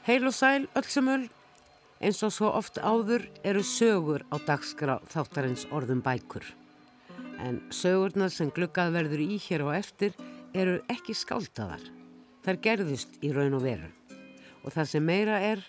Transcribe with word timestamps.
Heil 0.00 0.24
og 0.24 0.32
sæl, 0.32 0.64
öllsumul, 0.72 1.26
eins 2.00 2.22
og 2.24 2.30
svo 2.32 2.48
oft 2.56 2.78
áður 2.80 3.26
eru 3.44 3.60
sögur 3.60 4.22
á 4.32 4.40
dagskrá 4.48 4.94
þáttarins 5.12 5.66
orðum 5.68 6.00
bækur. 6.00 6.46
En 7.44 7.58
sögurnar 7.68 8.32
sem 8.32 8.48
glukkað 8.48 8.94
verður 8.96 9.24
í 9.26 9.36
hér 9.44 9.66
og 9.66 9.74
eftir 9.76 10.16
eru 10.56 10.78
ekki 10.88 11.12
skáldaðar. 11.12 11.84
Þær 12.46 12.62
gerðust 12.64 13.20
í 13.20 13.34
raun 13.36 13.58
og 13.60 13.66
veru. 13.68 13.92
Og 14.64 14.72
það 14.72 14.90
sem 14.94 15.04
meira 15.04 15.36
er, 15.52 15.60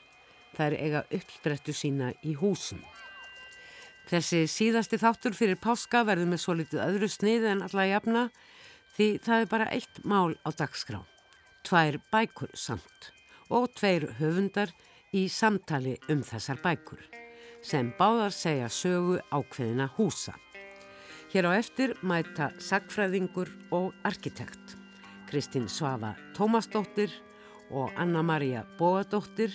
er 0.56 0.80
eiga 0.80 1.06
uppsprettu 1.12 1.76
sína 1.76 2.14
í 2.24 2.38
húsum. 2.40 2.80
Þessi 4.08 4.46
síðasti 4.48 5.00
þáttur 5.02 5.36
fyrir 5.36 5.60
páska 5.60 6.06
verður 6.08 6.32
með 6.32 6.46
svo 6.46 6.56
litið 6.56 6.86
öðru 6.88 7.12
snið 7.12 7.52
en 7.52 7.68
alla 7.68 7.92
jafna 7.98 8.28
því 8.96 9.14
það 9.26 9.42
er 9.42 9.56
bara 9.58 9.72
eitt 9.76 10.06
mál 10.08 10.38
á 10.48 10.50
dagskrá. 10.56 11.04
Tvær 11.68 12.00
bækur 12.14 12.56
samt 12.56 13.12
og 13.52 13.68
tveir 13.76 14.08
höfundar 14.20 14.72
í 15.12 15.28
samtali 15.30 15.98
um 16.10 16.24
þessar 16.24 16.62
bækur 16.64 17.04
sem 17.62 17.92
báðar 18.00 18.34
segja 18.34 18.70
sögu 18.72 19.20
ákveðina 19.30 19.86
húsa. 19.98 20.34
Hér 21.32 21.48
á 21.48 21.52
eftir 21.60 21.94
mæta 22.02 22.50
sagfræðingur 22.60 23.52
og 23.72 23.92
arkitekt 24.08 24.76
Kristín 25.30 25.70
Svafa 25.70 26.16
Tómasdóttir 26.36 27.14
og 27.72 27.94
Anna-Maria 27.96 28.66
Bóadóttir 28.80 29.54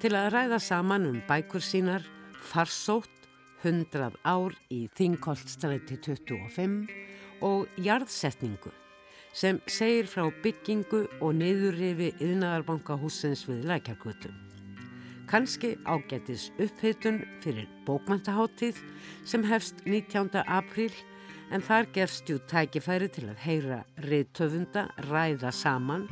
til 0.00 0.14
að 0.16 0.30
ræða 0.36 0.60
saman 0.62 1.08
um 1.10 1.18
bækur 1.28 1.64
sínar 1.64 2.06
Farsótt 2.40 3.28
100 3.64 4.14
ár 4.24 4.56
í 4.72 4.86
Þingoltstræti 4.96 5.98
25 6.00 6.88
og 7.44 7.68
Jarðsetningu 7.76 8.72
sem 9.32 9.60
segir 9.70 10.08
frá 10.10 10.26
byggingu 10.42 11.04
og 11.22 11.34
niðurrifi 11.38 12.10
yðnaðarbankahúsins 12.18 13.44
við 13.48 13.66
lækjarkvöldum. 13.70 14.34
Kanski 15.30 15.76
ágætis 15.86 16.48
uppheitun 16.58 17.22
fyrir 17.42 17.68
bókmæntaháttíð 17.86 18.80
sem 19.24 19.44
hefst 19.46 19.84
19. 19.86 20.42
apríl 20.42 20.90
en 21.54 21.62
þar 21.62 21.86
gefst 21.94 22.30
jú 22.30 22.40
tækifæri 22.50 23.06
til 23.14 23.28
að 23.30 23.44
heyra 23.44 23.78
reytöfunda 24.02 24.88
ræða 25.06 25.52
saman 25.54 26.08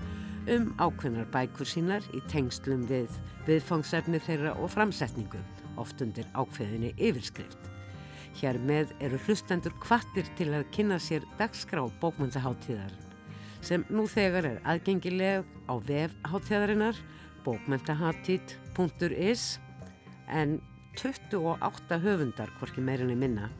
um 0.48 0.70
ákveðnar 0.78 1.26
bækur 1.34 1.66
sínar 1.66 2.06
í 2.14 2.22
tengslum 2.30 2.86
við 2.86 3.10
viðfangsefni 3.48 4.22
þeirra 4.22 4.54
og 4.62 4.70
framsetningu, 4.72 5.42
oft 5.76 6.00
undir 6.04 6.30
ákveðinni 6.38 6.94
yfirskrift. 6.94 7.58
Hér 8.38 8.60
með 8.62 8.94
eru 9.02 9.18
hlustendur 9.26 9.74
kvattir 9.82 10.30
til 10.38 10.52
að 10.54 10.70
kynna 10.70 11.02
sér 11.02 11.26
dagskrá 11.40 11.82
bókmæntaháttíðar 12.00 13.07
sem 13.60 13.84
nú 13.90 14.06
þegar 14.10 14.44
er 14.46 14.60
aðgengileg 14.68 15.44
á 15.68 15.74
vefháttíðarinnar 15.88 16.96
bókmentahattít.is 17.44 19.58
en 20.28 20.60
28 20.98 21.98
höfundar, 22.02 22.50
hvorki 22.58 22.80
meirinni 22.82 23.16
minna, 23.16 23.50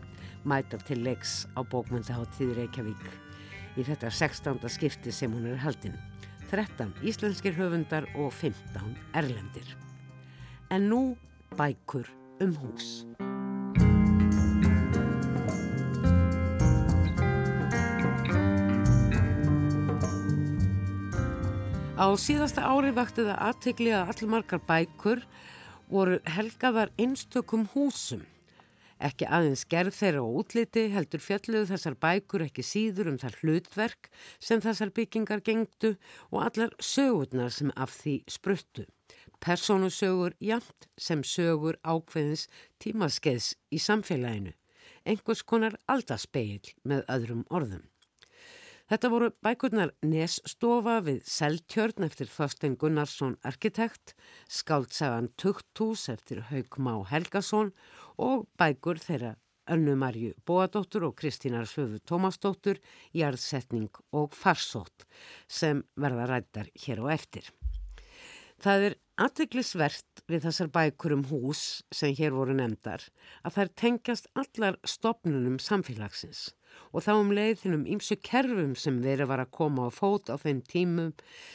mæta 0.44 0.78
til 0.82 1.04
leiks 1.06 1.46
á 1.54 1.62
bókmentaháttíð 1.62 2.56
Reykjavík 2.58 3.04
í 3.78 3.82
þetta 3.86 4.10
16. 4.10 4.58
skipti 4.74 5.12
sem 5.14 5.32
hún 5.32 5.46
er 5.52 5.58
haldinn. 5.62 5.98
13 6.50 6.94
íslenskir 7.04 7.54
höfundar 7.58 8.08
og 8.16 8.32
15 8.32 8.96
erlendir. 9.14 9.76
En 10.72 10.88
nú 10.90 11.16
bækur 11.56 12.08
um 12.40 12.56
hús. 12.56 13.04
Á 21.98 22.14
síðasta 22.14 22.62
ári 22.62 22.92
vakti 22.94 23.24
það 23.26 23.40
aðtegli 23.42 23.90
að 23.90 24.10
allir 24.12 24.28
margar 24.30 24.60
bækur 24.68 25.22
voru 25.90 26.20
helgaðar 26.30 26.92
einstökum 26.94 27.64
húsum. 27.72 28.20
Ekki 29.02 29.26
aðeins 29.26 29.64
gerð 29.66 29.96
þeirra 29.96 30.22
og 30.22 30.36
útliti 30.44 30.84
heldur 30.94 31.24
fjalluðu 31.24 31.72
þessar 31.72 31.96
bækur 31.98 32.44
ekki 32.46 32.62
síður 32.62 33.10
um 33.10 33.18
þar 33.18 33.40
hlutverk 33.40 34.12
sem 34.38 34.62
þessar 34.62 34.94
byggingar 34.94 35.42
gengdu 35.42 35.96
og 36.30 36.46
allar 36.46 36.78
sögurnar 36.78 37.50
sem 37.50 37.74
af 37.74 37.98
því 37.98 38.16
spruttu. 38.30 38.86
Personusögur 39.42 40.38
jamt 40.38 40.86
sem 40.94 41.26
sögur 41.26 41.82
ákveðins 41.82 42.46
tímaskeiðs 42.78 43.56
í 43.74 43.82
samfélaginu. 43.82 44.54
Engurs 45.02 45.42
konar 45.42 45.74
aldaspeil 45.90 46.62
með 46.86 47.08
öðrum 47.10 47.46
orðum. 47.50 47.88
Þetta 48.88 49.08
voru 49.12 49.26
bækurnar 49.44 49.90
Nesstofa 50.00 50.94
við 51.04 51.18
Seltjörn 51.28 52.06
eftir 52.06 52.30
Þorstein 52.32 52.78
Gunnarsson 52.80 53.34
arkitekt, 53.44 54.14
Skáltsagan 54.48 55.28
Tukthús 55.36 56.06
eftir 56.08 56.40
Haug 56.48 56.78
Má 56.80 56.94
Helgason 57.10 57.74
og 58.16 58.46
bækur 58.56 58.96
þeirra 59.04 59.34
Önnu 59.68 59.92
Marju 60.00 60.32
Bóadóttur 60.48 61.04
og 61.10 61.18
Kristínar 61.20 61.68
Svöfu 61.68 62.00
Tómasdóttur, 62.00 62.80
Jarðsetning 63.12 63.92
og 64.16 64.32
Farsótt 64.32 65.04
sem 65.44 65.84
verða 65.92 66.24
rættar 66.32 66.72
hér 66.72 67.04
og 67.04 67.12
eftir. 67.12 67.44
Það 68.56 68.86
er 68.86 68.96
aðteglisvert 69.20 70.22
við 70.32 70.46
þessar 70.48 70.72
bækur 70.72 71.18
um 71.18 71.28
hús 71.28 71.82
sem 71.92 72.16
hér 72.16 72.32
voru 72.32 72.56
nefndar 72.56 73.04
að 73.44 73.60
þær 73.60 73.74
tengjast 73.84 74.32
allar 74.32 74.80
stopnunum 74.88 75.60
samfélagsins 75.60 76.54
og 76.92 77.04
þá 77.04 77.12
um 77.16 77.32
leiðinum 77.34 77.86
ímsu 77.86 78.18
kerfum 78.24 78.74
sem 78.78 79.00
verið 79.04 79.30
var 79.30 79.44
að 79.44 79.54
koma 79.58 79.86
á 79.86 79.90
fót 79.92 80.32
á 80.32 80.36
þeim 80.40 80.60
tímum 80.66 81.14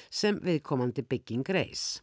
sem 0.09 0.39
viðkomandi 0.43 1.05
bygging 1.07 1.47
reys. 1.49 2.01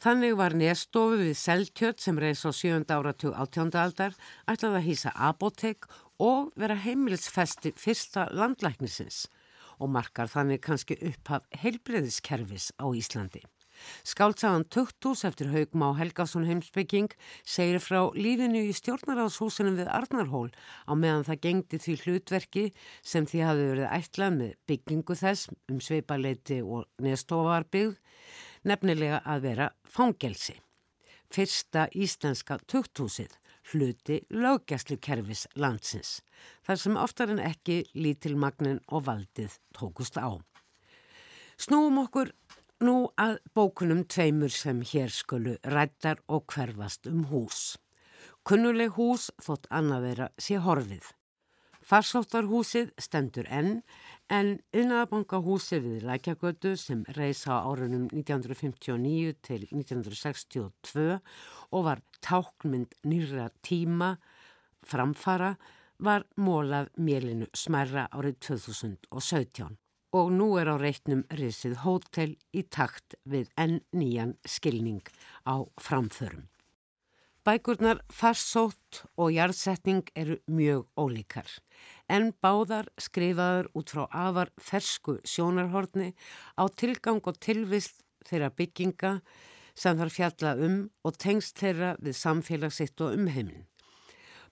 Þannig 0.00 0.36
var 0.36 0.54
nestofu 0.56 1.16
við 1.22 1.36
Seltjött 1.40 2.02
sem 2.04 2.18
reys 2.20 2.44
á 2.44 2.52
7. 2.52 2.84
áratug 2.92 3.32
18. 3.32 3.72
aldar 3.80 4.16
ætlað 4.48 4.78
að 4.80 4.86
hýsa 4.90 5.12
apotek 5.28 5.88
og 6.22 6.52
vera 6.56 6.76
heimilsfesti 6.80 7.72
fyrsta 7.80 8.28
landlæknisins 8.32 9.24
og 9.80 9.92
markar 9.92 10.30
þannig 10.32 10.62
kannski 10.64 10.96
upphaf 11.00 11.44
heilbreyðiskerfis 11.62 12.72
á 12.80 12.86
Íslandi. 12.92 13.42
Skáltsagan 14.06 14.66
Tuktus 14.70 15.24
eftir 15.28 15.50
Haugmá 15.52 15.92
Helgason 15.98 16.46
heimsbygging 16.48 17.12
segir 17.44 17.80
frá 17.82 18.00
lífinu 18.16 18.62
í 18.66 18.74
stjórnaráðshúsinum 18.76 19.78
við 19.80 19.90
Arnarhól 19.92 20.50
á 20.86 20.92
meðan 20.94 21.26
það 21.28 21.42
gengdi 21.46 21.80
því 21.84 21.96
hlutverki 22.04 22.66
sem 23.02 23.26
því 23.28 23.42
hafi 23.46 23.70
verið 23.72 23.96
ætlað 23.98 24.36
með 24.40 24.52
byggingu 24.70 25.18
þess 25.22 25.50
um 25.70 25.80
sveipaleiti 25.80 26.60
og 26.62 26.86
nestofarbyggð 27.02 27.98
nefnilega 28.66 29.22
að 29.24 29.42
vera 29.50 29.72
fangelsi. 29.84 30.56
Fyrsta 31.32 31.88
íslenska 31.94 32.58
Tuktusið 32.70 33.34
hluti 33.72 34.20
lögjastlu 34.30 34.98
kerfis 35.02 35.46
landsins 35.58 36.20
þar 36.66 36.80
sem 36.82 36.98
oftar 37.00 37.32
en 37.34 37.42
ekki 37.42 37.82
lítilmagnin 37.98 38.82
og 38.94 39.06
valdið 39.08 39.58
tókust 39.74 40.18
á. 40.22 40.38
Snúum 41.56 42.02
okkur 42.04 42.30
Nú 42.84 43.06
að 43.16 43.38
bókunum 43.56 44.02
tveimur 44.04 44.52
sem 44.52 44.82
hér 44.84 45.08
skulu 45.08 45.54
rættar 45.64 46.18
og 46.28 46.42
hverfast 46.52 47.06
um 47.08 47.22
hús. 47.30 47.78
Kunnuleg 48.44 48.90
hús 48.98 49.30
þótt 49.40 49.64
annað 49.72 50.02
vera 50.04 50.26
sé 50.36 50.58
horfið. 50.60 51.06
Farsóttarhúsið 51.88 52.90
stendur 53.00 53.48
enn 53.48 53.78
en 54.28 54.50
Unnaðabankahúsið 54.76 55.86
við 55.86 56.04
Lækjagötu 56.10 56.74
sem 56.76 57.06
reysa 57.16 57.62
árunum 57.64 58.10
1959 58.10 59.32
til 59.48 59.64
1962 59.70 61.08
og 61.16 61.88
var 61.88 62.04
tákmynd 62.20 62.92
nýra 63.08 63.48
tíma 63.64 64.18
framfara 64.84 65.54
var 65.96 66.28
mólað 66.36 66.92
mélinu 67.00 67.48
smærra 67.56 68.04
árið 68.12 68.36
2017 68.50 69.85
og 70.16 70.32
nú 70.32 70.54
er 70.60 70.70
á 70.72 70.76
reitnum 70.80 71.24
risið 71.38 71.80
hótel 71.84 72.36
í 72.56 72.62
takt 72.64 73.16
við 73.28 73.50
enn 73.60 73.80
nýjan 73.92 74.36
skilning 74.48 75.04
á 75.44 75.62
framförum. 75.76 76.46
Bækurnar 77.46 78.00
farsótt 78.10 79.04
og 79.14 79.30
jarðsetning 79.30 80.08
eru 80.18 80.40
mjög 80.50 80.88
ólíkar 80.98 81.46
en 82.10 82.32
báðar 82.42 82.88
skrifaður 82.98 83.68
út 83.78 83.92
frá 83.94 84.02
afar 84.10 84.50
fersku 84.58 85.20
sjónarhorni 85.22 86.08
á 86.58 86.66
tilgang 86.74 87.22
og 87.22 87.38
tilvist 87.38 88.02
þeirra 88.26 88.50
bygginga 88.50 89.12
sem 89.78 89.98
þarf 90.00 90.18
fjalla 90.18 90.56
um 90.66 90.76
og 91.06 91.20
tengst 91.22 91.62
þeirra 91.62 91.94
við 92.02 92.18
samfélagsitt 92.18 92.98
og 93.04 93.14
umheiminn. 93.14 93.66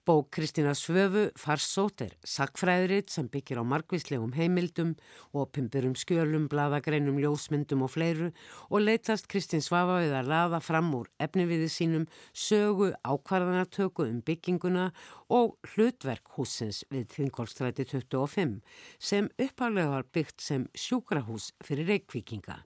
Bók 0.04 0.30
Kristina 0.30 0.74
Svöfu 0.76 1.30
Farsótt 1.40 2.02
er 2.04 2.10
sakfræðrið 2.28 3.06
sem 3.08 3.28
byggir 3.32 3.56
á 3.56 3.64
margvíslegum 3.64 4.34
heimildum, 4.36 4.90
opimburum 5.32 5.94
skjölum, 5.96 6.44
bladagreinum, 6.52 7.16
ljósmyndum 7.22 7.86
og 7.86 7.94
fleiru 7.94 8.28
og 8.68 8.84
leytast 8.84 9.30
Kristin 9.32 9.64
Svafa 9.64 10.02
við 10.02 10.12
að 10.18 10.28
laða 10.28 10.60
fram 10.60 10.92
úr 11.00 11.08
efniviði 11.24 11.70
sínum 11.72 12.04
sögu 12.36 12.90
ákvarðanatöku 13.00 14.04
um 14.04 14.20
bygginguna 14.28 14.90
og 15.32 15.56
hlutverk 15.72 16.36
húsins 16.36 16.84
við 16.92 17.08
Þingolstræti 17.16 17.88
25 17.96 18.58
sem 19.00 19.32
uppálega 19.40 19.94
var 19.96 20.10
byggt 20.12 20.44
sem 20.44 20.68
sjúkrahús 20.76 21.54
fyrir 21.64 21.94
reikvíkinga 21.94 22.60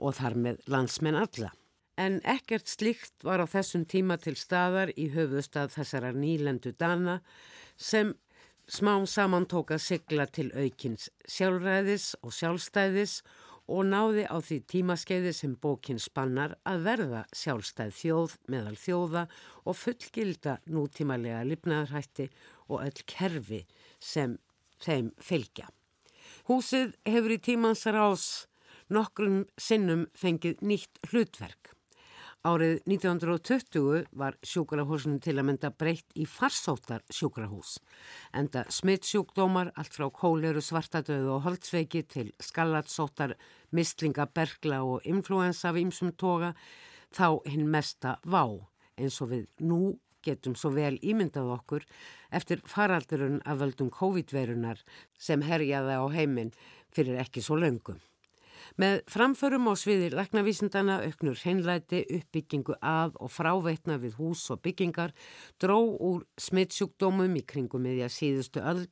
og 0.00 0.16
þar 0.16 0.40
með 0.48 0.64
landsmenn 0.72 1.26
alla. 1.28 1.52
En 2.00 2.20
ekkert 2.24 2.68
slikt 2.68 3.24
var 3.26 3.42
á 3.42 3.46
þessum 3.46 3.84
tíma 3.84 4.16
til 4.20 4.34
staðar 4.38 4.92
í 4.96 5.10
höfustad 5.12 5.72
þessara 5.74 6.12
nýlendu 6.16 6.72
dana 6.78 7.20
sem 7.76 8.14
smám 8.68 9.06
saman 9.06 9.46
tók 9.50 9.74
að 9.74 9.84
sigla 9.86 10.26
til 10.26 10.48
aukins 10.56 11.10
sjálfræðis 11.28 12.12
og 12.22 12.32
sjálfstæðis 12.32 13.20
og 13.72 13.84
náði 13.86 14.24
á 14.26 14.36
því 14.42 14.58
tímaskeiði 14.72 15.32
sem 15.36 15.52
bókin 15.60 16.00
spannar 16.02 16.56
að 16.68 16.86
verða 16.86 17.22
sjálfstæð 17.36 17.92
þjóð 17.98 18.38
meðal 18.50 18.78
þjóða 18.78 19.26
og 19.64 19.78
fullgilda 19.78 20.56
nútímalega 20.66 21.44
lifnaðarhætti 21.46 22.28
og 22.68 22.82
öll 22.82 23.04
kerfi 23.06 23.62
sem 24.00 24.38
þeim 24.82 25.12
fylgja. 25.22 25.68
Húsið 26.48 26.96
hefur 27.06 27.36
í 27.36 27.38
tímansar 27.38 27.98
ás 28.02 28.48
nokkrum 28.92 29.44
sinnum 29.56 30.08
fengið 30.18 30.60
nýtt 30.66 30.98
hlutverk. 31.12 31.76
Árið 32.42 32.80
1920 32.90 34.08
var 34.18 34.34
sjúkrahúsinu 34.42 35.20
til 35.22 35.36
að 35.38 35.44
mynda 35.46 35.68
breytt 35.78 36.16
í 36.18 36.24
farsóttar 36.26 37.04
sjúkrahús. 37.06 37.76
Enda 38.34 38.64
smittsjúkdómar, 38.66 39.70
allt 39.78 39.94
frá 39.94 40.08
kóleru, 40.10 40.58
svartadöðu 40.58 41.36
og 41.36 41.44
holdsveiki 41.46 42.02
til 42.10 42.32
skallatsóttar, 42.42 43.36
mistlinga, 43.70 44.26
bergla 44.26 44.82
og 44.82 45.06
influensa 45.06 45.70
af 45.70 45.78
ýmsum 45.78 46.16
toga, 46.18 46.50
þá 47.14 47.38
hinn 47.46 47.70
mesta 47.70 48.16
vá 48.26 48.42
eins 48.98 49.22
og 49.22 49.30
við 49.36 49.46
nú 49.62 49.82
getum 50.26 50.58
svo 50.58 50.74
vel 50.74 50.98
ímyndað 50.98 51.54
okkur 51.60 51.86
eftir 52.34 52.66
faraldurinn 52.66 53.38
af 53.46 53.62
völdum 53.62 53.94
COVID-verunar 53.94 54.82
sem 55.14 55.46
herjaði 55.46 55.94
á 55.94 56.04
heiminn 56.10 56.50
fyrir 56.90 57.22
ekki 57.22 57.38
svo 57.38 57.62
löngum. 57.62 58.02
Með 58.80 59.02
framförum 59.10 59.68
á 59.70 59.74
sviði 59.78 60.10
laknavísindana 60.14 61.00
auknur 61.06 61.38
hreinlæti, 61.40 62.02
uppbyggingu 62.18 62.78
að 62.78 63.18
og 63.22 63.32
fráveitna 63.32 63.98
við 64.02 64.18
hús 64.20 64.48
og 64.54 64.62
byggingar, 64.64 65.14
dró 65.60 65.78
úr 65.82 66.26
smittsjúkdómum 66.40 67.38
í 67.40 67.46
kringum 67.46 67.84
meðja 67.86 68.10
síðustu 68.12 68.62
öll, 68.62 68.86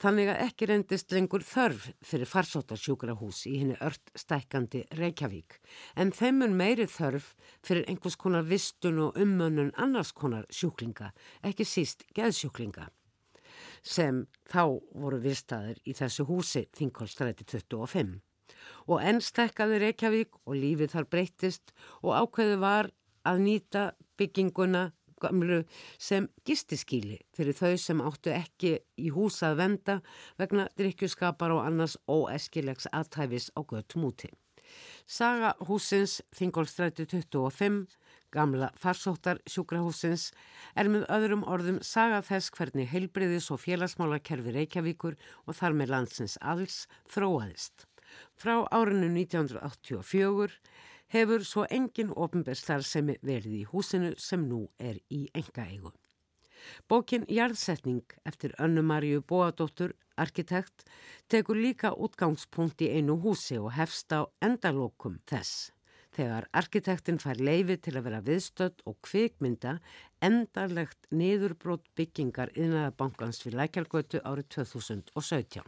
þannig 0.00 0.32
að 0.32 0.42
ekki 0.48 0.68
rendist 0.68 1.12
lengur 1.14 1.44
þörf 1.46 1.86
fyrir 2.02 2.28
farsóttarsjúkrahús 2.28 3.44
í 3.46 3.60
henni 3.60 3.78
ört 3.84 4.10
stækandi 4.18 4.82
Reykjavík, 4.98 5.60
en 5.96 6.10
þeimun 6.12 6.56
meiri 6.58 6.88
þörf 6.90 7.30
fyrir 7.62 7.86
einhvers 7.88 8.18
konar 8.18 8.44
vistun 8.48 8.98
og 9.06 9.22
ummönnun 9.22 9.72
annars 9.78 10.12
konar 10.12 10.50
sjúklinga, 10.50 11.12
ekki 11.46 11.66
síst 11.68 12.04
geðsjúklinga 12.16 12.90
sem 13.84 14.24
þá 14.48 14.80
voru 14.96 15.20
vistaðir 15.20 15.80
í 15.84 15.94
þessu 15.96 16.24
húsi 16.28 16.64
Þingholstræti 16.74 17.44
25 17.44 18.16
og 18.88 19.00
enn 19.02 19.22
stekkaði 19.24 19.80
Reykjavík 19.82 20.40
og 20.44 20.58
lífið 20.58 20.94
þar 20.94 21.08
breyttist 21.10 21.74
og 22.02 22.14
ákveðu 22.18 22.60
var 22.62 22.90
að 23.24 23.42
nýta 23.46 23.86
bygginguna 24.18 24.90
sem 25.98 26.26
gistiskíli 26.44 27.18
fyrir 27.36 27.56
þau 27.56 27.76
sem 27.80 28.00
áttu 28.04 28.32
ekki 28.34 28.74
í 29.00 29.10
húsa 29.14 29.52
að 29.52 29.60
venda 29.62 29.98
vegna 30.40 30.66
drikkjuskapar 30.76 31.54
og 31.54 31.64
annars 31.64 31.96
óeskilegs 32.08 32.88
aðtæfis 32.92 33.50
á 33.56 33.60
göttum 33.64 34.04
úti. 34.10 34.28
Saga 35.06 35.54
húsins 35.68 36.20
Þingolstræti 36.34 37.06
25, 37.06 37.86
gamla 38.32 38.70
farsóttar 38.80 39.40
sjúkrahúsins, 39.46 40.30
er 40.74 40.88
með 40.90 41.06
öðrum 41.12 41.44
orðum 41.46 41.80
saga 41.84 42.22
þess 42.24 42.50
hvernig 42.56 42.90
heilbriðis 42.90 43.50
og 43.54 43.62
félagsmála 43.62 44.20
kerfi 44.24 44.54
Reykjavíkur 44.56 45.18
og 45.46 45.58
þar 45.60 45.76
með 45.78 45.92
landsins 45.94 46.38
alls 46.40 46.84
þróaðist. 47.12 47.86
Frá 48.36 48.62
árinu 48.70 49.10
1984 49.12 50.60
hefur 51.14 51.44
svo 51.46 51.66
engin 51.70 52.10
ofinbærstarfsemi 52.10 53.18
verið 53.22 53.60
í 53.60 53.66
húsinu 53.70 54.14
sem 54.18 54.48
nú 54.48 54.64
er 54.78 54.98
í 55.10 55.26
engaeigu. 55.34 55.92
Bókin 56.88 57.26
Jarðsetning 57.28 58.16
eftir 58.24 58.54
Önnumarju 58.58 59.20
Bóadóttur, 59.28 59.92
arkitekt, 60.16 60.86
tekur 61.28 61.58
líka 61.60 61.92
útgangspunkt 61.92 62.80
í 62.80 62.90
einu 62.96 63.18
húsi 63.20 63.58
og 63.60 63.74
hefst 63.76 64.12
á 64.16 64.24
endalókum 64.40 65.20
þess. 65.28 65.70
Þegar 66.14 66.46
arkitektin 66.54 67.18
fær 67.18 67.40
leifi 67.42 67.76
til 67.82 67.96
að 67.98 68.04
vera 68.06 68.20
viðstödd 68.22 68.84
og 68.86 69.00
kvikmynda 69.02 69.78
endarlegt 70.22 71.08
niðurbrót 71.10 71.88
byggingar 71.98 72.54
yðnaðabankans 72.54 73.42
við 73.44 73.58
Lækjargötu 73.58 74.22
árið 74.22 74.52
2017. 74.56 75.66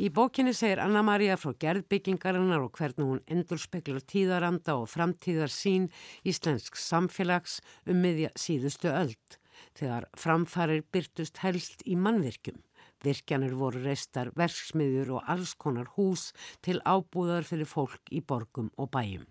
Í 0.00 0.08
bókinni 0.08 0.54
segir 0.56 0.80
Anna-Maria 0.80 1.34
frá 1.36 1.52
gerðbyggingarinnar 1.60 2.62
og 2.64 2.78
hvernig 2.78 3.04
hún 3.04 3.18
endur 3.28 3.60
speklar 3.60 4.00
tíðaranda 4.08 4.78
og 4.80 4.88
framtíðar 4.88 5.52
sín 5.52 5.90
íslensk 6.24 6.78
samfélags 6.80 7.58
um 7.84 8.00
miðja 8.00 8.30
síðustu 8.40 8.88
öld 8.88 9.36
þegar 9.76 10.08
framfarir 10.16 10.86
byrtust 10.92 11.42
helst 11.44 11.84
í 11.84 11.98
mannvirkjum. 12.00 12.62
Virkjanir 13.04 13.52
voru 13.58 13.82
reistar 13.84 14.32
verksmiður 14.38 15.18
og 15.18 15.30
alls 15.34 15.52
konar 15.60 15.92
hús 15.98 16.30
til 16.64 16.80
ábúðar 16.88 17.44
fyrir 17.44 17.68
fólk 17.68 18.08
í 18.08 18.24
borgum 18.24 18.72
og 18.80 18.92
bæjum. 18.96 19.28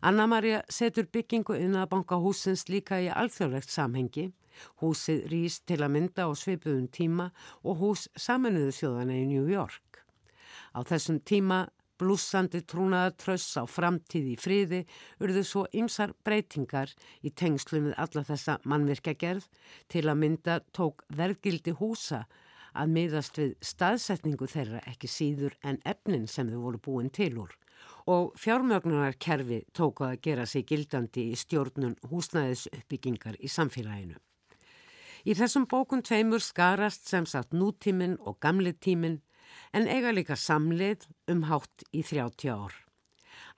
Anna-Maria 0.00 0.62
setur 0.72 1.04
byggingu 1.12 1.58
innabanka 1.60 2.16
húsins 2.16 2.62
líka 2.72 2.96
í 3.04 3.10
alþjóðlegt 3.12 3.68
samhengi. 3.68 4.30
Húsið 4.80 5.26
rýst 5.28 5.66
til 5.68 5.76
að 5.84 5.92
mynda 5.92 6.24
á 6.24 6.32
svipuðum 6.32 6.86
tíma 6.88 7.26
og 7.60 7.82
hús 7.82 8.06
saminuðu 8.16 8.72
þjóðana 8.78 9.18
í 9.20 9.26
New 9.28 9.44
York. 9.52 10.00
Á 10.72 10.80
þessum 10.88 11.20
tíma 11.20 11.66
blúsandi 12.00 12.62
trúnaðatröss 12.64 13.60
á 13.60 13.68
framtíð 13.68 14.32
í 14.32 14.36
friði 14.40 14.80
urðu 15.20 15.44
svo 15.44 15.66
ymsar 15.76 16.16
breytingar 16.24 16.96
í 17.20 17.34
tengslu 17.36 17.84
með 17.84 18.00
alla 18.00 18.24
þessa 18.24 18.56
mannvirkjagerð. 18.64 19.44
Til 19.92 20.06
að 20.08 20.20
mynda 20.24 20.60
tók 20.72 21.04
vergildi 21.12 21.76
húsa 21.76 22.24
að 22.72 22.96
miðast 22.96 23.36
við 23.36 23.56
staðsetningu 23.60 24.48
þeirra 24.48 24.80
ekki 24.88 25.12
síður 25.12 25.60
en 25.60 25.82
efnin 25.84 26.24
sem 26.24 26.48
þau 26.48 26.62
voru 26.70 26.86
búin 26.88 27.12
til 27.12 27.34
úr 27.44 27.60
og 28.10 28.34
fjármögnunarkerfi 28.40 29.62
tóku 29.76 30.06
að 30.06 30.20
gera 30.24 30.46
sig 30.46 30.66
gildandi 30.68 31.30
í 31.30 31.38
stjórnun 31.38 31.96
húsnæðis 32.10 32.66
uppbyggingar 32.72 33.38
í 33.40 33.48
samfélaginu. 33.48 34.18
Í 35.28 35.36
þessum 35.36 35.66
bókun 35.68 36.02
tveimur 36.02 36.40
skarast 36.40 37.08
sem 37.08 37.26
sagt 37.28 37.52
nútíminn 37.52 38.16
og 38.24 38.40
gamli 38.40 38.72
tíminn 38.72 39.20
en 39.72 39.88
eiga 39.88 40.12
líka 40.14 40.36
samlið 40.36 41.06
um 41.28 41.44
hátt 41.50 41.84
í 41.92 42.02
30 42.02 42.48
ár. 42.54 42.76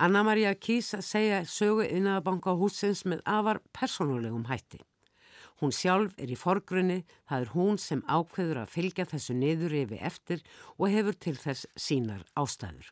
Anna-Maria 0.02 0.54
að 0.54 1.04
segja 1.06 1.44
sögu 1.46 1.84
innaðabanka 1.86 2.56
húsins 2.58 3.04
með 3.04 3.22
afar 3.24 3.60
personulegum 3.72 4.48
hætti. 4.50 4.80
Hún 5.62 5.70
sjálf 5.70 6.16
er 6.18 6.32
í 6.32 6.38
forgrunni, 6.38 7.04
það 7.28 7.44
er 7.44 7.52
hún 7.54 7.76
sem 7.78 8.02
ákveður 8.10 8.64
að 8.64 8.72
fylgja 8.72 9.06
þessu 9.06 9.36
niður 9.38 9.76
yfir 9.84 10.02
eftir 10.02 10.42
og 10.78 10.90
hefur 10.90 11.14
til 11.14 11.36
þess 11.38 11.68
sínar 11.78 12.24
ástæður. 12.34 12.90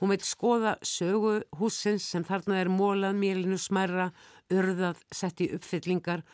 Hún 0.00 0.12
veit 0.12 0.24
skoða 0.26 0.76
sögu 0.82 1.40
húsins 1.58 2.06
sem 2.12 2.24
þarna 2.26 2.60
er 2.60 2.70
mólað 2.72 3.18
mélinu 3.18 3.58
smærra, 3.60 4.10
urðað, 4.52 5.02
sett 5.12 5.40
í 5.40 5.50
uppfyllingar 5.56 6.24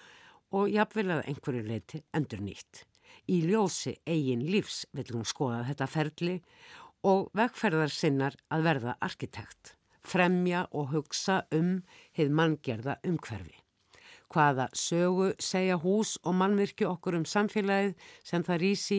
og 0.54 0.71
jafnvel 0.73 1.11
að 1.18 1.25
einhverju 1.33 1.64
leiti 1.66 2.02
endur 2.16 2.42
nýtt. 2.45 2.85
Í 3.28 3.42
ljósi 3.45 3.99
eigin 4.09 4.47
lífs 4.49 4.87
vil 4.97 5.09
hún 5.12 5.26
skoða 5.28 5.64
þetta 5.68 5.90
ferli 5.92 6.37
og 7.07 7.28
vegferðar 7.37 7.92
sinnar 7.92 8.37
að 8.50 8.66
verða 8.71 8.97
arkitekt, 9.04 9.76
fremja 10.00 10.66
og 10.73 10.92
hugsa 10.95 11.42
um 11.54 11.83
heið 12.16 12.37
manngerða 12.40 12.99
umhverfi. 13.07 13.68
Hvaða 14.29 14.67
sögu 14.77 15.31
segja 15.41 15.79
hús 15.81 16.19
og 16.21 16.35
mannvirkju 16.37 16.85
okkur 16.91 17.17
um 17.17 17.25
samfélagið 17.25 17.95
sem 18.29 18.45
það 18.45 18.61
rýsi, 18.61 18.99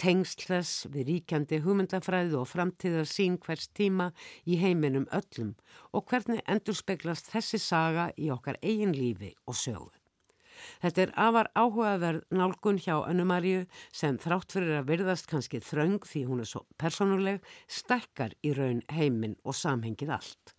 tengsless 0.00 0.86
við 0.88 1.10
ríkjandi 1.10 1.58
hugmyndafræðu 1.60 2.38
og 2.40 2.48
framtíðar 2.48 3.08
sín 3.10 3.36
hvers 3.44 3.68
tíma 3.76 4.08
í 4.48 4.56
heiminum 4.62 5.04
öllum 5.12 5.52
og 5.92 6.06
hvernig 6.08 6.40
endur 6.48 6.78
speglast 6.78 7.28
þessi 7.28 7.60
saga 7.60 8.08
í 8.16 8.30
okkar 8.32 8.56
eigin 8.62 8.96
lífi 8.96 9.34
og 9.44 9.58
sögu. 9.60 9.90
Þetta 10.80 11.02
er 11.02 11.12
afar 11.26 11.50
áhugaverð 11.56 12.24
nálgun 12.36 12.80
hjá 12.80 12.94
Önnumarju 13.00 13.66
sem 13.92 14.16
þrátt 14.20 14.56
fyrir 14.56 14.80
að 14.80 14.88
virðast 14.92 15.28
kannski 15.30 15.60
þraung 15.64 16.00
því 16.08 16.24
hún 16.28 16.44
er 16.44 16.50
svo 16.52 16.64
personuleg, 16.80 17.44
stekkar 17.68 18.36
í 18.44 18.54
raun 18.56 18.82
heiminn 18.92 19.36
og 19.44 19.56
samhengið 19.56 20.16
allt. 20.16 20.54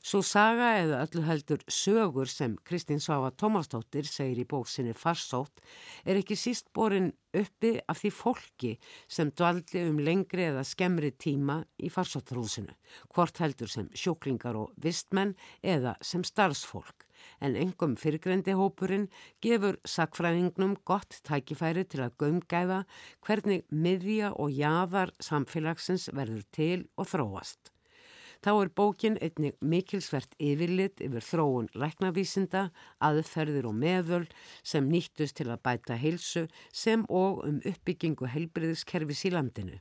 Svo 0.00 0.22
saga 0.24 0.70
eða 0.80 1.02
öllu 1.04 1.22
heldur 1.26 1.60
sögur 1.68 2.28
sem 2.32 2.54
Kristín 2.64 3.02
Svafa 3.04 3.28
Tómastóttir 3.36 4.06
segir 4.08 4.38
í 4.40 4.46
bóksinni 4.48 4.94
Farsótt 4.96 5.60
er 6.08 6.16
ekki 6.16 6.38
síst 6.40 6.70
borin 6.72 7.10
uppi 7.36 7.74
af 7.84 8.00
því 8.00 8.10
fólki 8.16 8.70
sem 9.04 9.28
dvaldi 9.36 9.82
um 9.90 9.98
lengri 10.00 10.46
eða 10.48 10.64
skemmri 10.64 11.10
tíma 11.12 11.58
í 11.76 11.90
Farsóttarhúsinu, 11.92 12.72
hvort 13.12 13.42
heldur 13.44 13.68
sem 13.68 13.90
sjúklingar 13.92 14.56
og 14.56 14.72
vistmenn 14.80 15.34
eða 15.60 15.92
sem 16.00 16.24
starfsfólk 16.24 17.04
en 17.44 17.58
engum 17.60 17.98
fyrirgrendi 18.00 18.54
hópurinn 18.56 19.04
gefur 19.44 19.76
sakfræðingnum 19.94 20.78
gott 20.88 21.18
tækifæri 21.28 21.84
til 21.84 22.06
að 22.06 22.16
gömgæða 22.24 22.78
hvernig 23.28 23.66
miðja 23.68 24.32
og 24.32 24.56
jaðar 24.62 25.12
samfélagsins 25.20 26.08
verður 26.16 26.48
til 26.56 26.78
og 26.96 27.12
þróast. 27.12 27.74
Þá 28.40 28.50
er 28.56 28.70
bókin 28.72 29.18
einnig 29.20 29.56
mikilsvert 29.60 30.32
yfirlit 30.40 31.02
yfir 31.04 31.24
þróun 31.26 31.66
læknavísinda, 31.76 32.70
aðferðir 33.04 33.66
og 33.68 33.74
meðöl 33.76 34.24
sem 34.64 34.86
nýttust 34.88 35.36
til 35.36 35.50
að 35.52 35.60
bæta 35.66 35.98
heilsu 36.00 36.46
sem 36.72 37.04
og 37.12 37.42
um 37.44 37.58
uppbyggingu 37.68 38.30
heilbriðiskerfis 38.32 39.26
í 39.28 39.34
landinu. 39.34 39.76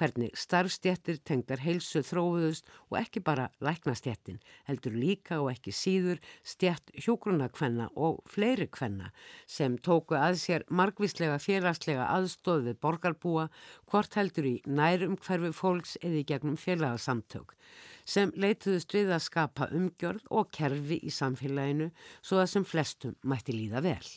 Hvernig 0.00 0.32
starfstjættir 0.40 1.18
tengdar 1.28 1.60
heilsu 1.62 2.00
þróuðust 2.06 2.70
og 2.88 2.96
ekki 3.02 3.20
bara 3.22 3.50
læknastjættin, 3.62 4.40
heldur 4.66 4.96
líka 4.96 5.42
og 5.42 5.50
ekki 5.52 5.74
síður 5.76 6.22
stjætt 6.42 6.90
hjógrunakvenna 6.96 7.90
og 7.94 8.22
fleiri 8.32 8.70
kvenna 8.72 9.12
sem 9.44 9.76
tóku 9.78 10.16
að 10.18 10.40
sér 10.40 10.64
margvíslega 10.72 11.36
félagslega 11.44 12.08
aðstóð 12.16 12.70
við 12.70 12.80
borgarbúa, 12.82 13.46
hvort 13.92 14.18
heldur 14.18 14.48
í 14.48 14.56
nærum 14.66 15.20
hverfi 15.20 15.52
fólks 15.60 15.98
eða 16.00 16.22
í 16.22 16.26
gegnum 16.32 16.58
félagsamtök 16.58 17.54
sem 18.08 18.32
leituðust 18.34 18.94
við 18.96 19.12
að 19.12 19.26
skapa 19.26 19.68
umgjörð 19.74 20.24
og 20.32 20.48
kerfi 20.54 21.00
í 21.04 21.12
samfélaginu 21.12 21.90
svo 22.22 22.40
að 22.40 22.50
sem 22.54 22.66
flestum 22.66 23.18
mætti 23.22 23.56
líða 23.56 23.84
vel. 23.84 24.08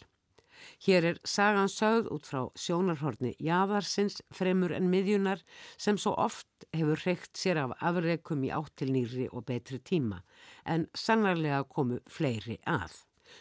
Hér 0.86 1.08
er 1.10 1.20
sagan 1.26 1.70
sögð 1.72 2.10
út 2.16 2.28
frá 2.30 2.42
sjónarhorni 2.64 3.34
Javarsins 3.42 4.22
fremur 4.36 4.74
en 4.76 4.90
miðjunar 4.94 5.42
sem 5.78 5.98
svo 5.98 6.14
oft 6.26 6.68
hefur 6.76 7.02
reykt 7.06 7.38
sér 7.38 7.64
af 7.64 7.76
afreikum 7.80 8.44
í 8.46 8.52
áttilnýri 8.54 9.30
og 9.32 9.48
betri 9.50 9.82
tíma 9.82 10.22
en 10.66 10.88
sannarlega 10.94 11.64
komu 11.70 12.02
fleiri 12.10 12.60
að. 12.70 12.94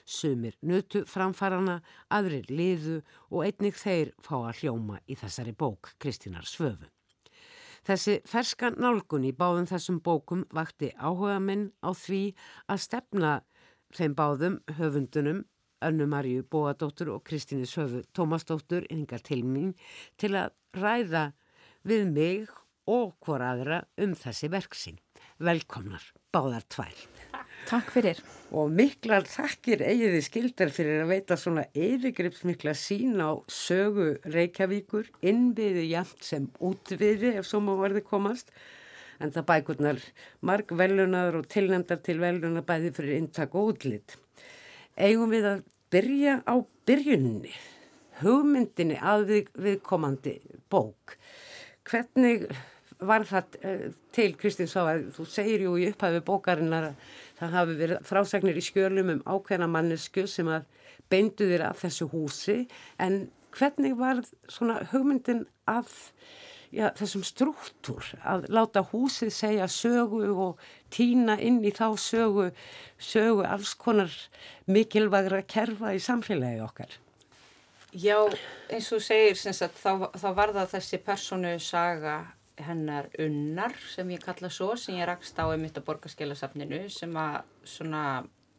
Sumir 0.07 0.55
nötu 0.63 1.03
framfarana, 1.09 1.81
aðrir 2.15 2.47
liðu 2.49 3.01
og 3.29 3.45
einnig 3.49 3.75
þeir 3.75 4.15
fá 4.23 4.37
að 4.39 4.63
hljóma 4.63 5.01
í 5.11 5.19
þessari 5.19 5.57
bók 5.57 5.95
Kristínar 5.99 6.47
Svöfu. 6.47 6.87
Þessi 7.87 8.19
ferskan 8.29 8.77
nálgun 8.81 9.25
í 9.25 9.33
báðum 9.33 9.69
þessum 9.71 10.01
bókum 10.05 10.45
vakti 10.53 10.91
áhuga 11.01 11.39
minn 11.41 11.71
á 11.81 11.91
því 11.97 12.23
að 12.69 12.83
stefna 12.85 13.33
þeim 13.97 14.17
báðum 14.19 14.61
höfundunum 14.79 15.45
Önnu 15.81 16.07
Marju 16.13 16.45
Bóadóttur 16.45 17.15
og 17.15 17.25
Kristíni 17.25 17.65
Söfu 17.65 18.03
Tómasdóttur 18.13 18.85
yngar 18.93 19.25
til 19.25 19.41
mín 19.49 19.73
til 20.21 20.35
að 20.37 20.53
ræða 20.77 21.31
við 21.89 22.07
mig 22.13 22.53
og 22.91 23.17
hvora 23.25 23.55
aðra 23.55 23.83
um 23.97 24.13
þessi 24.19 24.53
verksinn. 24.53 25.01
Velkomnar, 25.41 26.05
báðar 26.35 26.69
tvær. 26.69 27.30
Takk 27.69 27.93
fyrir. 27.95 28.23
Og 28.51 28.73
miklar 28.75 29.27
takkir 29.31 29.85
eigiði 29.87 30.23
skildar 30.27 30.73
fyrir 30.75 31.05
að 31.05 31.13
veita 31.13 31.37
svona 31.39 31.67
yfirgripsmikla 31.77 32.75
sín 32.75 33.21
á 33.23 33.37
sögu 33.47 34.17
Reykjavíkur, 34.27 35.11
innviði 35.23 35.87
jæmt 35.93 36.25
sem 36.27 36.49
útviði 36.59 37.37
ef 37.39 37.47
svo 37.47 37.63
má 37.63 37.77
verði 37.79 38.03
komast. 38.07 38.51
En 39.21 39.31
það 39.35 39.47
bækurnar 39.53 40.03
marg 40.41 40.73
velunar 40.73 41.37
og 41.37 41.47
tilnæmdar 41.53 42.01
til 42.03 42.19
velunar 42.23 42.65
bæði 42.67 42.95
fyrir 42.97 43.21
intak 43.21 43.55
og 43.55 43.75
útlitt 43.75 44.17
eigum 45.01 45.33
við 45.33 45.47
að 45.49 45.63
byrja 45.93 46.41
á 46.47 46.55
byrjunni, 46.89 47.55
hugmyndinni 48.21 48.99
að 49.01 49.25
við, 49.31 49.55
viðkomandi 49.67 50.37
bók. 50.73 51.17
Hvernig 51.89 52.47
var 53.01 53.25
það 53.29 53.57
uh, 53.65 53.87
til 54.15 54.35
Kristinn 54.39 54.69
sá 54.71 54.83
að 54.85 55.09
þú 55.17 55.27
segir 55.33 55.65
jú 55.65 55.77
í 55.81 55.89
upphæfi 55.91 56.21
bókarinnar 56.27 56.91
að 56.91 57.15
það 57.41 57.57
hafi 57.57 57.77
verið 57.81 58.07
frásagnir 58.09 58.61
í 58.61 58.65
skjölum 58.65 59.15
um 59.17 59.25
ákveðna 59.25 59.69
mannesku 59.71 60.27
sem 60.29 60.49
að 60.51 60.69
beindu 61.11 61.49
þér 61.51 61.67
af 61.71 61.83
þessu 61.85 62.09
húsi 62.13 62.59
en 63.03 63.23
hvernig 63.57 63.97
var 63.99 64.23
svona 64.49 64.81
hugmyndin 64.93 65.45
af 65.69 65.91
já, 66.71 66.89
þessum 66.99 67.25
struktúr 67.27 68.13
að 68.23 68.47
láta 68.53 68.83
húsið 68.93 69.33
segja 69.35 69.69
sögu 69.71 70.23
og 70.31 70.65
týna 70.95 71.37
inn 71.43 71.61
í 71.67 71.73
þá 71.75 71.89
sögu, 71.99 72.51
sögu 72.99 73.47
alls 73.47 73.75
konar 73.75 74.15
mikilvægra 74.71 75.43
kerfa 75.43 75.95
í 75.97 76.03
samfélagi 76.03 76.63
okkar. 76.65 76.99
Já, 77.91 78.23
eins 78.71 78.93
og 78.95 79.03
segir 79.03 79.35
þá, 79.35 80.11
þá 80.15 80.29
var 80.37 80.53
það 80.55 80.77
þessi 80.77 81.01
personu 81.03 81.57
saga 81.59 82.21
hennar 82.67 83.09
unnar 83.23 83.75
sem 83.93 84.11
ég 84.15 84.23
kalla 84.25 84.51
svo, 84.53 84.75
sem 84.77 84.99
ég 84.99 85.09
rakst 85.09 85.39
á 85.39 85.45
einmitt 85.51 85.79
á 85.79 85.87
borgarskeilasafninu 85.87 86.85
sem 86.93 87.17
að 87.17 87.43
svona 87.65 88.05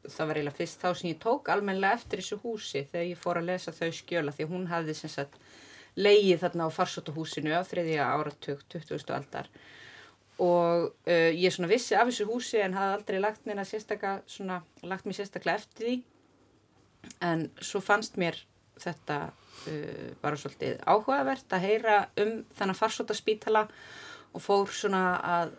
það 0.08 0.27
var 0.27 0.39
eiginlega 0.39 0.58
fyrst 0.58 0.81
þá 0.81 0.89
sem 0.98 1.12
ég 1.12 1.20
tók 1.22 1.50
almenlega 1.53 1.98
eftir 2.00 2.22
þessu 2.22 2.39
húsi 2.41 2.86
þegar 2.89 3.10
ég 3.12 3.20
fór 3.22 3.39
að 3.41 3.50
lesa 3.51 3.74
þau 3.75 3.91
skjöla 3.93 4.34
því 4.36 4.48
hún 4.50 4.70
hafði 4.72 4.96
sem 4.98 5.13
sagt 5.13 5.38
leiði 5.96 6.38
þarna 6.41 6.70
á 6.70 6.70
farsótahúsinu 6.74 7.53
á 7.53 7.62
þriðja 7.67 8.08
áratug 8.08 8.63
20. 8.72 9.13
aldar 9.13 9.51
og 10.41 10.88
uh, 10.89 11.29
ég 11.36 11.53
svona 11.53 11.70
vissi 11.70 11.98
af 11.98 12.10
þessu 12.10 12.25
húsi 12.31 12.62
en 12.63 12.77
hafði 12.77 12.98
aldrei 12.98 13.20
lagt 13.22 13.46
mér 13.46 13.62
sérstaklega 15.20 15.60
eftir 15.60 15.86
því 15.86 15.98
en 17.27 17.46
svo 17.62 17.81
fannst 17.84 18.17
mér 18.22 18.39
þetta 18.81 19.29
uh, 19.70 20.08
bara 20.22 20.39
svolítið 20.39 20.80
áhugavert 20.86 21.58
að 21.58 21.68
heyra 21.68 21.98
um 22.22 22.39
þennan 22.58 22.80
farsótaspítala 22.80 23.68
og 24.32 24.44
fór 24.44 24.72
svona 24.72 25.03
að 25.20 25.53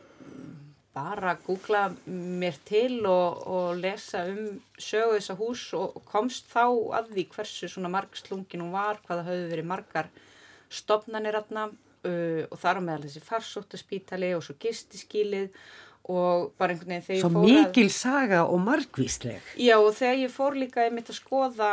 bara 0.93 1.37
googla 1.41 1.87
mér 2.07 2.59
til 2.69 3.01
og, 3.09 3.47
og 3.49 3.79
lesa 3.81 4.27
um 4.29 4.59
sögu 4.77 5.17
þessa 5.17 5.37
hús 5.39 5.63
og 5.77 6.03
komst 6.09 6.51
þá 6.53 6.67
að 6.99 7.15
því 7.15 7.25
hversu 7.33 7.71
svona 7.71 7.93
marg 7.93 8.19
slungin 8.19 8.65
hún 8.65 8.75
var, 8.75 9.01
hvaða 9.07 9.25
höfðu 9.31 9.47
verið 9.55 9.71
margar 9.71 10.11
stopnarnir 10.73 11.39
aðna 11.41 11.71
uh, 11.71 12.45
og 12.51 12.61
þar 12.61 12.81
á 12.81 12.83
meðal 12.85 13.07
þessi 13.07 13.25
farsóttaspítali 13.25 14.35
og 14.37 14.45
svo 14.45 14.59
gistiskílið 14.61 15.49
og 16.13 16.53
bara 16.59 16.75
einhvern 16.75 16.99
veginn 16.99 17.07
þegar 17.07 17.21
svo 17.23 17.31
ég 17.31 17.33
fór 17.33 17.41
að... 17.41 17.49
Svo 17.49 17.67
mikil 17.71 17.91
saga 17.95 18.45
og 18.45 18.63
margvísleg. 18.67 19.51
Já 19.63 19.77
og 19.79 19.93
þegar 19.97 20.23
ég 20.27 20.33
fór 20.35 20.59
líka 20.59 20.85
einmitt 20.85 21.13
að 21.13 21.21
skoða, 21.21 21.73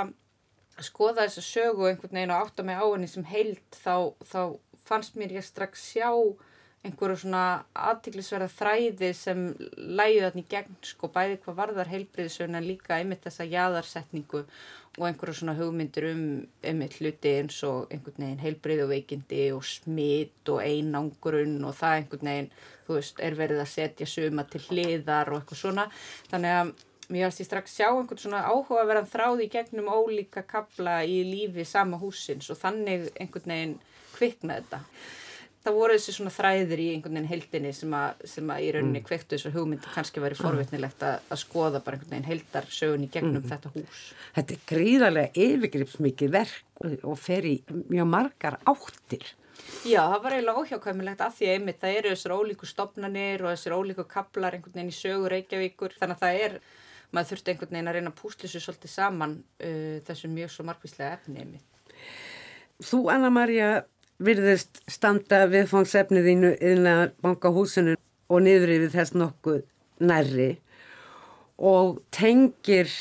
skoða 0.87 1.25
þessa 1.25 1.45
sögu 1.45 1.87
einhvern 1.89 2.15
veginn 2.15 2.35
og 2.35 2.45
átta 2.45 2.65
mig 2.65 2.79
á 2.79 2.85
henni 2.85 3.09
sem 3.11 3.25
heilt 3.27 3.79
þá, 3.83 4.13
þá 4.23 4.41
fannst 4.85 5.17
mér 5.19 5.35
ég 5.39 5.45
strax 5.45 5.89
sjá 5.93 6.11
einhverju 6.87 7.17
svona 7.25 7.43
aðtiklisverða 7.75 8.47
þræði 8.53 9.09
sem 9.17 9.39
læði 9.75 10.21
þarna 10.23 10.43
í 10.43 10.49
gegn 10.53 10.77
sko 10.87 11.09
bæði 11.11 11.39
hvað 11.43 11.57
varðar 11.57 11.91
heilbriðisögn 11.91 12.55
en 12.55 12.67
líka 12.69 12.95
einmitt 12.95 13.25
þessa 13.25 13.47
jæðarsetningu 13.51 14.45
og 14.99 15.05
einhverju 15.07 15.41
svona 15.41 15.57
hugmyndir 15.57 16.07
um 16.13 16.23
einmitt 16.63 16.95
hluti 17.01 17.35
eins 17.41 17.59
og 17.67 17.91
einhvern 17.91 18.23
veginn 18.23 18.43
heilbrið 18.45 18.83
og 18.85 18.91
veikindi 18.93 19.41
og 19.55 19.67
smitt 19.67 20.51
og 20.53 20.63
einangurinn 20.63 21.59
og 21.67 21.75
það 21.81 21.97
einhvern 21.97 22.31
veginn 22.31 22.51
þú 22.87 22.97
veist 22.97 23.19
er 23.27 23.35
verið 23.37 23.63
að 23.63 23.73
setja 23.73 24.07
suma 24.09 24.47
til 24.49 24.63
hliðar 24.69 25.33
og 25.33 25.41
eitthvað 25.41 25.61
svona. 25.61 25.85
Þannig 26.31 26.55
að 26.61 26.71
mér 27.09 27.27
varst 27.27 27.43
ég 27.43 27.49
strax 27.49 27.77
sjá 27.77 27.87
einhvern 27.89 28.21
svona 28.21 28.43
áhuga 28.47 28.83
að 28.83 28.91
vera 28.91 29.07
þráði 29.13 29.47
í 29.47 29.53
gegnum 29.53 29.89
ólíka 29.91 30.45
kabla 30.47 30.99
í 31.05 31.21
lífi 31.27 31.65
sama 31.67 31.99
húsins 32.01 32.49
og 32.53 32.59
þannig 32.61 33.09
einhvern 33.19 33.55
veginn 33.55 33.79
kvikna 34.15 34.59
þetta 34.59 34.83
það 35.63 35.75
voru 35.75 35.95
þessi 35.97 36.15
svona 36.15 36.31
þræðir 36.33 36.81
í 36.81 36.87
einhvern 36.93 37.17
veginn 37.17 37.29
heldinni 37.29 37.71
sem 37.75 37.95
að, 37.95 38.21
sem 38.31 38.51
að 38.53 38.63
í 38.63 38.69
rauninni 38.75 39.01
mm. 39.01 39.07
kvektu 39.07 39.35
þessu 39.35 39.51
hugmyndi 39.55 39.91
kannski 39.93 40.23
verið 40.23 40.43
forvitnilegt 40.45 41.03
að, 41.05 41.25
að 41.27 41.41
skoða 41.43 41.81
bara 41.83 41.97
einhvern 41.97 42.15
veginn 42.15 42.29
heldar 42.29 42.69
sögun 42.73 43.03
í 43.05 43.11
gegnum 43.11 43.41
mm. 43.41 43.49
þetta 43.51 43.73
hús. 43.75 44.05
Þetta 44.37 44.55
er 44.55 44.63
gríðarlega 44.71 45.45
yfirgripsmikið 45.47 46.33
verk 46.37 46.87
og 47.03 47.19
fer 47.19 47.49
í 47.49 47.55
mjög 47.91 48.09
margar 48.13 48.59
áttir. 48.69 49.27
Já, 49.83 50.01
það 50.07 50.21
var 50.23 50.35
eiginlega 50.37 50.61
óhjákvæmilegt 50.63 51.23
að 51.23 51.33
því 51.35 51.49
að 51.49 51.57
einmitt 51.57 51.81
það 51.81 51.97
eru 51.97 52.13
þessir 52.13 52.35
ólíku 52.35 52.69
stopnarnir 52.69 53.43
og 53.43 53.51
þessir 53.51 53.75
ólíku 53.75 54.05
kaplar 54.07 54.55
einhvern 54.55 54.77
veginn 54.77 54.93
í 54.93 54.95
sögur 54.95 55.33
Reykjavíkur 55.35 55.97
þannig 55.99 56.15
að 56.15 56.23
það 56.23 56.43
er, 56.45 56.55
maður 57.15 57.31
þurfti 57.33 57.53
einhvern 57.53 57.75
veginn 57.75 57.91
að 57.91 57.97
reyna 57.97 58.11
að 58.13 58.19
púsla 58.19 58.43
þessu 58.45 58.63
svolítið 58.65 58.93
saman 58.93 59.37
uh, 59.39 59.95
þessu 60.07 60.31
mjög 60.33 60.53
svo 60.53 60.65
margvíslega 60.67 61.15
efni 61.17 61.43
einmitt. 61.43 62.03
Þú 62.79 63.01
Anna 63.11 63.31
Maria 63.33 63.69
virðist 64.23 64.81
standa 64.91 65.45
viðfangsefniðínu 65.51 66.55
innan 66.71 67.13
bankahúsinu 67.23 67.95
og 68.29 68.43
niður 68.45 68.75
yfir 68.75 68.93
þess 68.93 69.15
nokkuð 69.15 69.63
nærri 70.03 70.51
og 71.59 71.99
tengir 72.15 72.91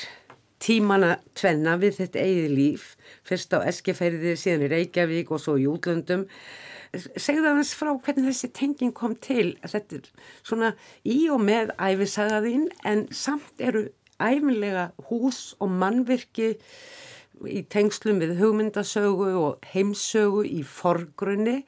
tímana 0.63 1.19
tvenna 1.39 1.77
við 1.79 2.01
þetta 2.01 2.23
eigið 2.25 2.55
líf, 2.55 2.87
fyrst 3.27 3.55
á 3.55 3.63
Eskifærið, 3.71 4.33
síðan 4.39 4.67
í 4.67 4.73
Reykjavík 4.73 5.31
og 5.31 5.43
svo 5.43 5.55
í 5.59 5.69
útlöndum. 5.71 6.27
Segðu 6.91 7.45
það 7.45 7.59
hans 7.59 7.75
frá 7.77 7.91
hvernig 7.93 8.31
þessi 8.31 8.51
tenging 8.57 8.95
kom 8.97 9.15
til, 9.23 9.53
þetta 9.63 10.01
er 10.01 10.09
svona 10.41 10.73
í 11.05 11.19
og 11.31 11.43
með 11.45 11.75
æfisagaðinn 11.77 12.67
en 12.89 13.05
samt 13.15 13.63
eru 13.63 13.87
æfinlega 14.23 14.91
hús 15.09 15.55
og 15.63 15.73
mannvirki 15.81 16.55
í 17.47 17.63
tengslum 17.71 18.19
við 18.23 18.39
hugmyndasögu 18.41 19.29
og 19.39 19.69
heimsögu 19.73 20.45
í 20.47 20.63
forgrunni 20.67 21.61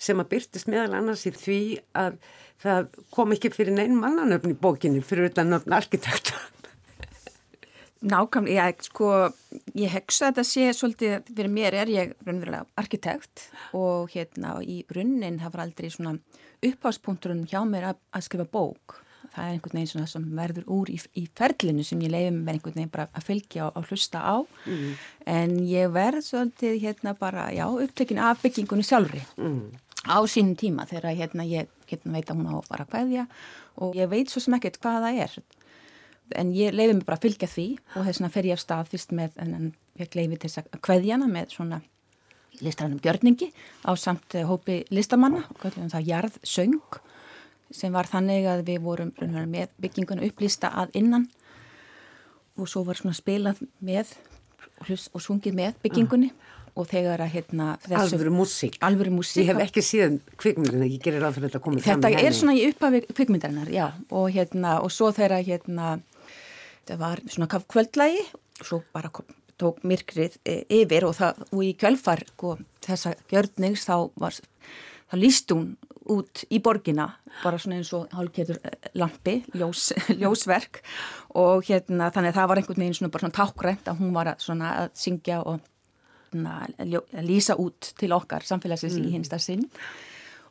sem 0.00 0.20
að 0.22 0.30
byrtist 0.34 0.70
meðal 0.70 0.96
annars 1.00 1.26
í 1.28 1.34
því 1.36 1.60
að 1.98 2.16
það 2.60 2.88
kom 3.12 3.34
ekki 3.36 3.52
fyrir 3.52 3.76
neinn 3.76 3.98
mannanöfn 4.00 4.54
í 4.54 4.56
bókinni 4.60 5.04
fyrir 5.04 5.30
utan 5.30 5.52
nöfn 5.52 5.76
arkitekta. 5.76 6.36
Nákvæmlega, 8.00 8.70
ég, 8.70 8.84
sko, 8.86 9.08
ég 9.76 9.92
hegsa 9.92 10.30
þetta 10.30 10.44
sé 10.48 10.70
svolítið, 10.72 11.26
fyrir 11.36 11.52
mér 11.52 11.74
er 11.82 11.90
ég 11.92 12.14
raunverulega 12.24 12.64
arkitekt 12.80 13.50
og 13.76 14.08
hérna 14.14 14.54
í 14.64 14.78
runnin 14.96 15.42
hafði 15.42 15.64
aldrei 15.66 15.90
svona 15.92 16.14
uppháspunkturinn 16.64 17.44
hjá 17.50 17.60
mér 17.68 17.90
að, 17.90 18.00
að 18.16 18.24
skrifa 18.24 18.48
bók 18.56 18.96
það 19.34 19.44
er 19.44 19.54
einhvern 19.54 19.78
veginn 19.78 19.90
svona 19.92 20.10
sem 20.10 20.24
verður 20.38 20.72
úr 20.76 20.90
í, 20.92 20.96
í 21.20 21.26
ferlinu 21.38 21.84
sem 21.86 22.00
ég 22.04 22.12
leiði 22.12 22.32
með 22.34 22.54
einhvern 22.54 22.78
veginn 22.78 22.92
bara 22.94 23.06
að 23.16 23.28
fylgja 23.28 23.68
og, 23.68 23.78
og 23.78 23.90
hlusta 23.90 24.22
á 24.22 24.36
mm. 24.40 24.90
en 25.34 25.54
ég 25.68 25.92
verð 25.94 26.26
svolítið 26.26 26.80
hérna 26.84 27.14
bara, 27.18 27.46
já, 27.54 27.66
upptökin 27.70 28.22
af 28.22 28.42
byggingunni 28.42 28.86
sjálfri 28.86 29.22
mm. 29.36 29.62
á 30.10 30.18
sínum 30.30 30.56
tíma 30.58 30.88
þegar 30.90 31.16
hérna 31.18 31.46
ég 31.48 31.70
hérna, 31.90 32.16
veit 32.16 32.30
að 32.32 32.40
hún 32.42 32.50
á 32.50 32.58
bara 32.68 32.88
hvaðja 32.90 33.26
og 33.80 33.96
ég 33.98 34.10
veit 34.10 34.32
svo 34.32 34.42
sem 34.42 34.56
ekkert 34.58 34.80
hvað 34.82 35.06
það 35.06 35.22
er 35.26 35.38
en 36.38 36.50
ég 36.54 36.74
leiði 36.74 36.96
mig 36.98 37.06
bara 37.06 37.18
að 37.18 37.26
fylgja 37.28 37.50
því 37.50 37.68
og 37.94 38.04
þess 38.06 38.20
vegna 38.20 38.34
fer 38.34 38.50
ég 38.50 38.58
af 38.58 38.64
stað 38.64 38.90
fyrst 38.92 39.14
með 39.16 39.38
en 39.42 39.72
ég 39.98 40.18
leiði 40.18 40.42
þess 40.44 40.62
að 40.62 40.82
hvaðjana 40.86 41.30
með 41.30 41.54
svona 41.56 41.80
listrænum 42.60 43.00
gjörningi 43.02 43.50
á 43.86 43.90
samt 43.98 44.36
hópi 44.46 44.82
listamanna 44.92 45.46
og 45.54 45.70
það 45.74 46.08
jarðsöng 46.10 47.00
sem 47.74 47.92
var 47.94 48.08
þannig 48.10 48.48
að 48.50 48.64
við 48.68 48.82
vorum 48.84 49.12
með 49.50 49.70
byggingun 49.80 50.24
upplýsta 50.26 50.72
að 50.82 50.96
innan 51.00 51.28
og 52.58 52.68
svo 52.68 52.84
var 52.86 52.98
svona 52.98 53.16
spilað 53.16 53.60
með 53.80 54.12
og 55.12 55.22
sungið 55.22 55.56
með 55.56 55.80
byggingunni 55.84 56.30
ah. 56.30 56.58
og 56.80 56.88
þegar 56.90 57.22
að 57.24 57.34
hérna 57.34 57.66
Alvöru 58.00 58.32
músík. 58.32 58.78
Alvöru 58.84 59.12
músík. 59.12 59.44
Ég 59.44 59.50
hef 59.52 59.62
ekki 59.66 59.84
síðan 59.84 60.20
kvikmyndina, 60.40 60.88
ég 60.88 61.02
gerir 61.04 61.24
ráð 61.24 61.38
fyrir 61.38 61.50
þetta 61.50 61.60
að 61.60 61.66
koma 61.66 61.82
fram 61.84 62.04
Þetta 62.04 62.24
er 62.26 62.36
svona 62.36 62.56
í 62.56 62.62
upphafi 62.70 63.02
kvikmyndarinnar, 63.10 63.72
já 63.74 63.86
og 64.08 64.30
hérna 64.34 64.78
og 64.84 64.94
svo 64.94 65.10
þegar 65.16 65.44
hérna 65.46 65.98
þetta 66.80 67.00
var 67.00 67.22
svona 67.28 67.50
kvöldlægi 67.50 68.24
og 68.60 68.66
svo 68.66 68.80
bara 68.94 69.12
kom, 69.12 69.28
tók 69.60 69.84
myrkrið 69.84 70.40
e, 70.48 70.62
yfir 70.80 71.06
og, 71.08 71.16
það, 71.18 71.44
og 71.52 71.64
í 71.64 71.74
kjölfar 71.78 72.24
sko, 72.32 72.56
þessa 72.84 73.14
gjörnings 73.30 73.84
þá 73.88 73.94
var 74.20 74.36
þá 74.40 75.16
líst 75.20 75.52
hún 75.52 75.74
út 76.10 76.44
í 76.50 76.60
borgina 76.62 77.06
bara 77.40 77.58
svona 77.60 77.78
eins 77.78 77.92
og 77.96 78.10
hálfgetur 78.14 78.60
eh, 78.66 78.90
lampi, 78.98 79.40
ljós, 79.56 79.90
ljósverk. 80.20 80.82
Og 81.40 81.66
hérna 81.68 82.10
þannig 82.14 82.32
að 82.32 82.38
það 82.38 82.52
var 82.52 82.60
einhvern 82.60 82.84
veginn 82.84 82.98
svona 82.98 83.14
bara 83.14 83.26
svona 83.26 83.38
tákrænt 83.38 83.90
að 83.90 84.00
hún 84.02 84.14
var 84.16 84.32
að 84.32 84.46
svona 84.46 84.72
að 84.84 84.94
syngja 85.00 85.40
og 85.46 85.60
na, 86.36 86.62
ljó, 86.86 87.02
að 87.14 87.26
lýsa 87.26 87.56
út 87.58 87.92
til 87.98 88.12
okkar 88.14 88.46
samfélagsins 88.46 88.98
mm. 88.98 89.06
í 89.06 89.14
hinsta 89.16 89.40
sinn. 89.42 89.66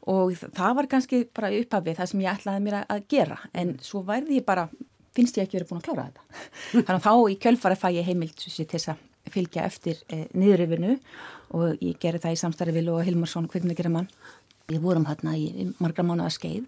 Og 0.10 0.32
það 0.56 0.78
var 0.78 0.88
kannski 0.89 1.25
bara 1.36 1.51
uppafið 1.54 2.00
það 2.00 2.12
sem 2.12 2.24
ég 2.24 2.38
ætlaði 2.38 2.63
mér 2.66 2.80
að 2.82 3.04
gera. 3.12 3.38
En 3.54 3.75
svo 3.84 4.01
værði 4.08 4.39
ég 4.39 4.48
bara, 4.48 4.70
finnst 5.16 5.38
ég 5.38 5.46
ekki 5.46 5.60
verið 5.60 5.74
búin 5.74 5.84
að 5.84 5.89
klára 5.89 6.08
þetta. 6.08 6.25
Þannig 6.72 6.96
að 6.96 7.06
þá 7.06 7.13
í 7.20 7.38
kjölfari 7.44 7.80
fæ 7.80 7.88
ég 8.00 8.10
heimilt 8.10 8.48
til 8.48 8.66
þess 8.66 8.94
að 8.94 9.06
fylgja 9.30 9.66
eftir 9.68 10.00
eh, 10.10 10.25
niðurifinu 10.34 10.96
og 11.58 11.82
ég 11.84 11.98
gerði 12.01 12.24
það 12.24 12.36
í 12.36 12.39
samstarfi 12.42 12.74
Vil 12.75 12.89
og 12.94 13.04
Hilmarsson, 13.06 13.50
hvernig 13.51 13.74
það 13.74 13.82
gera 13.82 13.92
mann 13.94 14.08
Við 14.69 14.81
vorum 14.83 15.07
hérna 15.09 15.35
í 15.38 15.67
margra 15.81 16.05
mánuða 16.05 16.31
skeið 16.33 16.65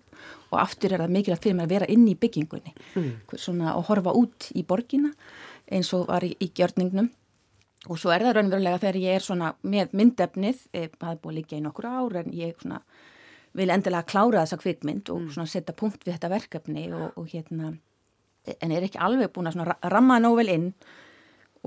og 0.51 0.59
aftur 0.59 0.95
er 0.95 1.03
það 1.03 1.15
mikilvægt 1.15 1.45
fyrir 1.45 1.57
mér 1.57 1.67
að 1.67 1.73
vera 1.75 1.89
inn 1.93 2.07
í 2.09 2.17
byggingunni 2.17 2.73
mm. 2.73 3.11
svona, 3.35 3.75
og 3.77 3.87
horfa 3.91 4.13
út 4.17 4.49
í 4.57 4.63
borgina 4.67 5.11
eins 5.71 5.91
og 5.97 6.07
var 6.09 6.25
í, 6.25 6.33
í 6.41 6.49
gjörningnum 6.57 7.11
og 7.89 7.97
svo 7.97 8.11
er 8.13 8.25
það 8.25 8.35
raunverulega 8.37 8.81
þegar 8.81 8.99
ég 9.01 9.17
er 9.17 9.25
svona 9.25 9.53
með 9.65 9.95
myndefnið, 9.97 10.65
eh, 10.77 10.89
það 10.97 11.13
er 11.13 11.21
búin 11.23 11.37
líka 11.39 11.57
í 11.57 11.63
nokkur 11.63 11.87
ár 11.89 12.17
en 12.21 12.33
ég 12.37 12.57
svona, 12.61 12.81
vil 13.57 13.69
endilega 13.73 14.09
klára 14.09 14.43
þessa 14.43 14.59
kvikmynd 14.61 15.13
og 15.13 15.23
mm. 15.29 15.47
setja 15.49 15.77
punkt 15.77 16.05
við 16.05 16.17
þetta 16.17 16.33
verkefni 16.35 16.89
og, 16.97 17.07
og 17.17 17.31
hérna 17.31 17.73
en 18.57 18.73
er 18.73 18.85
ekki 18.85 19.01
alveg 19.01 19.31
búin 19.33 19.49
að 19.51 19.73
ramma 19.91 20.19
nóg 20.21 20.39
vel 20.41 20.49
inn 20.53 20.67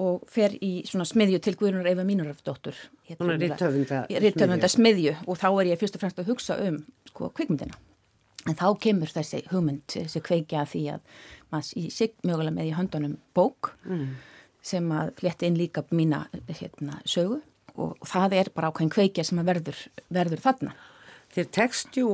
og 0.01 0.25
fer 0.31 0.57
í 0.59 0.83
svona 0.89 1.07
smiðju 1.07 1.39
til 1.45 1.55
Guðrunar 1.59 1.87
Eva 1.93 2.05
Mínurafdóttur 2.07 2.75
hérna, 3.07 3.37
Rittöfunda 4.11 4.71
smiðju. 4.71 5.15
og 5.27 5.39
þá 5.39 5.49
er 5.53 5.71
ég 5.71 5.81
fyrst 5.81 5.99
og 5.99 6.03
fremst 6.03 6.19
að 6.19 6.31
hugsa 6.33 6.59
um 6.67 6.81
sko, 7.11 7.31
kvikmyndina. 7.37 7.79
En 8.45 8.59
þá 8.59 8.67
kemur 8.83 9.09
þessi 9.09 9.45
hugmynd 9.53 9.87
þessi 9.95 10.23
kveikja 10.25 10.67
því 10.69 10.83
að 10.97 11.05
maður 11.53 11.91
sig 11.95 12.17
mögulega 12.27 12.57
með 12.57 12.71
í 12.71 12.75
höndunum 12.77 13.15
bók 13.37 13.71
mm. 13.87 14.09
sem 14.65 14.91
að 14.93 15.15
flétti 15.21 15.49
inn 15.49 15.59
líka 15.61 15.85
mína 15.95 16.27
hérna, 16.51 16.99
sögu. 17.09 17.41
Og 17.75 17.95
það 18.07 18.37
er 18.41 18.51
bara 18.55 18.71
ákveðin 18.71 18.93
kveikja 18.95 19.25
sem 19.27 19.41
verður, 19.47 19.79
verður 20.13 20.43
þarna. 20.43 20.75
Þér 21.35 21.49
tekstjú 21.57 22.11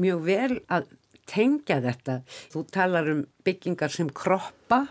mjög 0.00 0.22
vel 0.28 0.60
að 0.72 0.86
tengja 1.28 1.80
þetta. 1.84 2.20
Þú 2.52 2.64
talar 2.72 3.10
um 3.12 3.26
byggingar 3.46 3.92
sem 3.92 4.08
kroppa 4.14 4.86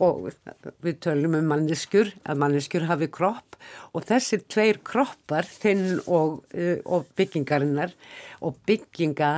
og 0.00 0.30
við 0.84 0.98
tölum 1.04 1.36
um 1.38 1.48
manneskjur, 1.52 2.12
að 2.24 2.40
manneskjur 2.40 2.86
hafi 2.88 3.10
kropp. 3.12 3.58
Og 3.92 4.06
þessir 4.08 4.44
tveir 4.48 4.80
kroppar, 4.86 5.44
þinn 5.44 6.00
og, 6.06 6.40
uh, 6.56 6.78
og 6.88 7.10
byggingarinnar. 7.18 7.92
Og 8.40 8.56
bygginga 8.66 9.32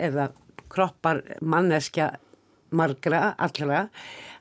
eða 0.00 0.30
kroppar 0.72 1.22
manneskja 1.40 2.14
margra, 2.76 3.34
allra, 3.38 3.86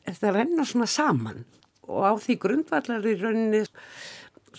það 0.08 0.40
rennar 0.40 0.70
svona 0.70 0.88
saman. 0.90 1.44
Og 1.86 2.02
á 2.02 2.14
því 2.18 2.38
grundvallar 2.42 3.06
í 3.06 3.18
rauninni 3.20 3.66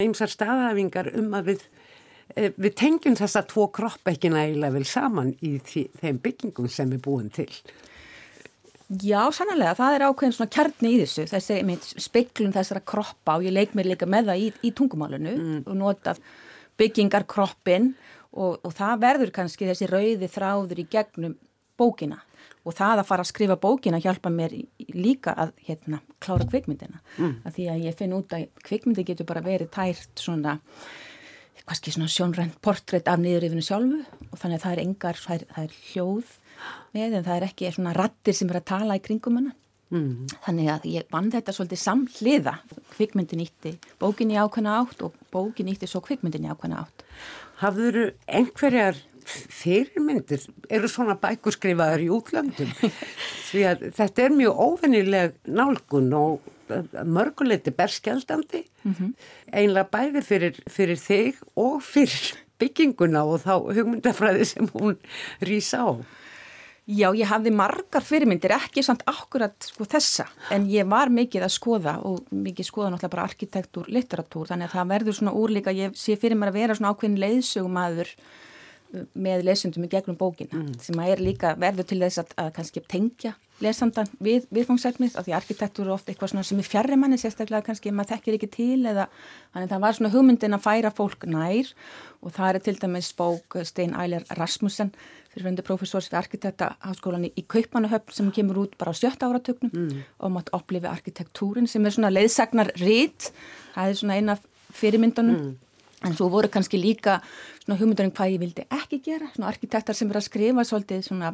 eimsar 0.03 0.31
staðhafingar 0.31 1.11
um 1.17 1.35
að 1.35 1.53
við, 1.53 1.65
eh, 2.37 2.53
við 2.57 2.77
tengjum 2.79 3.17
þessa 3.19 3.43
tvo 3.49 3.69
kropp 3.73 4.07
ekki 4.13 4.31
nægilega 4.31 4.73
vel 4.73 4.85
saman 4.85 5.35
í 5.43 5.57
því, 5.59 5.89
þeim 6.01 6.23
byggingum 6.23 6.69
sem 6.69 6.91
við 6.91 7.03
búum 7.03 7.31
til. 7.33 7.51
Já, 8.87 9.25
sannlega, 9.35 9.75
það 9.75 9.97
er 9.97 10.05
ákveðin 10.07 10.35
svona 10.37 10.53
kjarni 10.55 10.91
í 10.95 10.99
þessu, 11.01 11.25
þessi 11.27 12.05
speiklun 12.05 12.55
þessara 12.55 12.85
kroppa 12.87 13.35
og 13.41 13.47
ég 13.47 13.55
leik 13.55 13.73
mér 13.75 13.89
líka 13.91 14.07
með 14.07 14.31
það 14.31 14.43
í, 14.45 14.51
í 14.63 14.71
tungumálunu 14.79 15.33
mm. 15.33 15.57
og 15.67 15.79
nota 15.81 16.15
byggingar 16.79 17.27
kroppin 17.27 17.95
og, 18.31 18.61
og 18.63 18.71
það 18.77 19.03
verður 19.03 19.33
kannski 19.41 19.67
þessi 19.67 19.91
rauði 19.91 20.31
þráður 20.31 20.85
í 20.85 20.87
gegnum 20.93 21.35
bókina 21.77 22.21
og 22.67 22.77
það 22.79 23.03
að 23.03 23.09
fara 23.11 23.27
að 23.27 23.31
skrifa 23.33 23.59
bókina 23.59 24.01
hjálpa 24.03 24.31
mér 24.31 24.55
líka 24.95 25.35
að 25.35 25.53
hérna 25.67 26.01
klára 26.23 26.47
kvikmyndina, 26.47 27.03
mm. 27.19 27.35
að 27.43 27.59
því 27.59 27.69
að 27.73 27.85
ég 27.89 27.99
finn 27.99 28.15
út 28.15 28.39
að 28.39 28.47
kvikmyndi 28.67 29.07
getur 29.11 29.27
bara 29.27 29.43
verið 29.43 29.73
tært 29.75 30.23
svona 30.23 30.61
kannski 31.67 31.91
svona 31.91 32.11
sjónrænt 32.13 32.59
portrétt 32.63 33.11
af 33.11 33.19
niðurifinu 33.19 33.67
sjálfu 33.67 34.03
og 34.31 34.39
þannig 34.39 34.61
að 34.61 34.65
það 34.65 34.73
er 34.77 34.83
engar, 34.85 35.19
það 35.19 35.37
er, 35.41 35.47
það 35.57 35.65
er 35.67 35.79
hljóð 35.91 36.35
með 36.97 37.21
en 37.21 37.27
það 37.29 37.37
er 37.37 37.49
ekki 37.51 37.73
svona 37.75 37.95
rattir 37.97 38.37
sem 38.37 38.51
er 38.51 38.61
að 38.61 38.69
tala 38.73 38.99
í 38.99 39.05
kringum 39.05 39.41
hana. 39.41 39.57
Mm. 39.87 40.27
þannig 40.43 40.69
að 40.73 40.87
ég 40.91 41.05
vann 41.15 41.29
þetta 41.31 41.53
svolítið 41.55 41.79
samhliða. 41.79 42.55
Kvikmyndin 42.97 43.45
ítti 43.45 43.77
bókin 44.03 44.33
í 44.35 44.39
ákvæmna 44.39 44.81
átt 44.81 45.05
og 45.07 45.15
bókin 45.31 45.71
ítti 45.71 45.87
svo 45.87 46.01
kvikmyndin 46.03 46.49
í 46.49 46.51
ákvæmna 46.51 46.81
átt. 46.83 47.05
Hafður 47.63 48.01
einhverjar 48.27 48.99
fyrirmyndir? 49.27 50.43
Eru 50.71 50.91
svona 50.91 51.15
bækurskrifaður 51.23 52.03
í 52.03 52.11
útlöndum? 52.17 52.75
Því 53.53 53.65
að 53.71 53.87
þetta 54.01 54.27
er 54.27 54.37
mjög 54.41 54.61
óvennileg 54.67 55.39
nálgun 55.47 56.11
og 56.19 56.53
mörguleiti 57.07 57.71
berskjaldandi. 57.71 58.65
Mm 58.83 58.95
-hmm. 58.95 59.15
einlega 59.53 59.87
bæði 59.91 60.23
fyrir, 60.23 60.61
fyrir 60.67 60.99
þig 60.99 61.39
og 61.55 61.83
fyrir 61.83 62.35
bygginguna 62.59 63.23
og 63.25 63.43
þá 63.47 63.55
hugmyndafræði 63.71 64.45
sem 64.45 64.69
hún 64.75 64.97
rýsa 65.41 65.87
á 65.87 65.91
Já, 66.87 67.09
ég 67.19 67.27
hafði 67.27 67.51
margar 67.51 68.05
fyrirmyndir, 68.07 68.53
ekki 68.55 68.83
samt 68.87 69.01
akkurat 69.11 69.57
sko, 69.67 69.83
þessa, 69.91 70.29
en 70.55 70.69
ég 70.71 70.87
var 70.87 71.11
mikið 71.11 71.43
að 71.43 71.55
skoða 71.57 71.97
og 72.07 72.29
mikið 72.31 72.69
skoða 72.69 72.93
náttúrulega 72.93 73.15
bara 73.17 73.25
arkitektúr, 73.27 73.89
litteratúr, 73.91 74.47
þannig 74.53 74.69
að 74.69 74.77
það 74.77 74.93
verður 74.93 75.17
svona 75.19 75.33
úrlíka, 75.35 75.75
ég 75.75 75.97
sé 75.99 76.15
fyrir 76.15 76.39
mér 76.39 76.53
að 76.53 76.61
vera 76.61 76.77
svona 76.79 76.93
ákveðin 76.95 77.19
leiðsögumadur 77.25 78.13
uh, 78.13 79.03
með 79.19 79.43
lesundum 79.49 79.89
í 79.89 79.91
gegnum 79.97 80.21
bókina, 80.21 80.61
mm. 80.61 80.79
sem 80.87 81.03
að 81.03 81.11
er 81.17 81.25
líka 81.27 81.57
verður 81.59 81.91
til 81.91 81.99
þess 82.05 82.23
að, 82.23 82.33
að 82.45 82.55
kannski 82.61 82.85
tengja 82.87 83.35
lesandan 83.65 84.15
við 84.23 84.47
viðfangsefnið, 84.55 85.19
af 85.19 85.27
því 85.27 85.37
arkitektúr 85.41 85.89
er 85.89 85.97
ofta 85.97 86.13
eitthvað 86.13 86.37
svona 86.37 86.47
sem 86.47 86.63
er 86.63 86.71
fjarrir 86.71 87.03
manni, 87.03 87.19
sérstaklega 87.19 87.67
kannski 87.67 87.91
maður 87.91 88.15
þekkir 88.15 88.39
ekki 88.39 88.53
til 88.61 88.81
eða, 88.87 89.11
þannig 89.51 89.67
að 89.67 89.75
það 89.75 89.85
var 89.89 89.99
svona 89.99 90.15
hugmyndin 90.15 90.55
að 90.55 90.67
færa 90.69 90.95
fólk 90.95 91.27
nær 91.33 91.71
og 92.21 92.35
það 92.37 92.51
er 92.51 92.65
til 92.67 92.77
dæmis 92.83 93.15
bók 93.17 93.57
Stein 93.65 93.97
Æler 93.97 94.29
Rasmussen 94.37 94.93
fyrirvendu 95.37 95.65
profesors 95.67 96.09
við 96.09 96.19
arkitekta 96.23 96.71
háskólan 96.81 97.29
í 97.29 97.45
Kaupanahöfn 97.45 98.17
sem 98.17 98.33
kemur 98.33 98.63
út 98.65 98.77
bara 98.81 98.95
á 98.97 98.97
sjötta 98.97 99.29
áratögnum 99.29 99.73
mm. 99.73 100.03
og 100.25 100.33
mátt 100.33 100.51
upplifi 100.57 100.89
arkitektúrin 100.89 101.69
sem 101.69 101.85
er 101.85 101.93
svona 101.93 102.13
leiðsagnar 102.15 102.73
rít, 102.81 103.31
það 103.75 103.93
er 103.93 104.01
svona 104.01 104.19
eina 104.19 104.39
fyrirmyndunum. 104.77 105.37
Mm. 105.37 105.55
en 106.07 106.15
svo 106.15 106.29
voru 106.31 106.49
kannski 106.53 106.79
líka 106.79 107.21
svona 107.65 107.79
hugmyndunum 107.81 108.13
hvað 108.17 108.35
ég 108.35 108.43
vildi 108.43 108.65
ekki 108.69 109.01
gera, 109.05 109.31
svona 109.35 109.49
arkitektar 109.53 109.97
sem 109.97 110.11
er 110.13 110.21
að 110.21 110.27
skrifa 110.29 110.65
svolítið 110.65 111.05
svona 111.09 111.33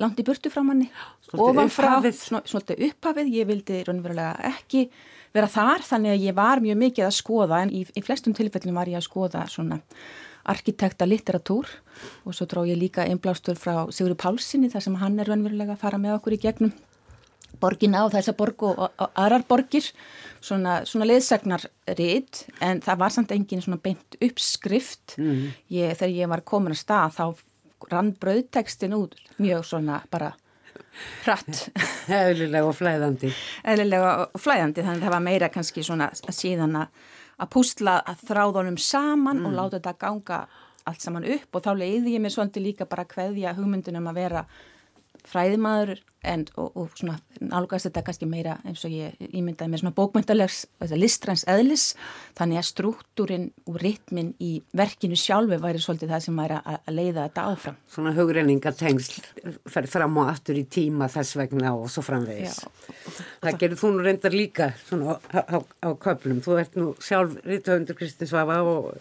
langt 0.00 0.20
í 0.20 0.24
burtu 0.24 0.52
frá 0.52 0.60
manni, 0.64 0.90
ofan 1.32 1.70
frá 1.72 1.94
svona, 2.12 2.42
svona 2.44 2.76
upphafið, 2.88 3.32
ég 3.32 3.48
vildi 3.48 3.80
raunverulega 3.88 4.52
ekki 4.52 4.86
vera 5.36 5.48
þar 5.50 5.84
þannig 5.84 6.14
að 6.14 6.24
ég 6.26 6.36
var 6.36 6.62
mjög 6.64 6.78
mikið 6.82 7.08
að 7.08 7.16
skoða. 7.16 7.62
En 7.64 7.72
í, 7.74 7.82
í 7.84 8.04
flestum 8.04 8.36
tilfellinu 8.36 8.76
var 8.76 8.90
ég 8.90 9.00
að 9.00 9.06
skoða 9.08 9.44
svona 9.52 9.80
arkitekta 10.46 11.08
litteratúr 11.08 11.70
og 12.24 12.36
svo 12.36 12.46
dró 12.50 12.64
ég 12.68 12.78
líka 12.78 13.06
einblástur 13.06 13.58
frá 13.58 13.86
Sigurður 13.90 14.20
Pálssoni 14.22 14.70
þar 14.72 14.84
sem 14.84 14.98
hann 15.00 15.18
er 15.20 15.30
raunverulega 15.30 15.76
að 15.76 15.82
fara 15.82 16.00
með 16.00 16.18
okkur 16.18 16.36
í 16.36 16.42
gegnum 16.44 16.72
borgina 17.60 18.04
og 18.04 18.12
þessa 18.12 18.34
borg 18.36 18.62
og, 18.68 18.78
og, 18.78 18.94
og 19.00 19.20
aðrar 19.22 19.46
borgir 19.48 19.86
svona, 20.44 20.82
svona 20.88 21.08
leðsagnar 21.08 21.66
rít 21.98 22.44
en 22.64 22.82
það 22.84 23.02
var 23.02 23.14
samt 23.14 23.34
engin 23.36 23.64
svona 23.64 23.80
beint 23.82 24.18
uppskrift 24.20 25.16
mm. 25.20 25.44
ég, 25.72 25.94
þegar 25.96 26.16
ég 26.16 26.32
var 26.34 26.44
komin 26.46 26.76
að 26.76 26.82
stað 26.82 27.16
þá 27.16 27.24
rann 27.92 28.12
brauðtekstin 28.20 28.96
út 28.96 29.16
mjög 29.40 29.64
svona 29.68 30.02
bara 30.12 30.32
hratt. 31.24 31.66
Eðlilega 32.08 32.64
og 32.68 32.76
flæðandi. 32.76 33.30
Eðlilega 33.68 34.12
og 34.24 34.40
flæðandi, 34.40 34.84
þannig 34.84 35.02
að 35.02 35.06
það 35.06 35.14
var 35.16 35.24
meira 35.26 35.50
kannski 35.52 35.84
svona 35.84 36.08
síðan 36.14 36.80
að 36.80 37.12
pústla 37.52 37.98
að 38.00 38.22
þráðunum 38.30 38.78
saman 38.80 39.42
mm. 39.42 39.46
og 39.46 39.56
láta 39.58 39.76
þetta 39.78 39.96
ganga 40.00 40.38
allt 40.86 41.02
saman 41.02 41.26
upp 41.36 41.58
og 41.58 41.64
þá 41.66 41.72
leiði 41.76 42.14
ég 42.14 42.22
mér 42.22 42.32
svolítið 42.32 42.66
líka 42.68 42.88
bara 42.88 43.04
að 43.04 43.16
hveðja 43.16 43.54
hugmyndunum 43.58 44.08
að 44.08 44.20
vera 44.22 44.44
fræðimaður 45.24 46.02
en, 46.26 46.44
og, 46.58 46.70
og 46.76 46.94
svona 46.98 47.16
nálgast 47.44 47.88
þetta 47.88 48.02
kannski 48.06 48.26
meira 48.28 48.56
eins 48.66 48.82
og 48.86 48.94
ég 48.94 49.16
ímyndaði 49.36 49.72
með 49.72 49.82
svona 49.82 49.94
bókmyndalegs 49.96 50.62
listræns 50.96 51.44
eðlis 51.50 51.84
þannig 52.38 52.60
að 52.60 52.66
struktúrin 52.70 53.46
og 53.68 53.78
ritmin 53.82 54.32
í 54.42 54.56
verkinu 54.76 55.18
sjálfi 55.20 55.58
væri 55.62 55.82
svolítið 55.82 56.14
það 56.14 56.24
sem 56.24 56.40
væri 56.40 56.58
að, 56.62 56.78
leiða 56.96 57.26
þetta 57.26 57.44
áfram. 57.52 57.78
Svona 57.92 58.14
hugreiningatengsl 58.16 59.20
fer 59.72 59.90
fram 59.90 60.16
og 60.22 60.30
aftur 60.32 60.58
í 60.58 60.64
tíma 60.64 61.10
þess 61.12 61.36
vegna 61.38 61.74
og 61.76 61.90
svo 61.92 62.04
framvegis. 62.06 62.62
Já. 62.64 63.22
Það 63.44 63.60
gerir 63.62 63.80
þú 63.82 63.92
nú 63.92 64.06
reyndar 64.06 64.36
líka 64.36 64.70
svona 64.86 65.18
á, 65.30 65.40
á, 65.44 65.58
á 65.60 65.88
köplum. 66.00 66.40
Þú 66.44 66.58
ert 66.62 66.78
nú 66.80 66.88
sjálf 67.04 67.36
rítuhundur 67.44 67.98
Kristi 67.98 68.28
Svafa 68.28 68.62
og 68.66 68.96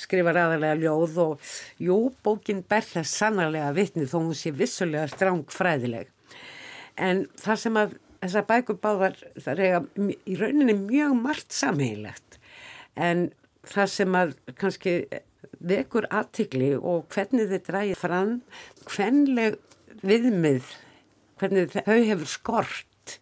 skrifar 0.00 0.38
aðalega 0.44 0.78
ljóð 0.80 1.18
og 1.26 1.52
jú, 1.82 1.98
bókin 2.24 2.62
ber 2.68 2.86
þess 2.86 3.18
sannarlega 3.20 3.74
vitni 3.76 4.06
þó 4.08 4.20
hún 4.20 4.36
sé 4.38 4.54
vissulega 4.54 5.10
stráng 5.10 5.44
fræðileg 5.60 6.10
en 7.00 7.24
það 7.40 7.62
sem 7.64 7.80
að 7.80 7.96
þessar 8.20 8.46
bækur 8.50 8.80
báðar 8.82 9.16
það 9.40 9.64
er 9.64 9.88
í 10.28 10.36
rauninni 10.40 10.76
mjög 10.82 11.16
margt 11.22 11.56
samheilegt 11.56 12.38
en 12.96 13.28
það 13.68 13.92
sem 13.94 14.16
að 14.18 14.36
kannski 14.60 14.94
vekur 15.60 16.08
aðtikli 16.10 16.74
og 16.76 17.08
hvernig 17.12 17.50
þið 17.50 17.66
dræði 17.68 17.98
fram 18.00 18.36
hvenleg 18.88 19.58
viðmið 20.00 20.76
hvernig 21.40 21.72
þau 21.72 21.98
hefur 21.98 22.28
skort 22.28 23.18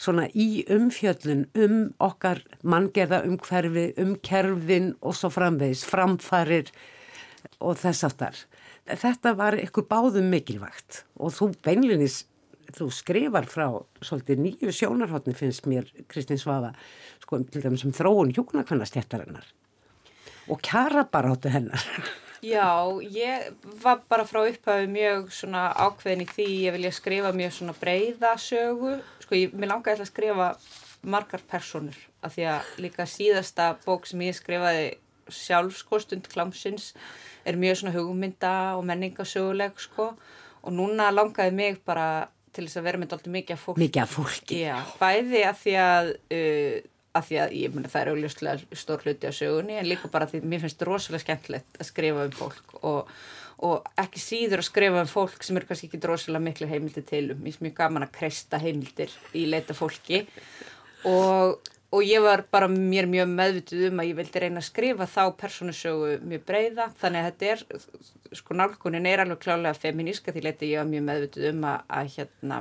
svona 0.00 0.26
í 0.32 0.64
umfjöllun 0.72 1.44
um 1.60 1.76
okkar 2.02 2.40
manngerða 2.64 3.22
umhverfi, 3.28 3.90
um 4.00 4.14
kerfin 4.24 4.94
og 5.04 5.16
svo 5.18 5.30
framvegis, 5.32 5.84
framfarir 5.88 6.70
og 7.60 7.76
þess 7.80 8.06
aftar. 8.08 8.38
Þetta 8.98 9.34
var 9.38 9.58
ykkur 9.60 9.86
báðum 9.90 10.30
mikilvægt 10.32 11.04
og 11.20 11.34
þú 11.36 11.52
beinlinis 11.64 12.24
þú 12.76 12.88
skrifar 12.94 13.46
frá 13.50 13.66
svolítið 14.04 14.42
nýju 14.44 14.74
sjónarhóttni 14.74 15.34
finnst 15.36 15.66
mér 15.70 15.88
Kristins 16.10 16.44
Svafa 16.46 16.72
sko 17.22 17.42
til 17.50 17.62
dæmis 17.64 17.84
um 17.86 17.94
þróun 17.94 18.34
hjóknarkvannastjættarinnar 18.36 19.46
og 20.50 20.60
kjara 20.66 21.04
bara 21.10 21.34
áttu 21.34 21.52
hennar. 21.52 21.84
Já, 22.40 22.88
ég 23.04 23.50
var 23.82 24.00
bara 24.08 24.24
frá 24.24 24.40
upphafi 24.48 24.86
mjög 24.88 25.26
svona 25.36 25.66
ákveðin 25.76 26.24
í 26.24 26.28
því 26.30 26.46
ég 26.64 26.76
vilja 26.78 26.92
skrifa 26.96 27.34
mjög 27.36 27.52
svona 27.58 27.74
breyða 27.76 28.30
sögu. 28.40 28.94
Sko 29.20 29.36
ég, 29.36 29.52
mér 29.52 29.74
langaði 29.74 30.06
að 30.06 30.08
skrifa 30.08 30.46
margar 31.04 31.44
personur 31.50 31.98
af 32.24 32.32
því 32.32 32.46
að 32.54 32.70
líka 32.80 33.04
síðasta 33.08 33.74
bók 33.84 34.08
sem 34.08 34.24
ég 34.24 34.38
skrifaði 34.38 34.88
sjálfskostund 35.34 36.28
klámsins 36.30 36.92
er 37.48 37.58
mjög 37.60 37.80
svona 37.80 37.94
hugmynda 37.96 38.54
og 38.76 38.84
menningasöguleg 38.88 39.80
sko 39.80 40.12
og 40.60 40.76
núna 40.76 41.08
langaði 41.14 41.56
mig 41.56 41.80
bara 41.86 42.28
til 42.54 42.66
þess 42.66 42.80
að 42.80 42.86
vera 42.88 43.00
með 43.00 43.12
doldið 43.14 43.34
mikið 43.36 43.56
af 43.56 43.64
fólki. 43.64 43.82
Mikið 43.84 44.02
af 44.02 44.14
fólki. 44.14 44.62
Já, 44.64 44.78
bæði 45.00 45.42
að 45.46 45.60
því 45.60 45.74
að, 45.82 46.08
uh, 46.36 46.78
að, 47.14 47.28
því 47.28 47.40
að 47.44 47.54
ég 47.60 47.74
muni 47.74 47.90
það 47.92 48.02
er 48.02 48.12
augljóslega 48.14 48.80
stór 48.82 49.04
hluti 49.06 49.30
á 49.30 49.32
sögunni 49.34 49.76
en 49.78 49.88
líka 49.88 50.10
bara 50.12 50.28
því 50.30 50.42
að 50.42 50.48
mér 50.52 50.64
finnst 50.64 50.78
þetta 50.78 50.90
rosalega 50.90 51.24
skemmtilegt 51.24 51.80
að 51.80 51.90
skrifa 51.90 52.26
um 52.26 52.36
fólk 52.40 52.74
og, 52.80 53.12
og 53.70 53.90
ekki 54.02 54.24
síður 54.24 54.64
að 54.64 54.70
skrifa 54.70 55.04
um 55.04 55.10
fólk 55.10 55.46
sem 55.46 55.60
eru 55.60 55.70
kannski 55.70 55.90
ekki 55.90 56.02
rosalega 56.10 56.46
miklu 56.48 56.70
heimildi 56.70 57.04
til 57.06 57.24
um. 57.30 57.40
Mér 57.40 57.52
finnst 57.52 57.66
mjög 57.68 57.76
gaman 57.80 58.08
að 58.08 58.14
kreista 58.18 58.62
heimildir 58.62 59.14
í 59.38 59.46
leita 59.48 59.76
fólki 59.78 60.24
og 61.08 61.60
og 61.90 62.04
ég 62.06 62.22
var 62.22 62.44
bara 62.52 62.68
mér 62.70 63.08
mjög 63.10 63.32
meðvituð 63.32 63.86
um 63.88 64.02
að 64.02 64.10
ég 64.12 64.18
vildi 64.20 64.42
reyna 64.44 64.62
að 64.62 64.68
skrifa 64.68 65.08
þá 65.10 65.22
persónusögu 65.40 66.12
mjög 66.30 66.44
breyða 66.46 66.86
þannig 67.00 67.24
að 67.24 67.30
þetta 67.30 67.48
er 67.54 68.36
sko 68.38 68.58
nálgunin 68.58 69.08
er 69.10 69.24
alveg 69.24 69.42
klálega 69.42 69.74
feminíska 69.74 70.34
því 70.34 70.44
leiti 70.46 70.70
ég 70.70 70.82
var 70.82 70.90
mjög 70.92 71.08
meðvituð 71.08 71.48
um 71.50 71.66
að, 71.72 71.82
að 71.98 72.12
hérna 72.14 72.60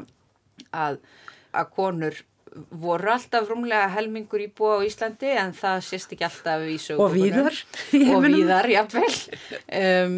að, 0.74 1.00
að 1.54 1.72
konur 1.78 2.20
voru 2.82 3.12
alltaf 3.14 3.46
rúmlega 3.50 3.92
helmingur 3.94 4.42
í 4.42 4.50
búa 4.58 4.80
á 4.82 4.86
Íslandi 4.88 5.30
en 5.38 5.54
það 5.58 5.84
sést 5.86 6.16
ekki 6.16 6.26
alltaf 6.26 6.66
í 6.66 6.78
sögu 6.82 7.06
og 7.06 7.14
víðar 7.14 7.56
og 8.16 8.26
víðar, 8.26 8.70
jáfnvel 8.74 9.12
um, 9.78 10.18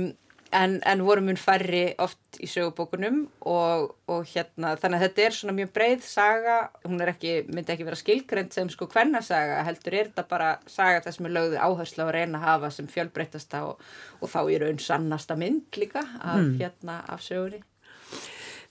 en, 0.55 0.77
en 0.87 1.03
voru 1.05 1.23
mun 1.25 1.39
færri 1.39 1.83
oft 2.01 2.39
í 2.43 2.47
sögubókunum 2.49 3.23
og, 3.47 3.95
og 4.11 4.27
hérna 4.31 4.73
þannig 4.79 4.99
að 4.99 5.05
þetta 5.05 5.25
er 5.25 5.37
svona 5.37 5.55
mjög 5.57 5.73
breið 5.75 6.05
saga, 6.05 6.57
hún 6.85 7.01
er 7.03 7.13
ekki, 7.13 7.33
myndi 7.51 7.75
ekki 7.75 7.87
vera 7.87 7.99
skilgrend 7.99 8.55
sem 8.55 8.69
sko 8.71 8.87
hvernasaga, 8.91 9.61
heldur 9.67 9.97
er 9.97 10.11
þetta 10.11 10.27
bara 10.29 10.51
saga 10.69 11.03
þess 11.07 11.23
með 11.23 11.35
lögðu 11.37 11.59
áherslu 11.63 12.05
að 12.05 12.13
reyna 12.17 12.41
að 12.41 12.47
hafa 12.49 12.71
sem 12.77 12.91
fjölbreytasta 12.91 13.65
og, 13.69 13.83
og 14.19 14.33
þá 14.33 14.39
er 14.43 14.65
raun 14.65 14.81
sannasta 14.81 15.39
mynd 15.39 15.81
líka 15.81 16.03
af 16.03 16.39
mm. 16.39 16.55
hérna 16.61 17.01
af 17.11 17.23
sögunni 17.25 17.63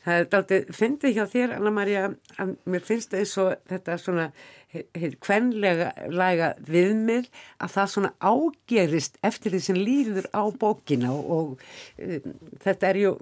Það 0.01 0.17
er 0.17 0.29
dálítið, 0.33 0.71
fyndið 0.73 1.17
hjá 1.17 1.25
þér 1.29 1.53
Anna-Maria 1.59 2.07
að 2.41 2.55
mér 2.73 2.85
finnst 2.87 3.13
það 3.13 3.21
eins 3.21 3.35
og 3.43 3.51
þetta 3.69 3.97
svona 4.01 4.27
hvernlega 5.21 5.91
laga 6.15 6.51
viðmið 6.65 7.27
að 7.61 7.73
það 7.75 7.91
svona 7.95 8.13
ágerist 8.23 9.19
eftir 9.27 9.55
því 9.55 9.61
sem 9.65 9.81
líður 9.81 10.29
á 10.31 10.43
bókina 10.63 11.11
og, 11.13 11.31
og 11.35 12.05
um, 12.07 12.37
þetta 12.63 12.91
er 12.91 13.01
ju 13.03 13.15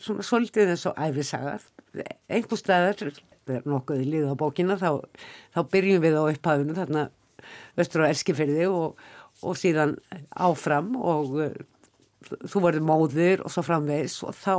svona 0.00 0.26
svolítið 0.26 0.72
eins 0.74 0.86
og 0.90 0.98
æfisagað. 0.98 1.68
Einhver 2.32 2.58
staðar, 2.58 3.04
er 3.46 3.68
nokkuð 3.68 4.02
í 4.02 4.08
líða 4.08 4.32
á 4.34 4.40
bókina, 4.40 4.78
þá, 4.80 5.04
þá 5.54 5.60
byrjum 5.70 6.02
við 6.02 6.18
á 6.18 6.22
upphafunu 6.24 6.78
þarna 6.78 7.04
östur 7.78 8.06
á 8.06 8.10
Erskifyrði 8.10 8.66
og, 8.72 8.98
og 9.44 9.60
síðan 9.60 9.98
áfram 10.32 10.94
og 10.96 11.36
þú 12.50 12.62
verður 12.64 12.86
móðir 12.88 13.44
og 13.44 13.52
svo 13.52 13.64
framvegs 13.66 14.20
og 14.26 14.36
þá 14.38 14.54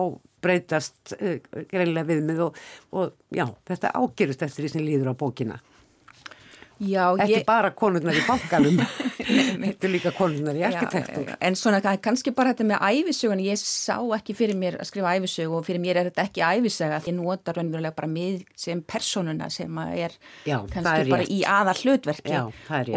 breytast 0.45 1.15
uh, 1.17 1.37
greinlega 1.71 2.09
viðmið 2.11 2.43
og, 2.47 2.59
og 2.95 3.15
já, 3.33 3.47
þetta 3.69 3.93
ágerist 3.97 4.45
eftir 4.45 4.65
því 4.65 4.73
sem 4.73 4.85
líður 4.85 5.13
á 5.13 5.15
bókina. 5.17 5.61
Já, 6.75 7.15
ekki 7.15 7.37
ég... 7.37 7.45
bara 7.47 7.71
konurnar 7.71 8.17
í 8.19 8.23
bankanum 8.27 8.81
er 9.73 9.91
líka 9.91 10.11
konurnar 10.15 10.57
í 10.57 10.63
arkitektur. 10.67 11.31
en 11.39 11.57
svona 11.59 11.81
kannski 11.81 12.33
bara 12.35 12.53
þetta 12.53 12.67
með 12.69 12.83
æfisögun 12.89 13.41
ég 13.43 13.59
sá 13.61 13.97
ekki 14.17 14.35
fyrir 14.37 14.59
mér 14.59 14.77
að 14.79 14.89
skrifa 14.89 15.15
æfisögu 15.17 15.59
og 15.59 15.65
fyrir 15.67 15.81
mér 15.83 16.01
er 16.01 16.09
þetta 16.09 16.25
ekki 16.29 16.43
æfisöga 16.45 17.01
ég 17.05 17.17
nota 17.17 17.55
raunverulega 17.55 17.95
bara 17.95 18.11
mig 18.11 18.45
sem 18.55 18.81
personuna 18.81 19.49
sem 19.49 19.81
er 19.85 20.15
Já, 20.45 20.59
kannski 20.71 21.05
er 21.05 21.11
bara 21.11 21.27
í 21.27 21.41
aða 21.47 21.75
hlutverki 21.81 22.35
Já, 22.35 22.43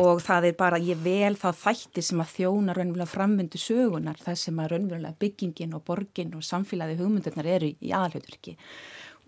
og 0.03 0.23
það 0.25 0.51
er 0.51 0.59
bara 0.59 0.83
ég 0.83 1.03
vel 1.05 1.35
þá 1.39 1.49
þætti 1.65 2.05
sem 2.11 2.23
að 2.23 2.35
þjóna 2.37 2.77
raunverulega 2.77 3.13
framvindu 3.13 3.61
sögunar 3.63 4.21
það 4.23 4.41
sem 4.45 4.63
að 4.63 4.73
raunverulega 4.75 5.21
byggingin 5.25 5.77
og 5.79 5.85
borgin 5.89 6.35
og 6.39 6.47
samfélagi 6.47 6.99
hugmyndunar 7.01 7.53
eru 7.59 7.73
í 7.73 7.93
aða 7.93 8.17
hlutverki 8.17 8.57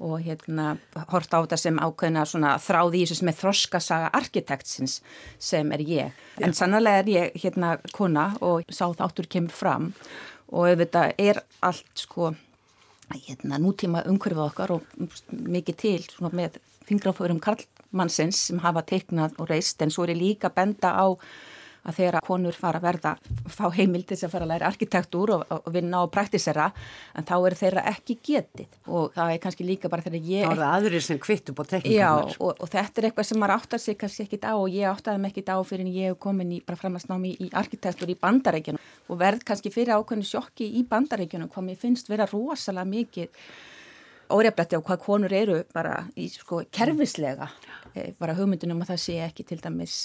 og 0.01 0.21
hérna 0.25 0.75
hort 1.13 1.33
á 1.37 1.39
þetta 1.45 1.59
sem 1.61 1.79
ákveðina 1.81 2.25
svona 2.29 2.55
þráði 2.63 3.03
í 3.03 3.09
þessu 3.11 3.27
með 3.29 3.41
þroskasaga 3.43 4.11
arkitektsins 4.17 5.01
sem 5.39 5.73
er 5.77 5.85
ég. 5.85 6.21
Já. 6.39 6.45
En 6.47 6.57
sannlega 6.57 7.03
er 7.03 7.11
ég 7.13 7.41
hérna 7.45 7.77
kona 7.93 8.31
og 8.41 8.65
sá 8.73 8.87
þáttur 8.89 9.29
kemur 9.31 9.55
fram 9.55 9.91
og 10.51 10.71
auðvitað 10.71 11.15
er 11.21 11.43
allt 11.61 12.05
sko 12.07 12.33
hérna 13.11 13.59
nútíma 13.61 14.05
umhverfið 14.09 14.47
okkar 14.47 14.75
og 14.77 14.83
mikið 15.29 15.79
til 15.83 16.01
svona 16.07 16.33
með 16.43 16.59
fingraförum 16.89 17.41
Karlmannsins 17.43 18.47
sem 18.49 18.61
hafa 18.63 18.83
teiknað 18.87 19.37
og 19.39 19.51
reist 19.51 19.83
en 19.83 19.93
svo 19.93 20.07
er 20.07 20.15
ég 20.15 20.23
líka 20.23 20.51
benda 20.55 20.95
á 20.95 21.07
að 21.87 21.97
þegar 22.01 22.25
konur 22.27 22.57
fara 22.57 22.81
að 22.81 22.87
verða 22.89 23.13
fá 23.51 23.65
heimildi 23.75 24.19
sem 24.19 24.31
fara 24.33 24.47
að 24.47 24.53
læra 24.53 24.69
arkitektúr 24.71 25.33
og, 25.37 25.45
og 25.57 25.71
vinna 25.73 26.03
og 26.05 26.11
praktisera 26.15 26.69
en 27.17 27.27
þá 27.29 27.35
er 27.39 27.57
þeirra 27.61 27.85
ekki 27.93 28.19
getið. 28.27 28.79
Og 28.91 29.15
það 29.17 29.35
er 29.35 29.43
kannski 29.45 29.67
líka 29.67 29.91
bara 29.93 30.05
þegar 30.05 30.29
ég... 30.29 30.45
Þá 30.45 30.53
er 30.53 30.63
það 30.63 30.75
aðrir 30.77 31.07
sem 31.07 31.23
kvitt 31.23 31.53
upp 31.53 31.63
á 31.63 31.65
tekníkunar. 31.75 31.97
Já 31.97 32.11
og, 32.37 32.53
og 32.53 32.71
þetta 32.71 33.03
er 33.03 33.09
eitthvað 33.11 33.29
sem 33.31 33.43
maður 33.43 33.57
áttar 33.57 33.83
sig 33.83 33.99
kannski 34.01 34.27
ekkit 34.27 34.47
á 34.47 34.55
og 34.55 34.69
ég 34.75 34.91
áttaði 34.91 35.25
mig 35.25 35.35
ekkit 35.35 35.53
á 35.53 35.59
fyrir 35.67 35.87
en 35.87 35.93
ég 35.95 36.13
hef 36.13 36.21
komin 36.23 36.55
í 36.57 36.61
bara 36.67 36.81
framhansnámi 36.81 37.35
í, 37.35 37.49
í 37.49 37.51
arkitektúr 37.61 38.13
í 38.13 38.19
bandarækjunum 38.21 38.89
og 39.11 39.21
verð 39.21 39.45
kannski 39.49 39.73
fyrir 39.75 39.97
ákveðinu 39.97 40.29
sjokki 40.29 40.69
í 40.79 40.85
bandarækjunum 40.89 41.51
hvað 41.53 41.69
mér 41.71 41.81
finnst 41.81 42.11
vera 42.11 42.29
rosalega 42.31 42.89
mikið 42.91 43.47
óreflætti 44.31 44.79
á 44.79 44.81
hvað 44.81 45.01
konur 45.03 45.33
eru 45.35 45.63
bara 45.75 46.05
í 46.19 46.29
sko 46.31 46.63
kerfislega. 46.71 47.51
Eh, 47.95 48.13
bara 48.19 48.37
hugmyndunum 48.39 48.85
að 48.85 48.93
það 48.93 49.03
sé 49.05 49.17
ekki 49.25 49.47
til 49.49 49.59
dæmis 49.63 49.97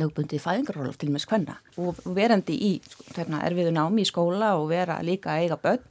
lögbundið 0.00 0.40
fæðingarólof 0.42 0.96
til 1.00 1.10
með 1.12 1.24
skvenna 1.26 1.56
og 1.80 1.98
verandi 2.16 2.54
í 2.56 2.70
hérna, 3.12 3.42
erfiðu 3.46 3.74
námi 3.76 4.04
í 4.04 4.08
skóla 4.08 4.54
og 4.60 4.70
vera 4.70 4.98
líka 5.04 5.34
að 5.34 5.44
eiga 5.44 5.58
börn 5.60 5.82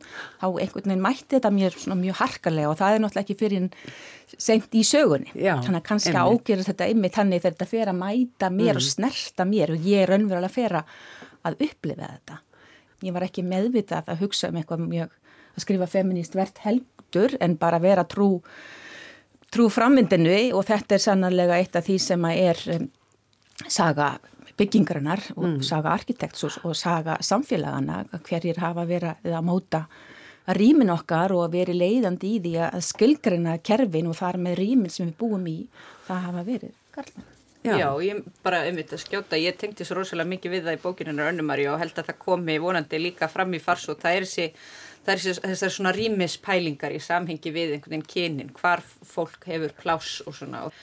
þá 0.42 0.48
einhvern 0.48 0.90
veginn 0.90 1.04
mætti 1.06 1.36
þetta 1.36 1.54
mér 1.54 1.78
mjög 2.02 2.20
harkalega 2.22 2.72
og 2.72 2.80
það 2.80 2.96
er 2.96 3.04
náttúrulega 3.04 3.26
ekki 3.28 3.38
fyrir 3.40 3.70
sent 4.38 4.78
í 4.78 4.84
sögunni. 4.88 5.32
Já, 5.36 5.56
þannig 5.60 5.82
að 5.82 5.88
kannski 5.90 6.16
ágjörða 6.16 6.68
þetta 6.70 6.90
ymmið 6.94 7.16
þannig 7.18 7.42
þegar 7.42 7.56
þetta 7.58 7.72
fer 7.72 7.92
að 7.92 8.00
mæta 8.00 8.52
mér 8.54 8.74
mm. 8.74 8.80
og 8.80 8.88
snerta 8.88 9.48
mér 9.48 9.74
og 9.76 9.90
ég 9.92 10.06
er 10.06 10.14
önverulega 10.18 10.50
að 10.50 10.56
fer 10.56 10.78
að 10.82 11.66
upplifa 11.68 12.12
þetta. 12.14 12.38
Ég 13.02 13.16
var 13.16 13.26
ekki 13.26 13.44
meðvitað 13.46 14.14
að 14.14 14.24
hugsa 14.26 14.52
um 14.52 14.62
eitthvað 14.62 14.86
mjög 14.86 15.18
að 15.52 15.66
skrifa 15.66 15.90
feminist 15.90 16.38
verðt 16.38 16.62
heldur 16.64 17.36
en 17.44 17.58
bara 17.60 17.82
vera 17.84 18.06
trú 18.08 18.38
trú 19.52 19.68
framvindinu 19.68 20.54
og 20.56 20.64
þetta 20.70 20.96
er 20.96 21.04
sannarlega 21.04 21.58
eitt 21.60 21.76
af 21.76 21.84
því 21.84 21.98
sem 22.00 22.28
er 22.32 22.62
saga 23.70 24.14
byggingarinnar 24.58 25.24
og 25.36 25.46
mm. 25.48 25.60
saga 25.66 25.94
arkitekts 25.96 26.46
og, 26.48 26.58
og 26.68 26.76
saga 26.78 27.18
samfélagana 27.26 28.04
hverjir 28.28 28.60
hafa 28.62 28.86
verið 28.90 29.36
að 29.36 29.46
móta 29.48 29.86
að 30.50 30.58
rýmin 30.58 30.94
okkar 30.94 31.34
og 31.36 31.46
að 31.46 31.58
veri 31.60 31.76
leiðandi 31.78 32.36
í 32.36 32.40
því 32.44 32.56
að 32.68 32.80
skilgrina 32.86 33.58
kerfin 33.64 34.10
og 34.10 34.18
þar 34.18 34.40
með 34.42 34.58
rýmin 34.62 34.94
sem 34.94 35.10
við 35.10 35.20
búum 35.22 35.46
í 35.50 35.60
það 36.08 36.26
hafa 36.28 36.48
verið 36.48 36.74
Karlmann. 36.92 37.28
Já. 37.62 37.76
Já, 37.78 37.90
ég 38.02 38.24
bara 38.42 38.64
um 38.66 38.78
þetta 38.80 38.98
skjóta, 38.98 39.38
ég 39.38 39.58
tengti 39.62 39.86
svo 39.86 40.00
rosalega 40.00 40.32
mikið 40.32 40.54
við 40.56 40.64
það 40.66 40.78
í 40.78 40.80
bókinunar 40.82 41.28
önnumari 41.30 41.68
og 41.70 41.78
held 41.78 41.94
að 41.94 42.08
það 42.08 42.18
komi 42.24 42.56
vonandi 42.58 42.98
líka 42.98 43.30
fram 43.30 43.54
í 43.54 43.60
fars 43.62 43.86
og 43.94 44.00
það 44.02 44.18
er 44.18 44.26
þessi, 44.26 44.48
það 45.06 45.12
er 45.14 45.22
þessi, 45.22 45.44
þessar 45.44 45.74
svona 45.76 45.92
rýmispælingar 45.94 46.96
í 46.98 47.02
samhengi 47.06 47.54
við 47.54 47.76
einhvern 47.76 47.94
veginn 47.94 48.08
kynin, 48.16 48.50
hvar 48.58 48.82
fólk 48.82 49.46
hefur 49.46 49.76
plás 49.78 50.10
og 50.26 50.40
svona 50.40 50.64
og 50.72 50.82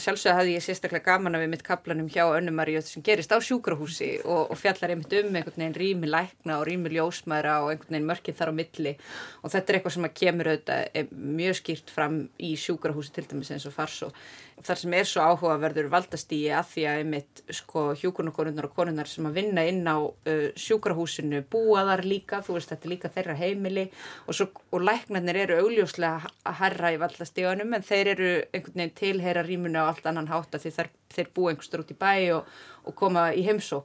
sjálfsög 0.00 0.36
hafði 0.36 0.56
ég 0.56 0.64
sérstaklega 0.64 1.06
gaman 1.06 1.36
að 1.36 1.44
við 1.44 1.52
mitt 1.54 1.64
kaplanum 1.66 2.10
hjá 2.12 2.22
Önnumaríu 2.26 2.82
sem 2.84 3.04
gerist 3.06 3.32
á 3.32 3.38
sjúkrahúsi 3.42 4.10
og, 4.24 4.50
og 4.52 4.58
fjallar 4.60 4.94
einmitt 4.94 5.14
um 5.20 5.30
einhvern 5.34 5.56
veginn 5.56 5.78
rými 5.78 6.10
lækna 6.10 6.58
og 6.60 6.66
rými 6.68 6.92
ljósmaðra 6.94 7.56
og 7.64 7.72
einhvern 7.72 7.96
veginn 7.96 8.10
mörkið 8.10 8.38
þar 8.40 8.52
á 8.52 8.58
milli. 8.60 8.94
Og 9.42 9.54
þetta 9.54 9.72
er 9.72 9.78
eitthvað 9.78 9.96
sem 9.96 10.08
að 10.10 10.16
kemur 10.20 10.52
auðvitað 10.52 10.84
eh, 10.92 11.10
mjög 11.40 11.58
skýrt 11.62 11.94
fram 11.96 12.20
í 12.38 12.52
sjúkrahúsi 12.60 13.16
til 13.16 13.26
dæmis 13.30 13.52
eins 13.54 13.68
og 13.70 13.76
farsó 13.76 14.12
þar 14.64 14.80
sem 14.80 14.94
er 14.96 15.08
svo 15.08 15.24
áhugaverður 15.24 15.88
valdastígi 15.92 16.50
að 16.52 16.68
því 16.74 16.84
að 16.88 16.98
einmitt 17.00 17.42
sko 17.56 17.84
hjúkunakonunnar 17.96 18.68
og 18.68 18.74
konunnar 18.76 19.08
sem 19.08 19.26
að 19.28 19.38
vinna 19.38 19.64
inn 19.68 19.86
á 19.88 19.96
uh, 19.96 20.46
sjúkrahúsinu 20.58 21.42
búa 21.50 21.84
þar 21.88 22.04
líka, 22.08 22.40
þú 22.44 22.58
veist 22.58 22.72
þetta 22.72 22.88
er 22.88 22.92
líka 22.92 23.12
þeirra 23.14 23.36
heimili. 23.40 23.86
Og, 24.26 24.36
svo, 24.36 24.48
og 24.74 24.84
læknarnir 24.84 25.40
eru 25.44 25.60
augljóslega 25.64 26.32
að 26.48 26.58
herra 26.60 26.92
í 26.92 27.00
valdastíganum 27.00 27.76
en 27.76 27.86
þeir 27.86 28.12
eru 28.14 28.30
einhvern 28.50 28.82
veginn 28.82 28.96
tilheyra 29.00 29.46
rýmuna 29.70 29.86
á 29.86 29.90
allt 29.90 30.06
annan 30.06 30.28
hátta 30.28 30.58
því 30.58 30.70
þeir, 30.74 30.90
þeir 31.14 31.28
búa 31.34 31.50
einhverstur 31.52 31.82
út 31.82 31.92
í 31.92 31.98
bæ 31.98 32.34
og, 32.34 32.46
og 32.84 32.94
koma 32.94 33.32
í 33.32 33.44
heimsó. 33.46 33.84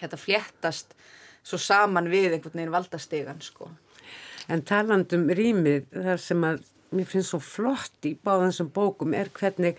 Þetta 0.00 0.16
fléttast 0.16 0.94
svo 1.42 1.58
saman 1.58 2.10
við 2.10 2.34
einhvern 2.34 2.56
veginn 2.56 2.74
valdastígan 2.74 3.40
sko. 3.42 3.70
En 4.48 4.62
talandum 4.62 5.28
rýmið 5.30 5.90
þar 5.92 6.20
sem 6.20 6.44
að 6.44 6.62
mér 6.90 7.06
finnst 7.06 7.30
svo 7.30 7.40
flott 7.40 8.06
í 8.06 8.16
báðansum 8.16 8.70
bókum 8.72 9.14
er 9.14 9.30
hvernig 9.30 9.78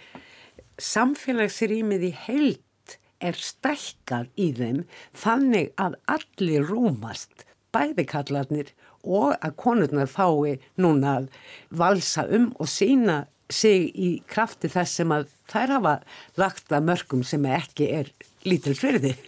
samfélagsrýmið 0.79 2.07
í 2.07 2.11
heilt 2.27 2.97
er 3.21 3.37
stækkað 3.37 4.29
í 4.37 4.51
þeim 4.57 4.85
þannig 5.13 5.73
að 5.77 5.97
allir 6.09 6.65
rúmast, 6.65 7.45
bæði 7.73 8.07
kallarnir 8.09 8.71
og 9.01 9.35
að 9.41 9.57
konurnar 9.57 10.09
fái 10.09 10.57
núna 10.81 11.19
að 11.19 11.29
valsa 11.69 12.25
um 12.29 12.49
og 12.57 12.69
sína 12.69 13.25
sig 13.55 13.89
í 13.95 14.11
krafti 14.29 14.71
þess 14.71 15.01
sem 15.01 15.11
að 15.15 15.27
þær 15.51 15.75
hafa 15.77 15.97
lagt 16.39 16.71
að 16.71 16.87
mörgum 16.91 17.25
sem 17.27 17.45
ekki 17.45 17.91
er 18.01 18.13
lítil 18.47 18.77
fyrir 18.77 19.03
þið. 19.03 19.27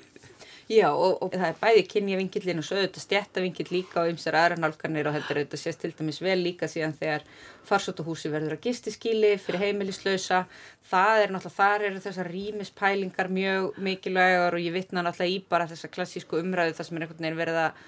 Já 0.71 0.87
og, 0.95 1.17
og 1.25 1.33
það 1.33 1.49
er 1.49 1.57
bæði 1.59 1.81
kynjavingillin 1.91 2.61
og 2.61 2.65
svo 2.65 2.77
auðvitað 2.79 3.03
stjættavingill 3.03 3.67
líka 3.73 3.99
og 4.01 4.13
ymsar 4.13 4.37
aðra 4.39 4.57
nálgarnir 4.61 5.09
og 5.09 5.17
er 5.17 5.25
auðvitað 5.41 5.59
sést 5.59 5.81
til 5.83 5.91
dæmis 5.97 6.21
vel 6.23 6.37
líka 6.39 6.69
síðan 6.71 6.95
þegar 6.97 7.25
farsótahúsi 7.67 8.31
verður 8.31 8.55
að 8.55 8.69
gistiskíli 8.69 9.33
fyrir 9.43 9.65
heimilislausa. 9.67 10.45
Það 10.87 11.25
er 11.25 11.35
náttúrulega, 11.35 11.57
þar 11.57 11.85
eru 11.89 12.03
þessar 12.05 12.31
rýmispælingar 12.31 13.31
mjög 13.35 13.81
mikilvægar 13.83 14.55
og 14.55 14.63
ég 14.63 14.77
vitna 14.77 15.03
náttúrulega 15.03 15.35
í 15.35 15.43
bara 15.51 15.67
þessa 15.67 15.91
klassísku 15.91 16.39
umræðu 16.39 16.77
þar 16.79 16.89
sem 16.89 16.97
er 16.97 17.05
einhvern 17.05 17.27
veginn 17.27 17.41
verið 17.43 17.61
að 17.65 17.83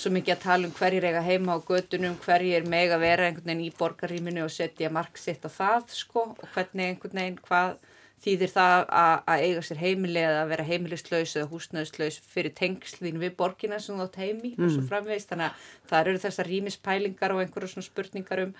svo 0.00 0.12
mikið 0.14 0.34
að 0.34 0.42
tala 0.46 0.68
um 0.68 0.74
hverjir 0.78 1.06
eiga 1.10 1.20
heima 1.24 1.56
á 1.56 1.58
gödunum, 1.60 2.16
hverjir 2.24 2.66
meg 2.68 2.92
að 2.94 3.02
vera 3.04 3.28
einhvern 3.28 3.50
veginn 3.50 3.66
í 3.66 3.72
borgarrýminu 3.76 4.44
og 4.46 4.52
setja 4.54 4.90
mark 4.92 5.20
sitt 5.20 5.44
á 5.44 5.50
það 5.52 5.90
sko 5.92 6.26
og 6.32 6.46
hvernig 6.54 6.94
einhvern 6.94 7.20
veginn 7.20 7.40
hvað 7.44 7.74
þýðir 8.20 8.52
það 8.52 8.82
að, 9.00 9.42
eiga 9.44 9.62
sér 9.64 9.80
heimili 9.80 10.22
eða 10.22 10.42
að 10.42 10.52
vera 10.52 10.66
heimilislaus 10.68 11.34
eða 11.36 11.48
húsnöðslaus 11.52 12.18
fyrir 12.32 12.54
tengslín 12.56 13.20
við 13.20 13.36
borgina 13.38 13.80
sem 13.80 13.96
þú 13.96 14.06
átt 14.06 14.20
heimi 14.20 14.52
mm. 14.52 14.64
og 14.64 14.74
svo 14.74 14.82
mm. 14.82 14.88
framvegist 14.90 15.32
þannig 15.32 15.48
að 15.48 15.68
það 15.92 16.00
eru 16.02 16.22
þessar 16.24 16.50
rýmispælingar 16.52 17.34
og 17.34 17.42
einhverju 17.44 17.72
svona 17.74 17.88
spurningar 17.88 18.44
um 18.44 18.54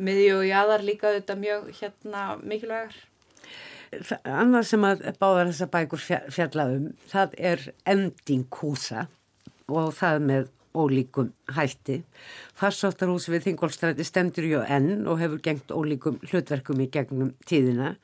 miðju 0.00 0.38
og 0.38 0.46
jáðar 0.48 0.86
líka 0.86 1.12
þetta 1.18 1.38
mjög 1.40 1.72
hérna 1.80 2.26
mikilvægar 2.40 3.00
Annað 4.24 4.70
sem 4.70 4.84
að 4.88 5.02
báðar 5.20 5.50
þessa 5.50 5.68
bækur 5.74 6.04
fjallaðum 6.32 6.86
það 7.12 7.34
er 7.52 7.66
endinghúsa 7.92 9.06
og 9.68 9.92
það 9.98 10.24
með 10.30 10.50
ólíkum 10.74 11.32
hætti. 11.52 12.02
Farsóttarhús 12.58 13.28
við 13.32 13.48
Þingolstræti 13.48 14.06
stemdur 14.06 14.48
ju 14.48 14.62
enn 14.66 15.06
og 15.06 15.20
hefur 15.22 15.42
gengt 15.44 15.74
ólíkum 15.74 16.20
hlutverkum 16.30 16.80
í 16.84 16.90
gegnum 16.92 17.34
tíðina 17.48 17.96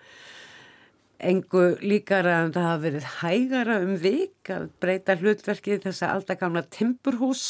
engu 1.18 1.74
líkara 1.82 2.42
en 2.44 2.52
það 2.54 2.66
hafa 2.68 2.82
verið 2.84 3.06
hægara 3.18 3.78
um 3.82 3.94
vik 3.98 4.50
að 4.54 4.68
breyta 4.82 5.16
hlutverki 5.18 5.78
þess 5.82 6.04
að 6.06 6.12
alltaf 6.14 6.40
gamla 6.42 6.62
timburhús 6.70 7.46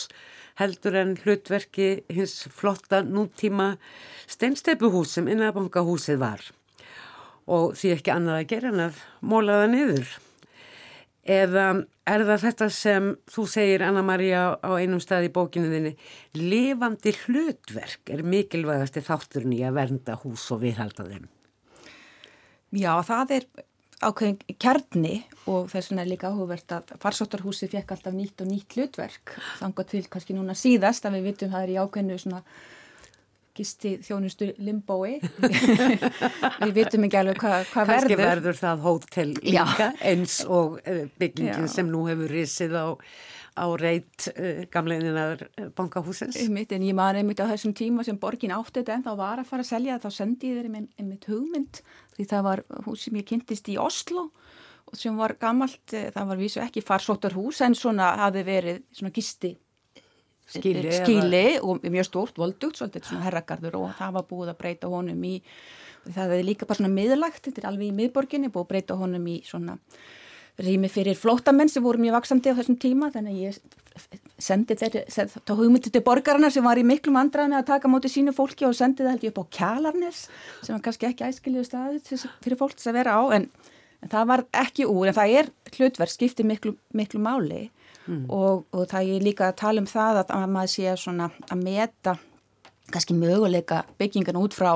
heldur 0.58 0.96
en 0.98 1.16
hlutverki 1.20 1.88
hins 2.12 2.46
flotta 2.54 3.02
nútíma 3.04 3.74
steinsteipuhús 4.26 5.18
sem 5.18 5.28
innabangahúsið 5.28 6.22
var 6.22 6.46
og 7.48 7.76
því 7.78 7.92
ekki 7.96 8.12
annað 8.12 8.40
að 8.40 8.48
gera 8.54 8.72
en 8.72 8.82
að 8.88 9.04
móla 9.24 9.62
það 9.62 9.70
niður. 9.74 10.08
Eða 11.28 11.64
er 12.08 12.24
það 12.24 12.44
þetta 12.46 12.68
sem 12.72 13.08
þú 13.28 13.42
segir 13.52 13.84
Anna-Maria 13.84 14.42
á 14.64 14.70
einum 14.80 15.00
stað 15.02 15.28
í 15.28 15.32
bókinu 15.34 15.68
þinni, 15.68 15.94
lifandi 16.40 17.12
hlutverk 17.24 18.12
er 18.14 18.22
mikilvægast 18.24 18.96
í 18.96 19.04
þátturinn 19.04 19.56
í 19.58 19.64
að 19.68 19.76
vernda 19.76 20.16
hús 20.22 20.46
og 20.54 20.62
viðhalda 20.64 21.04
þeim? 21.10 21.26
Já, 22.78 22.94
það 23.04 23.34
er 23.36 23.48
ákveðin 23.98 24.56
kjarni 24.62 25.14
og 25.50 25.68
þess 25.72 25.90
vegna 25.90 26.04
er 26.04 26.10
líka 26.12 26.30
áhugavert 26.30 26.74
að 26.76 26.92
farsóttarhúsi 27.02 27.68
fekk 27.72 27.96
alltaf 27.96 28.14
nýtt 28.14 28.44
og 28.44 28.50
nýtt 28.52 28.76
hlutverk 28.76 29.34
þannig 29.58 29.88
til 29.90 30.02
kannski 30.08 30.36
núna 30.36 30.56
síðast 30.58 31.08
að 31.08 31.18
við 31.18 31.30
vitum 31.32 31.54
það 31.54 31.64
er 31.64 31.72
í 31.74 31.78
ákveðinu 31.82 32.20
svona 32.22 32.42
gisti 33.58 33.94
þjónustu 34.04 34.52
limbói 34.64 35.18
við 36.64 36.76
vitum 36.76 37.08
ekki 37.08 37.20
alveg 37.22 37.42
hvað 37.42 37.72
hva 37.72 37.86
verður 37.88 38.06
Kannski 38.08 38.20
verður 38.22 38.60
það 38.60 38.86
hótel 38.86 39.28
líka 39.40 39.90
Já. 39.90 39.98
eins 40.12 40.38
og 40.46 40.78
eh, 40.84 41.04
byggingin 41.20 41.68
Já. 41.68 41.74
sem 41.78 41.90
nú 41.90 42.06
hefur 42.10 42.32
risið 42.32 42.78
á 42.78 42.86
á 43.58 43.66
reyt 43.74 44.28
uh, 44.38 44.62
gamleginar 44.70 45.40
uh, 45.58 45.66
bankahúsins. 45.74 46.36
Einmitt, 46.38 46.70
en 46.76 46.84
ég 46.86 46.94
maður 46.94 47.22
einmitt 47.22 47.42
á 47.42 47.50
þessum 47.50 47.74
tíma 47.74 48.04
sem 48.06 48.18
borgin 48.20 48.54
átti 48.54 48.80
þetta 48.80 48.94
en 48.94 49.06
þá 49.08 49.12
var 49.18 49.42
að 49.42 49.48
fara 49.50 49.64
að 49.64 49.70
selja 49.72 49.98
þá 49.98 50.08
sendi 50.14 50.52
ég 50.52 50.60
þeirri 50.60 50.84
einmitt 51.00 51.26
hugmynd 51.26 51.80
því 52.14 52.28
það 52.30 52.46
var 52.46 52.62
hús 52.86 53.06
sem 53.06 53.18
ég 53.18 53.26
kynntist 53.26 53.70
í 53.72 53.78
Oslo 53.82 54.28
sem 54.96 55.16
var 55.18 55.34
gammalt, 55.40 55.92
eh, 55.92 56.10
það 56.14 56.28
var 56.30 56.38
vísu 56.40 56.60
ekki 56.62 56.84
farsóttarhús 56.84 57.60
en 57.66 57.74
svona 57.76 58.14
hafi 58.22 58.44
verið 58.46 58.84
svona 58.94 59.12
gisti 59.12 59.56
skili, 60.48 60.92
skili 60.96 61.44
og 61.60 61.84
mjög 61.84 62.08
stórt 62.08 62.40
voldugt, 62.40 62.80
svolítið 62.80 63.10
svona 63.10 63.26
herragarður 63.26 63.80
og 63.82 63.90
það 63.98 64.14
var 64.18 64.28
búið 64.30 64.54
að 64.54 64.60
breyta 64.62 64.92
honum 64.92 65.26
í, 65.28 65.34
það 66.06 66.22
hefði 66.24 66.46
líka 66.48 66.68
bara 66.68 66.80
svona 66.80 66.94
miðlagt, 66.94 67.42
þetta 67.46 67.62
er 67.62 67.68
alveg 67.72 67.90
í 67.90 67.98
miðborginni, 67.98 68.52
búið 68.54 68.66
að 68.66 68.72
breyta 68.72 68.98
honum 69.00 69.28
í 69.28 69.40
svona 69.46 69.78
rými 70.58 70.90
fyrir 70.90 71.14
flótamenn 71.18 71.70
sem 71.70 71.82
voru 71.84 72.00
mjög 72.02 72.16
vaksandi 72.18 72.50
á 72.50 72.58
þessum 72.58 72.78
tíma 72.82 73.12
þannig 73.14 73.36
að 73.36 73.42
ég 73.46 73.58
sendi 74.42 74.74
þetta 74.78 75.26
þá 75.46 75.52
hugmyndi 75.58 75.92
til 75.94 76.02
borgarna 76.06 76.50
sem 76.50 76.66
var 76.66 76.78
í 76.80 76.86
miklu 76.86 77.14
mandrað 77.14 77.52
með 77.52 77.60
að 77.60 77.68
taka 77.70 77.90
móti 77.90 78.10
sínu 78.10 78.34
fólki 78.34 78.66
og 78.66 78.74
sendi 78.78 79.04
það 79.04 79.14
held 79.14 79.26
ég 79.26 79.34
upp 79.34 79.42
á 79.46 79.50
Kjalarnes 79.58 80.24
sem 80.62 80.74
var 80.74 80.82
kannski 80.86 81.08
ekki 81.10 81.26
æskilju 81.28 81.64
staði 81.66 82.02
fyrir 82.42 82.58
fólk 82.58 82.78
að 82.82 82.98
vera 82.98 83.14
á 83.18 83.22
en, 83.38 83.46
en 84.02 84.12
það 84.14 84.30
var 84.32 84.44
ekki 84.64 84.88
úr 84.90 85.10
en 85.10 85.18
það 85.18 85.36
er 85.42 85.50
hlutverð 85.76 86.14
skipti 86.14 86.46
miklu, 86.46 86.74
miklu 86.90 87.22
máli 87.22 87.68
mm. 88.08 88.24
og, 88.34 88.64
og 88.72 88.88
það 88.90 89.12
er 89.14 89.28
líka 89.28 89.50
að 89.50 89.60
tala 89.62 89.84
um 89.84 89.90
það 89.90 90.22
að, 90.22 90.32
að 90.38 90.48
maður 90.56 90.74
sé 90.74 90.96
svona 91.04 91.30
að 91.48 91.62
meta 91.62 92.16
kannski 92.88 93.14
möguleika 93.14 93.82
byggingan 94.00 94.40
út 94.40 94.56
frá 94.56 94.72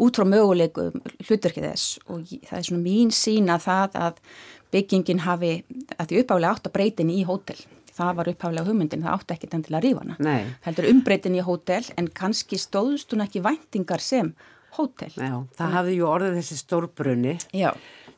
út 0.00 0.16
frá 0.16 0.24
möguleiku 0.28 0.88
hlutverkið 1.26 1.66
þess 1.66 1.98
og 2.06 2.24
það 2.30 2.56
er 2.60 2.68
svona 2.68 2.84
mín 2.84 3.10
sína 3.14 3.58
það 3.60 3.98
að 4.06 4.22
byggingin 4.70 5.26
hafi 5.26 5.52
að 5.98 6.06
því 6.12 6.22
uppálega 6.22 6.54
átt 6.54 6.70
að 6.70 6.76
breytin 6.78 7.12
í 7.12 7.20
hótel 7.26 7.58
það 8.00 8.16
var 8.18 8.30
uppháðlega 8.32 8.70
hugmyndin, 8.70 9.04
það 9.04 9.16
átti 9.16 9.36
ekkit 9.36 9.56
endilega 9.56 9.80
að 9.80 9.86
rífa 9.86 10.04
hana. 10.04 10.34
Heldur 10.64 10.88
umbreytin 10.90 11.36
í 11.36 11.44
hótel 11.44 11.82
en 12.00 12.08
kannski 12.20 12.58
stóðust 12.60 13.12
hún 13.12 13.24
ekki 13.26 13.42
væntingar 13.44 14.04
sem 14.04 14.32
hótel. 14.76 15.10
Já, 15.16 15.34
það 15.58 15.74
hafði 15.76 15.96
ju 15.98 16.08
orðið 16.08 16.38
þessi 16.40 16.60
stórbrunni 16.60 17.36
Já. 17.56 17.70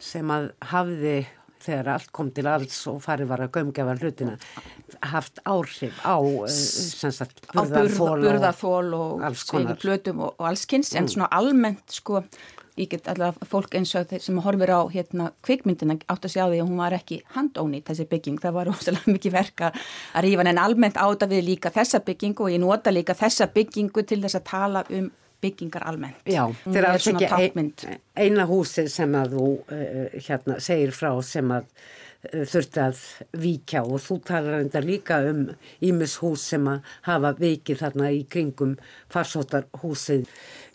sem 0.03 0.35
að 0.35 0.51
hafði 0.73 1.17
þegar 1.63 1.93
allt 1.97 2.13
kom 2.15 2.33
til 2.35 2.47
alls 2.51 2.79
og 2.91 3.03
farið 3.05 3.31
var 3.33 3.45
að 3.45 3.53
gömgefa 3.59 3.99
hlutina 4.01 4.39
haft 5.13 5.43
áhrif 5.49 6.01
á 6.05 6.17
eh, 6.19 7.13
sagt, 7.19 7.45
burðarþól 7.53 8.25
burða 8.25 8.55
og, 8.63 9.23
og 9.23 9.39
sveigur 9.39 9.79
blötum 9.83 10.27
og, 10.27 10.35
og 10.39 10.51
allskynns 10.53 10.93
mm. 10.93 11.01
en 11.01 11.15
svona 11.15 11.31
almennt 11.33 12.01
sko 12.01 12.23
ég 12.81 12.89
get 12.89 13.09
allavega 13.11 13.47
fólk 13.49 13.75
eins 13.77 13.93
og 13.99 14.07
þeir 14.09 14.23
sem 14.25 14.39
horfir 14.45 14.73
á 14.73 14.81
hérna 14.93 15.31
kvikmyndina 15.45 15.99
átt 16.09 16.25
að 16.25 16.35
sjá 16.35 16.45
því 16.47 16.61
að 16.63 16.69
hún 16.71 16.81
var 16.81 16.97
ekki 16.97 17.19
handónýtt 17.35 17.91
þessi 17.91 18.07
bygging, 18.09 18.39
það 18.41 18.57
var 18.57 18.71
ósala 18.73 19.03
mikið 19.15 19.35
verka 19.35 19.73
að 19.73 20.27
rífa 20.27 20.47
en 20.49 20.63
almennt 20.63 21.01
áta 21.01 21.29
við 21.29 21.45
líka 21.51 21.73
þessa 21.75 22.01
byggingu 22.07 22.47
og 22.47 22.55
ég 22.55 22.63
nota 22.63 22.95
líka 22.95 23.17
þessa 23.19 23.51
byggingu 23.53 24.07
til 24.09 24.23
þess 24.25 24.41
að 24.41 24.49
tala 24.49 24.85
um 24.89 25.11
byggingar 25.43 25.87
almennt. 25.91 26.23
Já, 26.29 26.45
Hún 26.47 26.71
þetta 26.71 26.79
er 26.83 26.89
alls 26.91 27.09
ekki 27.13 27.33
tákmynd. 27.33 27.85
ein, 27.91 28.01
eina 28.27 28.47
húsið 28.51 28.89
sem 28.95 29.19
að 29.19 29.37
þú 29.37 29.49
uh, 29.59 30.17
hérna, 30.29 30.59
segir 30.63 30.95
frá 30.97 31.11
sem 31.27 31.55
að 31.55 31.69
uh, 31.69 32.43
þurfti 32.55 32.83
að 32.87 33.05
víkja 33.45 33.85
og 33.85 34.03
þú 34.07 34.19
talar 34.31 34.61
enda 34.63 34.83
líka 34.85 35.23
um 35.31 35.47
ímis 35.83 36.19
hús 36.23 36.49
sem 36.55 36.69
að 36.71 36.93
hafa 37.09 37.35
vikið 37.41 37.83
þarna 37.83 38.13
í 38.15 38.23
kringum 38.31 38.77
farsóttarhúsið 39.13 40.29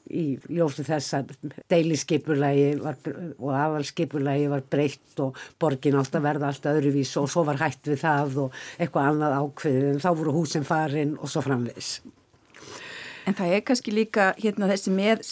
í 0.08 0.26
ljósi 0.56 0.86
þess 0.88 1.16
að 1.18 1.32
deiliskeipulagi 1.72 2.68
og 2.80 3.50
aðalskeipulagi 3.52 4.46
var 4.52 4.64
breytt 4.72 5.20
og 5.24 5.40
borgin 5.60 5.98
átt 6.00 6.16
að 6.16 6.28
verða 6.28 6.52
alltaf 6.52 6.78
öðruvís 6.78 7.12
og 7.20 7.28
svo 7.32 7.44
var 7.48 7.60
hætt 7.62 7.90
við 7.92 8.00
það 8.04 8.38
og 8.46 8.62
eitthvað 8.78 9.10
annað 9.12 9.38
ákveðið 9.42 9.90
en 9.92 10.06
þá 10.06 10.10
voru 10.22 10.38
húsin 10.38 10.68
farin 10.68 11.18
og 11.20 11.32
svo 11.32 11.44
framvegs. 11.46 11.98
En 13.28 13.36
það 13.36 13.54
er 13.58 13.64
kannski 13.68 13.92
líka 13.92 14.30
hérna 14.40 14.70
þessi 14.70 14.92
með 14.96 15.24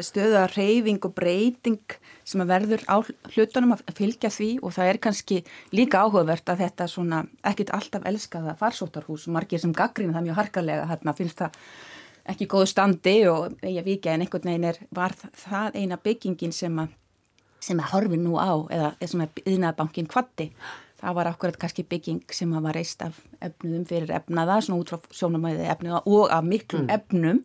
stöða 0.00 0.46
reyfing 0.54 1.02
og 1.04 1.12
breyting 1.12 1.96
sem 2.24 2.40
að 2.40 2.52
verður 2.54 2.84
á 2.88 2.96
hlutunum 3.34 3.74
að 3.76 3.82
fylgja 3.98 4.30
því 4.32 4.50
og 4.64 4.72
það 4.72 4.88
er 4.88 4.98
kannski 5.04 5.40
líka 5.76 6.00
áhugavert 6.00 6.48
að 6.48 6.62
þetta 6.64 6.86
svona 6.88 7.18
ekkit 7.50 7.74
alltaf 7.76 8.06
elskaða 8.08 8.56
farsóttarhús 8.60 9.26
og 9.28 9.36
margir 9.36 9.60
sem 9.60 9.74
gaggrina 9.76 10.16
það 10.16 10.30
mjög 10.30 10.40
harkalega 10.40 10.88
hérna 10.88 11.14
finnst 11.18 11.42
það 11.42 11.60
ekki 12.32 12.48
góðu 12.54 12.70
standi 12.70 13.16
og 13.28 13.66
ég 13.66 13.84
vikja 13.84 14.14
en 14.14 14.24
einhvern 14.24 14.48
veginn 14.48 14.68
er, 14.70 14.80
var 14.94 15.12
það 15.18 15.78
eina 15.82 15.98
byggingin 16.00 16.54
sem 16.56 16.78
að, 16.80 16.94
sem 17.60 17.80
að 17.82 17.92
horfi 17.92 18.20
nú 18.22 18.38
á 18.40 18.52
eða 18.72 18.92
sem 19.04 19.24
að 19.26 19.42
yðnaðbankin 19.44 20.08
kvatti. 20.08 20.48
Það 21.02 21.16
var 21.18 21.32
akkurat 21.32 21.56
kannski 21.58 21.84
bygging 21.90 22.34
sem 22.34 22.50
að 22.54 22.66
var 22.68 22.78
reist 22.78 23.02
af 23.02 23.16
efnuðum 23.42 23.86
fyrir 23.90 24.12
efnaða, 24.14 24.60
svona 24.62 24.82
út 24.82 24.92
frá 24.92 25.14
sjónumæði 25.18 25.70
efnuða 25.72 26.02
og 26.06 26.28
af 26.30 26.44
miklum 26.46 26.86
mm. 26.86 26.92
efnum 26.94 27.40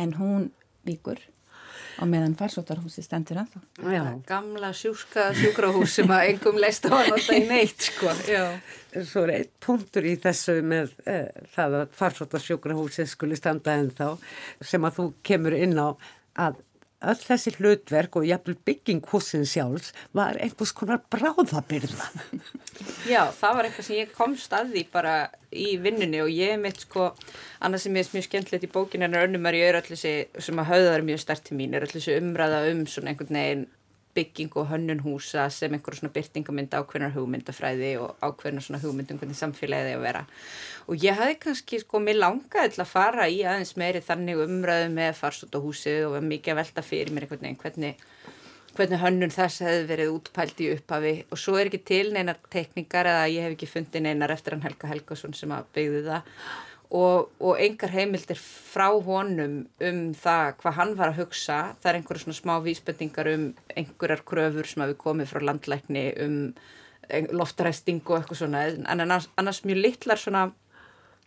en 0.00 0.18
hún 0.18 0.50
vikur 0.84 1.22
og 2.02 2.08
meðan 2.10 2.34
farsóttarhúsi 2.38 3.04
stendur 3.04 3.40
að 3.42 3.54
það. 3.54 4.08
Gamla 4.28 4.70
sjúska 4.76 5.28
sjúkrahús 5.38 5.94
sem 6.00 6.10
að 6.10 6.32
engum 6.32 6.58
leist 6.60 6.88
á 6.90 6.92
að 6.96 7.12
nota 7.12 7.36
í 7.36 7.44
neitt 7.46 7.86
sko. 7.88 8.10
Já. 8.28 8.44
Svo 9.06 9.24
er 9.26 9.34
einn 9.38 9.52
punktur 9.62 10.06
í 10.06 10.16
þessu 10.22 10.58
með 10.66 10.94
eh, 11.10 11.30
það 11.54 11.78
að 11.80 11.96
farsóttarsjúkrahúsi 12.00 13.06
skuli 13.10 13.38
standa 13.38 13.78
en 13.78 13.90
þá 13.94 14.08
sem 14.62 14.86
að 14.86 14.98
þú 14.98 15.08
kemur 15.26 15.56
inn 15.58 15.78
á 15.78 15.88
að 16.46 16.60
öll 17.12 17.20
þessi 17.20 17.52
hlutverk 17.58 18.18
og 18.18 18.26
jafnvel 18.28 18.56
bygging 18.66 19.04
húsin 19.10 19.46
sjálfs 19.48 19.92
var 20.16 20.38
einhvers 20.40 20.72
konar 20.76 21.02
bráðabyrða. 21.12 22.10
Já, 23.12 23.22
það 23.36 23.56
var 23.58 23.68
eitthvað 23.68 23.88
sem 23.88 24.00
ég 24.00 24.14
komst 24.16 24.56
að 24.56 24.74
því 24.74 24.84
bara 24.94 25.14
í 25.54 25.76
vinnunni 25.82 26.22
og 26.24 26.32
ég 26.32 26.58
mitt 26.60 26.82
sko, 26.86 27.12
annað 27.64 27.84
sem 27.84 27.96
ég 27.98 28.06
er 28.06 28.16
mjög 28.16 28.28
skemmtilegt 28.28 28.66
í 28.66 28.74
bókinu 28.74 29.08
en 29.08 29.20
önnumar 29.20 29.56
ég 29.56 29.70
er 29.70 29.80
öll 29.80 29.88
þessi 29.92 30.14
sem 30.42 30.60
að 30.60 30.70
hauðar 30.72 31.06
mjög 31.06 31.22
stert 31.22 31.46
til 31.46 31.58
mín, 31.60 31.76
er 31.76 31.86
öll 31.86 31.94
þessi 31.94 32.18
umræða 32.18 32.64
um 32.72 32.84
svona 32.90 33.12
einhvern 33.12 33.38
veginn 33.38 33.66
bygging 34.14 34.52
og 34.60 34.68
hönnun 34.70 35.02
húsa 35.04 35.46
sem 35.52 35.72
einhverjum 35.74 36.02
svona 36.02 36.14
byrtingamynda 36.14 36.80
ákveðnar 36.82 37.14
hugmyndafræði 37.16 37.90
og 38.02 38.14
ákveðnar 38.22 38.64
svona 38.66 38.80
hugmyndum 38.82 39.20
hvernig 39.20 39.38
samfélagið 39.38 39.90
er 39.90 39.98
að 39.98 40.06
vera. 40.06 40.22
Og 40.88 41.04
ég 41.04 41.18
hafði 41.18 41.38
kannski 41.42 41.80
sko, 41.82 42.00
mér 42.02 42.20
langaði 42.20 42.74
til 42.74 42.84
að 42.84 42.92
fara 42.92 43.28
í 43.30 43.40
aðeins 43.42 43.74
meiri 43.80 44.02
þannig 44.04 44.44
umræðu 44.44 44.90
með 44.94 45.18
farsótahúsið 45.20 46.08
og 46.08 46.16
var 46.18 46.28
mikið 46.30 46.54
að 46.54 46.60
velta 46.62 46.86
fyrir 46.86 47.14
mér 47.14 47.26
einhvern 47.26 47.46
veginn 47.46 47.62
hvernig, 47.62 48.04
hvernig 48.74 49.02
hönnun 49.04 49.34
þess 49.34 49.64
hefði 49.64 49.88
verið 49.90 50.14
útpælt 50.18 50.62
í 50.62 50.70
upphafi. 50.74 51.16
Og 51.30 51.40
svo 51.40 51.56
er 51.58 51.72
ekki 51.72 51.82
til 51.90 52.04
neinar 52.14 52.38
tekníkar 52.52 53.10
eða 53.10 53.26
ég 53.32 53.48
hef 53.48 53.56
ekki 53.58 53.72
fundið 53.72 54.06
neinar 54.08 54.34
eftir 54.34 54.56
hann 54.56 54.66
Helga 54.66 54.92
Helgason 54.92 55.34
sem 55.34 55.54
að 55.54 55.68
byggði 55.78 56.06
það 56.10 56.32
og, 56.94 57.32
og 57.42 57.58
engar 57.58 57.90
heimildir 57.90 58.38
frá 58.38 58.86
honum 59.06 59.64
um 59.82 60.00
það 60.14 60.54
hvað 60.60 60.78
hann 60.78 60.94
var 60.98 61.10
að 61.10 61.20
hugsa. 61.24 61.58
Það 61.82 61.90
er 61.90 61.98
einhverja 61.98 62.24
svona 62.24 62.38
smá 62.38 62.54
vísbendingar 62.62 63.30
um 63.34 63.46
einhverjar 63.74 64.22
kröfur 64.28 64.70
sem 64.70 64.84
hafi 64.84 64.98
komið 65.00 65.32
frá 65.32 65.42
landlækni 65.42 66.06
um 66.24 66.38
loftræsting 67.34 68.02
og 68.08 68.18
eitthvað 68.18 68.40
svona 68.42 68.66
en 68.70 69.00
annars, 69.00 69.28
annars 69.36 69.64
mjög 69.64 69.80
litlar 69.82 70.20
svona 70.20 70.50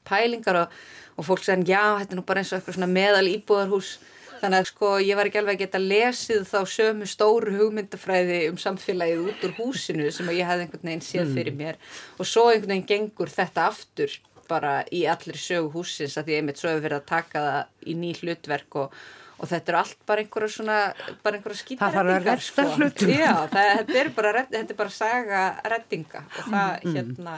pælingar 0.08 0.62
og, 0.64 0.78
og 1.18 1.26
fólk 1.28 1.44
segja 1.44 1.78
já 1.78 2.00
þetta 2.00 2.16
er 2.16 2.20
nú 2.20 2.26
bara 2.28 2.42
eins 2.42 2.54
og 2.54 2.60
eitthvað 2.60 2.78
svona 2.78 2.92
meðal 2.92 3.28
íbúðarhús 3.30 3.98
þannig 4.38 4.62
að 4.62 4.70
sko 4.70 4.92
ég 5.02 5.18
var 5.18 5.30
ekki 5.30 5.42
alveg 5.42 5.58
að 5.58 5.64
geta 5.66 5.82
lesið 5.82 6.44
þá 6.48 6.58
sömu 6.74 7.10
stóru 7.10 7.56
hugmyndafræði 7.58 8.40
um 8.52 8.60
samfélagið 8.62 9.30
út 9.32 9.46
úr 9.48 9.56
húsinu 9.58 10.10
sem 10.14 10.30
ég 10.36 10.50
hefði 10.50 10.68
einhvern 10.68 10.92
veginn 10.92 11.06
séð 11.06 11.34
fyrir 11.34 11.54
mm. 11.54 11.62
mér 11.62 11.80
og 12.18 12.30
svo 12.30 12.48
einhvern 12.52 12.76
veginn 12.76 12.90
gengur 12.92 13.34
þetta 13.34 13.68
aftur 13.72 14.14
bara 14.50 14.74
í 14.94 15.04
allir 15.10 15.40
sögu 15.42 15.72
húsins 15.76 16.18
að 16.20 16.30
því 16.30 16.40
einmitt 16.40 16.62
svo 16.62 16.72
hefur 16.72 16.86
verið 16.88 17.02
að 17.02 17.10
taka 17.12 17.46
það 17.48 17.92
í 17.92 17.98
ný 18.02 18.14
hlutverk 18.22 18.80
og, 18.82 18.98
og 19.38 19.52
þetta 19.52 19.74
eru 19.74 19.82
allt 19.82 20.02
bara 20.10 20.24
einhverja 20.24 20.56
svona, 20.56 20.80
bara 21.26 21.40
einhverja 21.40 21.62
skýtarettingar 21.62 22.44
sko. 22.48 22.68
Já, 23.12 23.36
það, 23.54 23.70
þetta 23.82 24.02
er 24.02 24.12
bara 24.18 24.34
þetta 24.50 24.66
er 24.66 24.82
bara 24.82 24.98
saga 24.98 25.46
rettinga 25.76 26.26
og 26.26 26.42
það 26.50 26.74
mm. 26.74 26.98
hérna 26.98 27.38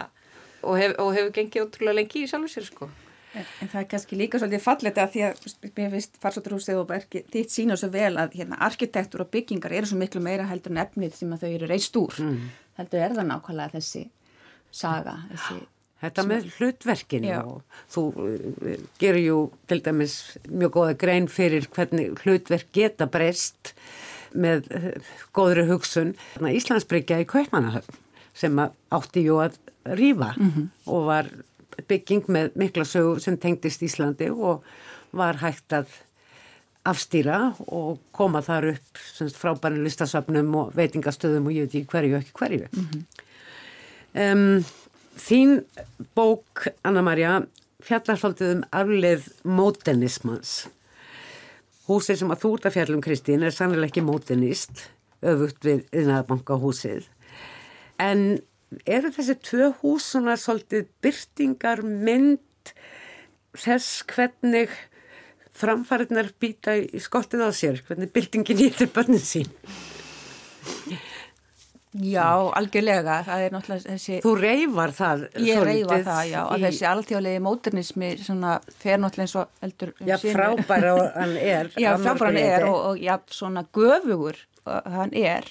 og, 0.62 0.74
hef, 0.80 0.98
og 1.00 1.14
hefur 1.18 1.38
gengið 1.38 1.68
ótrúlega 1.68 2.02
lengi 2.02 2.26
í 2.26 2.32
sjálfu 2.32 2.56
sér 2.56 2.72
sko 2.72 2.92
En, 3.30 3.46
en 3.62 3.70
það 3.70 3.82
er 3.84 3.88
kannski 3.92 4.18
líka 4.18 4.40
svolítið 4.42 4.62
fallet 4.64 5.00
að 5.02 5.12
því 5.14 5.24
að 5.28 5.42
mér 5.78 5.92
finnst 5.94 6.16
farsótturhúsið 6.24 6.80
og 6.82 6.88
verki 6.90 7.22
þitt 7.30 7.54
sína 7.54 7.76
svo 7.78 7.92
vel 7.94 8.16
að 8.18 8.40
hérna, 8.40 8.58
arkitektur 8.66 9.22
og 9.22 9.30
byggingar 9.36 9.76
eru 9.78 9.90
svo 9.92 10.00
miklu 10.00 10.22
meira 10.26 10.48
heldur 10.50 10.74
en 10.74 10.82
efnið 10.82 11.20
sem 11.20 11.36
að 11.36 11.44
þau 11.44 11.52
eru 11.52 11.70
reist 11.70 12.00
úr 12.00 12.18
mm. 12.26 12.40
heldur 12.80 13.04
er 13.06 13.14
það 13.20 13.30
nákvæmlega 13.30 13.76
þessi 13.76 14.02
saga, 14.82 15.14
þessi 15.30 15.60
Þetta 16.00 16.24
með 16.28 16.46
hlutverkinu 16.58 17.34
og 17.40 17.80
þú 17.92 18.04
uh, 18.16 18.76
gerur 19.02 19.24
jú 19.24 19.40
til 19.68 19.82
dæmis 19.84 20.20
mjög 20.48 20.76
góða 20.78 20.98
grein 21.02 21.28
fyrir 21.32 21.68
hvernig 21.76 22.22
hlutverk 22.24 22.72
geta 22.76 23.10
breyst 23.12 23.74
með 24.32 24.70
uh, 24.76 24.92
góðri 25.36 25.68
hugsun. 25.70 26.16
Íslandsbryggja 26.40 27.20
í 27.24 27.28
Kaupmannahöfn 27.30 28.06
sem 28.40 28.60
átti 28.60 29.26
jú 29.26 29.42
að 29.44 29.58
rýfa 29.84 30.34
mm 30.38 30.52
-hmm. 30.52 30.68
og 30.86 31.06
var 31.06 31.30
bygging 31.88 32.28
með 32.28 32.52
mikla 32.56 32.86
sög 32.86 33.20
sem 33.20 33.38
tengdist 33.38 33.82
Íslandi 33.82 34.30
og 34.32 34.64
var 35.12 35.40
hægt 35.42 35.74
að 35.74 35.88
afstýra 36.88 37.56
og 37.68 38.00
koma 38.12 38.42
þar 38.42 38.74
upp 38.74 39.02
frábæri 39.36 39.82
listasöfnum 39.84 40.56
og 40.56 40.76
veitingastöðum 40.78 41.50
og 41.50 41.56
ég 41.56 41.68
veit 41.68 41.76
ekki 41.76 41.92
hverju 41.92 42.18
ekki 42.20 42.32
hverju. 42.40 42.68
Mm 42.72 42.88
-hmm. 42.88 43.04
um, 44.34 44.66
Þín 45.20 45.64
bók, 46.16 46.68
Anna-Maria, 46.88 47.42
fjallar 47.84 48.20
svolítið 48.20 48.54
um 48.56 48.66
afleið 48.76 49.30
mótenismans. 49.48 50.54
Húsið 51.90 52.22
sem 52.22 52.34
að 52.34 52.44
þú 52.44 52.52
ert 52.56 52.68
að 52.70 52.76
fjallum, 52.78 53.04
Kristín, 53.04 53.44
er 53.44 53.56
sannlega 53.56 53.90
ekki 53.90 54.04
mótenist, 54.06 54.86
öfugt 55.26 55.66
við 55.66 55.84
yðnaðbankahúsið. 55.92 57.10
En 58.00 58.40
eru 58.86 59.12
þessi 59.16 59.36
tvö 59.44 59.72
hús 59.82 60.12
svona 60.14 60.38
svolítið 60.40 60.88
byrtingar 61.04 61.82
mynd 61.84 62.74
þess 63.58 64.04
hvernig 64.08 64.72
framfæriðnar 65.60 66.32
býta 66.40 66.78
í 66.80 67.02
skottið 67.04 67.44
á 67.44 67.52
sér, 67.56 67.82
hvernig 67.88 68.14
byrtingin 68.16 68.62
hýttir 68.62 68.92
börnin 68.94 69.24
sín? 69.24 69.50
Já, 71.90 72.28
algjörlega, 72.54 73.16
það 73.26 73.44
er 73.44 73.54
náttúrulega 73.56 73.94
þessi... 73.96 74.18
Þú 74.22 74.34
reyfar 74.38 74.92
það 74.94 75.24
Ég 75.42 75.64
reyfar 75.66 76.04
það, 76.06 76.20
já, 76.30 76.38
í... 76.38 76.50
að 76.54 76.66
þessi 76.68 76.86
alltjóðlegi 76.86 77.40
móternismi 77.42 78.10
svona 78.22 78.52
fer 78.78 79.02
náttúrulega 79.02 79.26
eins 79.26 79.34
og 79.42 79.66
eldur... 79.66 79.94
Já, 80.06 80.16
frábæra 80.22 80.94
hann 81.16 81.34
er. 81.42 81.72
Já, 81.84 81.90
frábæra 81.98 82.30
hann 82.30 82.40
er 82.44 82.68
og, 82.68 82.78
og 82.92 83.02
já, 83.02 83.16
svona 83.34 83.66
göfugur 83.74 84.38
hann 84.70 85.16
er, 85.18 85.50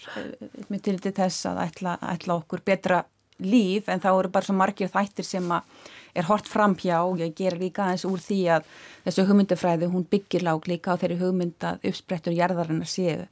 með 0.71 0.85
til 0.87 0.99
þess 1.11 1.49
að 1.51 1.63
ætla, 1.65 1.97
ætla 2.07 2.39
okkur 2.39 2.63
betra 2.67 3.03
líf, 3.43 3.89
en 3.91 4.03
þá 4.03 4.11
eru 4.13 4.31
bara 4.35 4.47
svo 4.47 4.55
margir 4.59 4.91
þættir 4.95 5.27
sem 5.27 5.51
að 5.55 5.67
er 6.19 6.27
hort 6.31 6.47
fram 6.51 6.75
hjá 6.79 7.01
og 7.03 7.21
ég 7.23 7.35
ger 7.39 7.59
líka 7.59 7.85
aðeins 7.87 8.07
úr 8.09 8.23
því 8.23 8.39
að 8.57 8.71
þessu 9.05 9.27
hugmyndafræði, 9.29 9.91
hún 9.91 10.07
byggir 10.11 10.47
lák 10.47 10.71
líka 10.71 10.95
á 10.95 11.01
þeirri 11.01 11.19
hugmyndað 11.21 11.85
uppsprettur 11.91 12.35
jarðarinnar 12.39 12.91
séu 12.91 13.27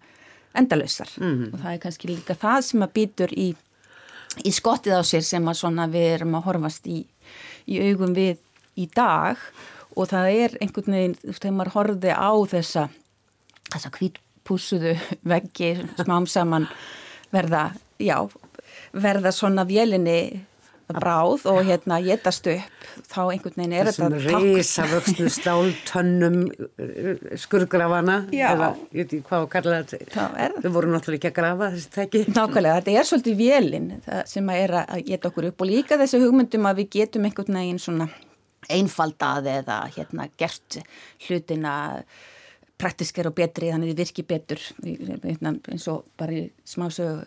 endalösar 0.58 1.12
mm. 1.20 1.52
og 1.52 1.60
það 1.60 1.70
er 1.72 1.80
kannski 1.84 2.10
líka 2.10 2.36
það 2.38 2.58
sem 2.68 2.84
að 2.86 2.94
býtur 2.98 3.32
í, 3.36 3.48
í 4.44 4.52
skottið 4.54 4.98
á 4.98 5.02
sér 5.06 5.24
sem 5.26 5.48
að 5.48 5.60
svona 5.60 5.88
við 5.92 6.08
erum 6.16 6.36
að 6.38 6.46
horfast 6.50 6.90
í, 6.90 7.02
í 7.66 7.80
augum 7.90 8.14
við 8.16 8.42
í 8.76 8.88
dag 8.94 9.40
og 9.96 10.10
það 10.10 10.30
er 10.32 10.56
einhvern 10.60 10.96
veginn, 10.98 11.16
þú 11.20 11.30
veist, 11.30 11.42
þegar 11.42 11.56
maður 11.56 11.74
horfið 11.76 12.12
á 12.12 12.32
þessa, 12.52 12.88
þessa 13.72 13.92
kvítpúsuðu 13.96 14.96
veggi 15.32 15.72
smám 16.02 16.28
saman 16.30 16.68
verða, 17.32 17.70
já, 17.98 18.18
verða 18.92 19.32
svona 19.34 19.64
vélinni 19.68 20.20
bráð 20.94 21.46
og 21.50 21.60
hérna 21.66 21.98
getast 22.04 22.46
upp 22.50 22.84
þá 23.10 23.18
einhvern 23.32 23.56
veginn 23.58 23.74
er 23.74 23.90
þetta 23.90 24.10
Þessum 24.12 24.44
risavöxnu 24.44 25.30
stáltönnum 25.38 26.36
uh, 26.46 27.10
skurgrafana 27.40 28.18
eða 28.30 28.70
hvað 28.92 29.40
að 29.40 29.48
kalla 29.56 29.80
þetta. 29.90 30.28
Þau 30.62 30.70
voru 30.76 30.92
náttúrulega 30.92 31.18
ekki 31.18 31.32
að 31.32 31.36
grafa 31.40 31.72
þessi 31.74 31.92
tæki. 31.96 32.22
Nákvæmlega, 32.30 32.78
þetta 32.78 32.94
er 33.00 33.10
svolítið 33.10 33.42
vélinn 33.42 33.90
sem 34.30 34.52
að 34.52 34.62
er 34.62 34.76
að 34.84 35.02
geta 35.10 35.32
okkur 35.32 35.50
upp. 35.50 35.60
Og 35.66 35.70
líka 35.72 36.00
þessu 36.00 36.22
hugmyndum 36.22 36.70
að 36.70 36.82
við 36.82 36.90
getum 37.00 37.28
einhvern 37.28 37.60
veginn 37.60 37.82
svona 37.82 38.08
einfaldað 38.72 39.50
eða 39.60 39.82
hérna 39.94 40.30
gert 40.38 40.80
hlutina 41.26 41.76
praktiskar 42.76 43.30
og 43.30 43.36
betri 43.36 43.70
þannig 43.72 43.94
þið 43.94 44.02
virki 44.02 44.26
betur. 44.26 44.62
Hérna, 44.84 45.56
eins 45.72 45.86
og 45.90 46.04
bara 46.18 46.36
í 46.36 46.44
smásögu 46.68 47.24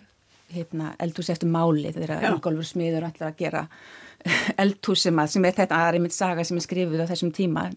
hérna, 0.54 0.94
eldhús 1.02 1.30
eftir 1.34 1.50
máli 1.52 1.92
þegar 1.96 2.26
Ingólfur 2.32 2.68
Smiður 2.68 3.08
ætlar 3.10 3.34
að 3.34 3.42
gera 3.44 3.66
eldhús 4.64 5.06
sem, 5.06 5.22
að, 5.22 5.32
sem 5.36 5.46
er 5.48 5.56
þetta 5.60 5.84
aðeimitt 5.88 6.16
saga 6.16 6.46
sem 6.48 6.60
er 6.60 6.66
skrifið 6.66 7.06
á 7.06 7.12
þessum 7.12 7.32
tíma 7.36 7.70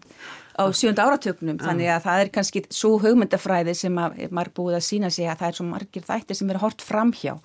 á 0.59 0.63
sjönda 0.75 1.07
áratögnum 1.07 1.55
ja. 1.55 1.63
þannig 1.69 1.93
að 1.93 2.03
það 2.07 2.23
er 2.23 2.33
kannski 2.37 2.65
svo 2.73 2.97
hugmyndafræði 3.03 3.77
sem 3.77 3.97
að 4.01 4.19
maður 4.29 4.53
búið 4.59 4.79
að 4.79 4.85
sína 4.89 5.13
sig 5.13 5.29
að 5.29 5.39
það 5.41 5.49
er 5.49 5.59
svo 5.59 5.69
margir 5.69 6.05
þættir 6.09 6.39
sem 6.39 6.53
er 6.53 6.61
hort 6.63 6.85
framhjá. 6.85 7.37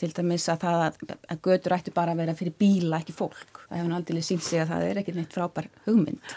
Til 0.00 0.08
dæmis 0.16 0.48
að 0.50 0.64
það 0.64 0.80
að 1.30 1.40
götur 1.44 1.74
ætti 1.76 1.92
bara 1.94 2.14
að 2.14 2.22
vera 2.22 2.34
fyrir 2.34 2.54
bíla 2.58 2.98
ekki 3.02 3.14
fólk. 3.14 3.60
Það 3.68 3.76
hefur 3.78 3.96
aldrei 3.98 4.22
sínt 4.24 4.42
sig 4.42 4.62
að 4.62 4.72
það 4.72 4.86
er 4.88 5.00
ekki 5.02 5.14
neitt 5.14 5.36
frábær 5.36 5.68
hugmynd 5.84 6.32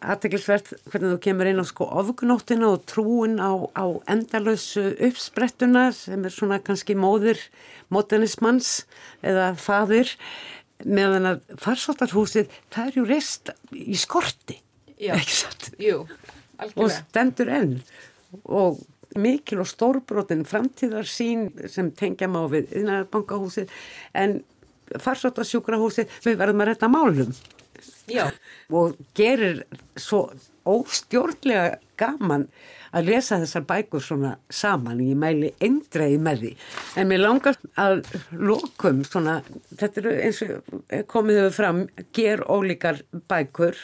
aðteglisvert 0.00 0.72
hvernig 0.90 1.14
þú 1.14 1.20
kemur 1.26 1.50
inn 1.50 1.62
á 1.62 1.66
sko 1.68 1.86
ofgnóttina 2.00 2.72
og 2.72 2.84
trúin 2.90 3.38
á, 3.40 3.52
á 3.74 3.86
endalösu 4.10 4.90
uppsprettuna 5.08 5.88
sem 5.96 6.24
er 6.24 6.34
svona 6.34 6.60
kannski 6.64 6.96
móðir 6.98 7.40
modernismans 7.94 8.84
eða 9.22 9.52
fadir 9.60 10.16
meðan 10.84 11.30
að 11.34 11.44
farsóttarhúsið 11.62 12.50
það 12.74 12.90
er 12.90 12.98
ju 12.98 13.06
rest 13.08 13.54
í 13.72 13.96
skorti 13.98 14.60
Já, 15.00 15.16
jú, 15.86 16.04
og 16.78 16.90
stendur 16.92 17.50
enn. 17.50 17.78
Og 18.46 18.82
mikil 19.18 19.60
og 19.62 19.68
stórbrotin 19.70 20.44
framtíðar 20.48 21.06
sín 21.06 21.48
sem 21.70 21.90
tengja 21.94 22.28
má 22.30 22.42
við 22.50 22.72
innarbankahúsið 22.80 23.70
en 24.18 24.40
farsóttarsjúkrahúsið 25.00 26.10
við 26.24 26.40
verðum 26.40 26.64
að 26.64 26.70
retta 26.72 26.90
málum 26.90 27.30
Já. 28.10 28.28
og 28.68 28.98
gerir 29.16 29.62
svo 29.96 30.26
óstjórnlega 30.68 31.78
gaman 32.00 32.48
að 32.94 33.08
lesa 33.10 33.38
þessar 33.42 33.64
bækur 33.68 34.02
svona 34.02 34.34
saman. 34.52 35.02
Ég 35.02 35.18
mæli 35.18 35.50
eindreiði 35.62 36.20
með 36.22 36.42
því. 36.42 36.52
En 37.00 37.10
mér 37.10 37.22
langar 37.24 37.58
að 37.80 38.04
lokum 38.32 39.02
svona, 39.06 39.40
þetta 39.74 40.02
eru 40.02 40.14
eins 40.28 40.42
og 40.44 40.78
komið 41.10 41.40
þau 41.42 41.56
fram, 41.58 41.82
ger 42.14 42.44
ólíkar 42.46 43.02
bækur. 43.30 43.78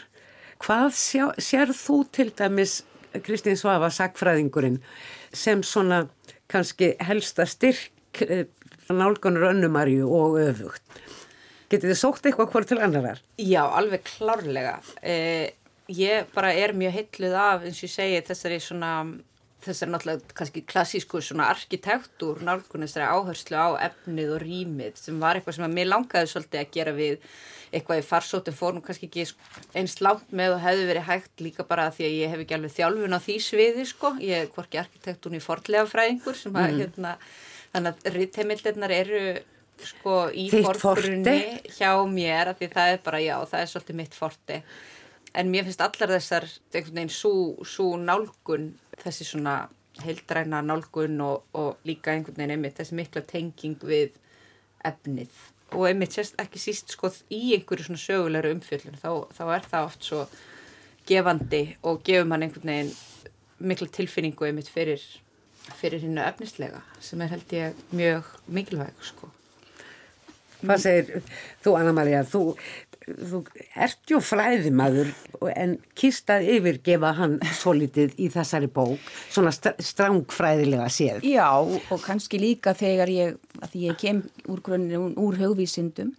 Hvað 0.61 0.89
sjá, 0.97 1.25
sér 1.41 1.75
þú 1.75 2.03
til 2.13 2.31
dæmis 2.37 2.81
Kristín 3.25 3.59
Svafa, 3.59 3.91
sagfræðingurinn 3.91 4.79
sem 5.35 5.65
svona 5.67 6.05
kannski 6.51 6.93
helsta 7.03 7.47
styrk 7.49 8.23
eh, 8.27 8.47
nálgunur 8.91 9.49
önnumarju 9.51 10.07
og 10.07 10.39
öfugt 10.43 11.01
Getið 11.71 11.93
þið 11.93 11.99
sótt 12.01 12.27
eitthvað 12.27 12.51
hvort 12.51 12.71
til 12.71 12.81
annarar? 12.83 13.21
Já, 13.39 13.63
alveg 13.63 14.03
klárlega. 14.09 14.81
Eh, 15.07 15.53
ég 15.87 16.31
bara 16.35 16.51
er 16.51 16.75
mjög 16.75 16.97
heitluð 16.97 17.37
af, 17.39 17.67
eins 17.67 17.79
og 17.79 17.87
ég 17.87 17.93
segi, 17.93 18.23
þessari 18.27 18.59
svona, 18.65 18.91
þessari 19.63 19.93
náttúrulega 19.93 20.35
kannski 20.41 20.65
klassísku 20.67 21.21
svona 21.23 21.47
arkitektúr, 21.53 22.43
nálgunni 22.47 22.89
þessari 22.89 23.07
áherslu 23.15 23.61
á 23.61 23.69
efnið 23.87 24.35
og 24.35 24.43
rýmið 24.43 24.99
sem 24.99 25.23
var 25.23 25.39
eitthvað 25.39 25.59
sem 25.61 25.67
að 25.69 25.77
mér 25.77 25.91
langaði 25.93 26.33
svolítið 26.33 26.63
að 26.65 26.75
gera 26.75 26.97
við 26.97 27.31
eitthvað 27.71 28.03
í 28.03 28.07
farsótum 28.09 28.57
fórum 28.57 28.83
kannski 28.83 29.07
ekki 29.07 29.29
einst 29.79 30.03
langt 30.03 30.35
með 30.35 30.57
og 30.57 30.65
hefði 30.65 30.89
verið 30.89 31.07
hægt 31.07 31.45
líka 31.45 31.67
bara 31.69 31.87
því 31.95 32.09
að 32.09 32.17
ég 32.17 32.35
hef 32.35 32.43
ekki 32.43 32.57
alveg 32.57 32.75
þjálfun 32.81 33.15
á 33.15 33.21
því 33.23 33.39
sviði 33.47 33.87
sko, 33.87 34.13
ég 34.19 34.43
er 34.43 34.51
hvorki 34.57 34.83
arkitektúrni 34.83 35.43
fordlega 35.45 35.87
fræðingur 35.87 36.39
sem 36.39 36.57
að 36.57 36.67
mm. 36.67 36.83
hérna, 36.83 37.15
þannig 37.71 37.93
að 37.93 38.15
riðteimildirnar 38.17 38.97
eru 38.97 39.23
sko 39.89 40.17
í 40.33 40.49
forgrunni 40.51 41.37
hjá 41.77 41.93
mér 42.11 42.53
af 42.53 42.61
því 42.61 42.71
það 42.75 42.95
er 42.95 43.05
bara 43.05 43.21
já, 43.23 43.37
það 43.51 43.61
er 43.63 43.71
svolítið 43.73 44.01
mitt 44.01 44.17
forti 44.17 44.63
en 45.35 45.53
mér 45.53 45.67
finnst 45.67 45.85
allar 45.85 46.15
þessar 46.17 46.47
einhvern 46.73 46.97
veginn 47.01 47.13
svo 47.67 47.87
nálgun 48.01 48.73
þessi 49.01 49.27
svona 49.29 49.55
heildræna 50.05 50.63
nálgun 50.65 51.21
og, 51.25 51.47
og 51.55 51.87
líka 51.87 52.15
einhvern 52.15 52.39
veginn 52.39 52.57
einmitt 52.57 52.79
þessi 52.81 52.99
mikla 52.99 53.23
tenging 53.29 53.79
við 53.87 54.17
efnið. 54.87 55.33
Og 55.77 55.87
einmitt 55.87 56.17
sérst 56.17 56.39
ekki 56.43 56.63
síst 56.63 56.95
sko 56.97 57.13
í 57.31 57.55
einhverju 57.57 57.87
svona 57.87 58.03
sögulegur 58.03 58.57
umfjöldun 58.57 58.99
þá, 58.99 59.11
þá 59.37 59.45
er 59.57 59.67
það 59.71 59.89
oft 59.89 60.07
svo 60.09 60.23
gefandi 61.11 61.65
og 61.87 62.03
gefur 62.07 62.31
mann 62.31 62.47
einhvern 62.47 62.73
veginn 62.73 62.95
mikla 63.71 63.91
tilfinningu 63.95 64.49
einmitt 64.49 64.71
fyrir 64.73 65.05
fyrir 65.77 66.03
hinnu 66.03 66.23
efnislega 66.25 66.81
sem 67.05 67.21
er 67.21 67.35
held 67.35 67.53
ég 67.55 67.85
mjög 67.95 68.31
mikilvæg 68.49 69.05
sko 69.05 69.29
Hvað 70.61 70.83
segir 70.83 71.25
þú 71.65 71.75
Anna-Maria? 71.79 72.23
Þú, 72.29 72.43
þú 73.07 73.41
ert 73.87 74.13
ju 74.13 74.21
fræðimaður 74.25 75.13
en 75.55 75.77
kýrstað 75.99 76.49
yfirgefa 76.57 77.15
hann 77.19 77.39
svo 77.57 77.75
litið 77.77 78.15
í 78.21 78.29
þessari 78.33 78.71
bók, 78.73 79.01
svona 79.33 79.53
strángfræðilega 79.55 80.91
séð. 80.93 81.25
Já 81.27 81.49
og 81.57 82.05
kannski 82.05 82.41
líka 82.43 82.77
þegar 82.77 83.13
ég, 83.15 83.41
að 83.65 83.81
ég 83.81 83.99
kem 84.01 84.23
úr 84.51 84.63
grunninu, 84.65 85.11
úr 85.21 85.41
högvísindum, 85.41 86.13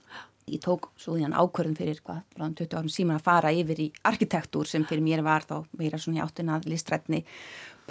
ég 0.52 0.62
tók 0.64 0.90
svo 1.00 1.16
því 1.16 1.28
hann 1.28 1.38
ákvörðum 1.38 1.78
fyrir 1.78 2.02
hvað, 2.02 2.24
frá 2.36 2.48
20 2.50 2.78
árum 2.80 2.92
síman 2.92 3.20
að 3.20 3.28
fara 3.28 3.54
yfir 3.56 3.86
í 3.86 3.92
arkitektúr 4.10 4.68
sem 4.68 4.86
fyrir 4.90 5.06
mér 5.06 5.24
var 5.26 5.46
þá 5.48 5.62
meira 5.80 6.00
svona 6.02 6.20
í 6.20 6.26
áttunað 6.26 6.68
listrætni 6.72 7.22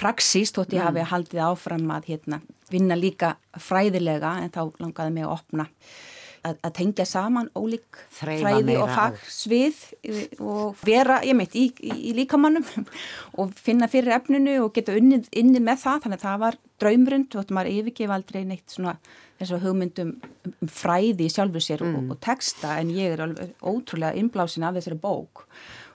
praxís, 0.00 0.52
þótt 0.54 0.74
ég 0.76 0.82
mm. 0.82 0.88
hafi 0.88 1.10
haldið 1.12 1.42
áfram 1.44 1.92
að 1.94 2.08
hérna, 2.12 2.40
vinna 2.70 2.96
líka 2.98 3.34
fræðilega 3.60 4.38
en 4.44 4.52
þá 4.54 4.62
langaði 4.80 5.14
mig 5.16 5.26
að 5.26 5.36
opna 5.36 5.68
að, 6.46 6.58
að 6.66 6.74
tengja 6.78 7.06
saman 7.08 7.50
ólík 7.58 8.00
fræði 8.14 8.76
og 8.80 8.90
fagsvið 8.94 9.80
og 10.40 10.82
vera, 10.86 11.20
ég 11.26 11.36
meit, 11.38 11.54
í, 11.54 11.68
í, 11.80 11.96
í 12.10 12.14
líkamannum 12.16 12.66
og 13.40 13.54
finna 13.58 13.90
fyrir 13.90 14.16
efninu 14.16 14.58
og 14.64 14.74
geta 14.76 14.96
unnið, 14.96 15.28
unnið 15.42 15.66
með 15.66 15.82
það, 15.84 16.04
þannig 16.04 16.20
að 16.20 16.26
það 16.28 16.44
var 16.44 16.60
draumrund, 16.80 17.28
þú 17.30 17.40
veist, 17.40 17.52
maður 17.56 17.74
yfirgefa 17.74 18.16
aldrei 18.16 18.40
neitt 18.48 18.72
svona 18.72 18.96
þess 19.40 19.54
að 19.56 19.66
hugmyndum 19.66 20.14
um 20.50 20.70
fræði 20.70 21.28
sjálfur 21.32 21.64
sér 21.64 21.84
mm. 21.84 21.96
og, 21.96 22.14
og 22.14 22.20
texta. 22.24 22.76
En 22.80 22.92
ég 22.92 23.14
er 23.14 23.24
alveg 23.24 23.54
ótrúlega 23.64 24.16
inblásin 24.20 24.66
af 24.68 24.76
þessari 24.76 25.00
bók 25.00 25.46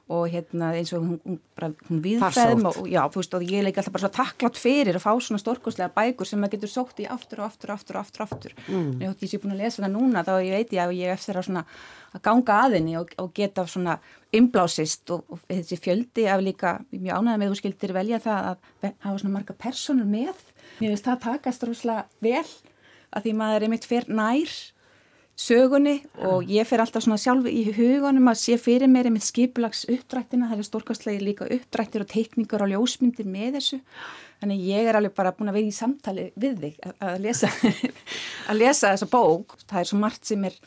og 0.05 0.27
hérna 0.29 0.69
eins 0.77 0.91
og 0.93 1.01
hún, 1.01 1.39
hún, 1.57 2.01
viðfæðum 2.03 2.67
og, 2.69 2.75
já, 2.85 2.99
veist, 3.09 3.33
og 3.33 3.45
ég 3.45 3.63
leik 3.65 3.79
alltaf 3.81 3.95
bara 3.95 4.03
svo 4.03 4.11
takklátt 4.13 4.59
fyrir 4.61 4.99
að 4.99 5.01
fá 5.01 5.09
svona 5.17 5.41
stórkoslega 5.41 5.89
bækur 5.95 6.29
sem 6.29 6.41
maður 6.41 6.59
getur 6.59 6.71
sótt 6.75 7.01
í 7.01 7.07
aftur 7.09 7.41
og 7.41 7.47
aftur 7.47 7.71
og 7.73 7.79
aftur 7.79 7.97
og 7.97 8.03
aftur, 8.03 8.25
aftur. 8.27 8.53
Mm. 8.67 8.91
ég 9.01 9.09
hótti 9.09 9.25
ég 9.25 9.31
sé 9.33 9.39
búin 9.41 9.55
að 9.55 9.63
lesa 9.63 9.81
það 9.81 9.95
núna 9.95 10.21
þá 10.27 10.33
ég 10.45 10.53
veit 10.59 10.75
ég 10.77 10.83
að 10.83 10.93
ég 10.99 11.15
eftir 11.15 11.39
að, 11.39 11.47
svona, 11.47 11.65
að 12.13 12.23
ganga 12.29 12.59
aðinni 12.67 12.95
og, 13.01 13.15
og 13.23 13.33
geta 13.39 13.65
svona 13.71 13.97
imblásist 14.35 15.15
og, 15.15 15.25
og 15.25 15.41
þessi 15.49 15.81
fjöldi 15.81 16.27
af 16.29 16.45
líka, 16.45 16.75
mjög 16.93 17.17
ánægða 17.23 17.41
með 17.41 17.51
þú 17.55 17.59
skildir 17.63 17.95
velja 17.97 18.21
það 18.21 18.51
að 18.51 18.93
hafa 19.07 19.17
svona 19.23 19.35
marga 19.39 19.57
personur 19.57 20.05
með 20.05 20.45
mér 20.77 20.91
finnst 20.91 21.09
það 21.09 21.21
takast 21.25 21.65
rúslega 21.65 22.05
vel 22.21 22.45
að 23.15 23.25
því 23.25 23.35
maður 23.39 23.57
er 23.57 23.67
einmitt 23.69 23.89
fyrr 23.89 24.09
nær 24.11 24.55
sögunni 25.35 25.97
og 26.23 26.47
ég 26.47 26.67
fer 26.67 26.79
alltaf 26.79 27.03
svona 27.03 27.19
sjálf 27.19 27.47
í 27.51 27.65
hugunum 27.75 28.29
að 28.31 28.39
sé 28.39 28.55
fyrir 28.61 28.87
mér 28.91 29.09
með 29.11 29.27
skiplags 29.27 29.83
uppdrættina, 29.91 30.47
það 30.51 30.61
er 30.61 30.67
stórkastlega 30.69 31.23
líka 31.23 31.49
uppdrættir 31.51 32.05
og 32.05 32.09
teikningar 32.11 32.63
og 32.63 32.71
ljósmyndir 32.71 33.27
með 33.27 33.57
þessu, 33.59 33.81
þannig 34.39 34.63
ég 34.69 34.87
er 34.87 34.99
alveg 34.99 35.15
bara 35.17 35.33
búin 35.35 35.51
að 35.51 35.59
vera 35.59 35.71
í 35.71 35.75
samtali 35.75 36.29
við 36.39 36.63
þig 36.63 36.87
að 37.03 37.19
lesa, 37.25 37.51
að 38.49 38.61
lesa 38.61 38.93
þessa 38.93 39.11
bók, 39.11 39.57
það 39.67 39.81
er 39.81 39.91
svo 39.91 40.01
margt 40.05 40.31
sem 40.31 40.47
er 40.47 40.57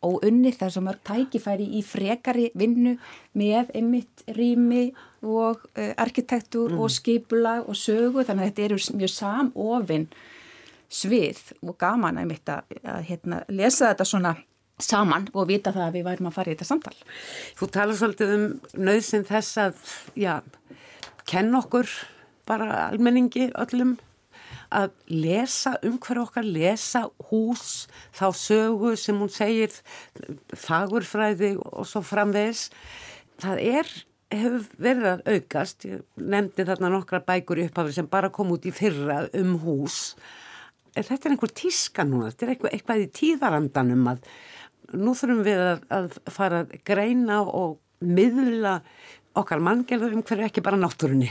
óunnið, 0.00 0.56
það 0.56 0.66
er 0.66 0.74
svo 0.74 0.82
mörg 0.88 1.06
tækifæri 1.06 1.70
í 1.76 1.84
frekari 1.86 2.48
vinnu 2.58 2.96
með 3.38 3.70
einmitt 3.76 4.24
rými 4.34 4.88
og 5.22 5.62
uh, 5.76 5.92
arkitektur 6.00 6.72
mm. 6.72 6.82
og 6.82 6.92
skipula 6.94 7.58
og 7.62 7.78
sögu, 7.78 8.24
þannig 8.24 8.48
að 8.48 8.50
þetta 8.50 8.66
eru 8.66 8.82
mjög 8.98 9.14
samofinn 9.14 10.06
svið 10.90 11.40
og 11.62 11.76
gaman 11.80 12.18
að 12.20 12.30
mitt 12.32 12.50
að, 12.50 12.78
að 12.82 13.02
hérna, 13.08 13.42
lesa 13.48 13.92
þetta 13.92 14.08
svona 14.08 14.34
saman 14.80 15.28
og 15.36 15.48
vita 15.50 15.72
það 15.74 15.86
að 15.86 15.96
við 15.98 16.06
værum 16.08 16.30
að 16.30 16.36
fara 16.36 16.50
í 16.50 16.54
þetta 16.56 16.68
samtal. 16.68 16.94
Þú 17.58 17.70
talar 17.74 17.98
svolítið 17.98 18.34
um 18.36 18.46
nöðsinn 18.88 19.26
þess 19.28 19.60
að, 19.60 19.82
já, 20.18 20.34
kenn 21.28 21.54
okkur 21.58 21.90
bara 22.48 22.86
almenningi 22.88 23.50
öllum 23.60 23.98
að 24.70 24.92
lesa 25.10 25.74
um 25.86 25.96
hver 26.02 26.20
okkar, 26.22 26.46
lesa 26.46 27.06
hús, 27.30 27.88
þá 28.14 28.26
sögu 28.38 28.94
sem 28.98 29.18
hún 29.18 29.32
segir, 29.32 29.74
fagurfræði 30.54 31.56
og 31.58 31.88
svo 31.90 32.02
framvegs. 32.06 32.68
Það 33.42 33.64
er, 33.66 33.90
hefur 34.30 34.68
verið 34.78 35.08
að 35.10 35.24
aukast, 35.34 35.88
ég 35.90 36.04
nefndi 36.22 36.66
þarna 36.68 36.92
nokkra 36.94 37.22
bækur 37.26 37.62
í 37.62 37.66
upphafri 37.66 37.96
sem 37.96 38.10
bara 38.10 38.30
kom 38.34 38.52
út 38.54 38.68
í 38.68 38.74
fyrra 38.74 39.24
um 39.38 39.56
hús 39.64 40.14
þetta 40.96 41.28
er 41.28 41.34
einhver 41.34 41.54
tíska 41.56 42.06
núna, 42.06 42.30
þetta 42.32 42.46
er 42.46 42.52
eitthvað, 42.54 42.74
eitthvað 42.76 43.04
í 43.04 43.08
tíðarandanum 43.20 44.10
að 44.12 44.26
nú 44.98 45.14
þurfum 45.14 45.42
við 45.46 45.62
að, 45.62 45.86
að 45.94 46.18
fara 46.34 46.62
að 46.64 46.76
greina 46.86 47.40
og 47.44 47.78
miðla 48.00 48.80
okkar 49.38 49.62
manngjörður 49.62 50.18
um 50.18 50.24
hverju 50.26 50.46
ekki 50.48 50.64
bara 50.64 50.80
náttúrunni 50.80 51.30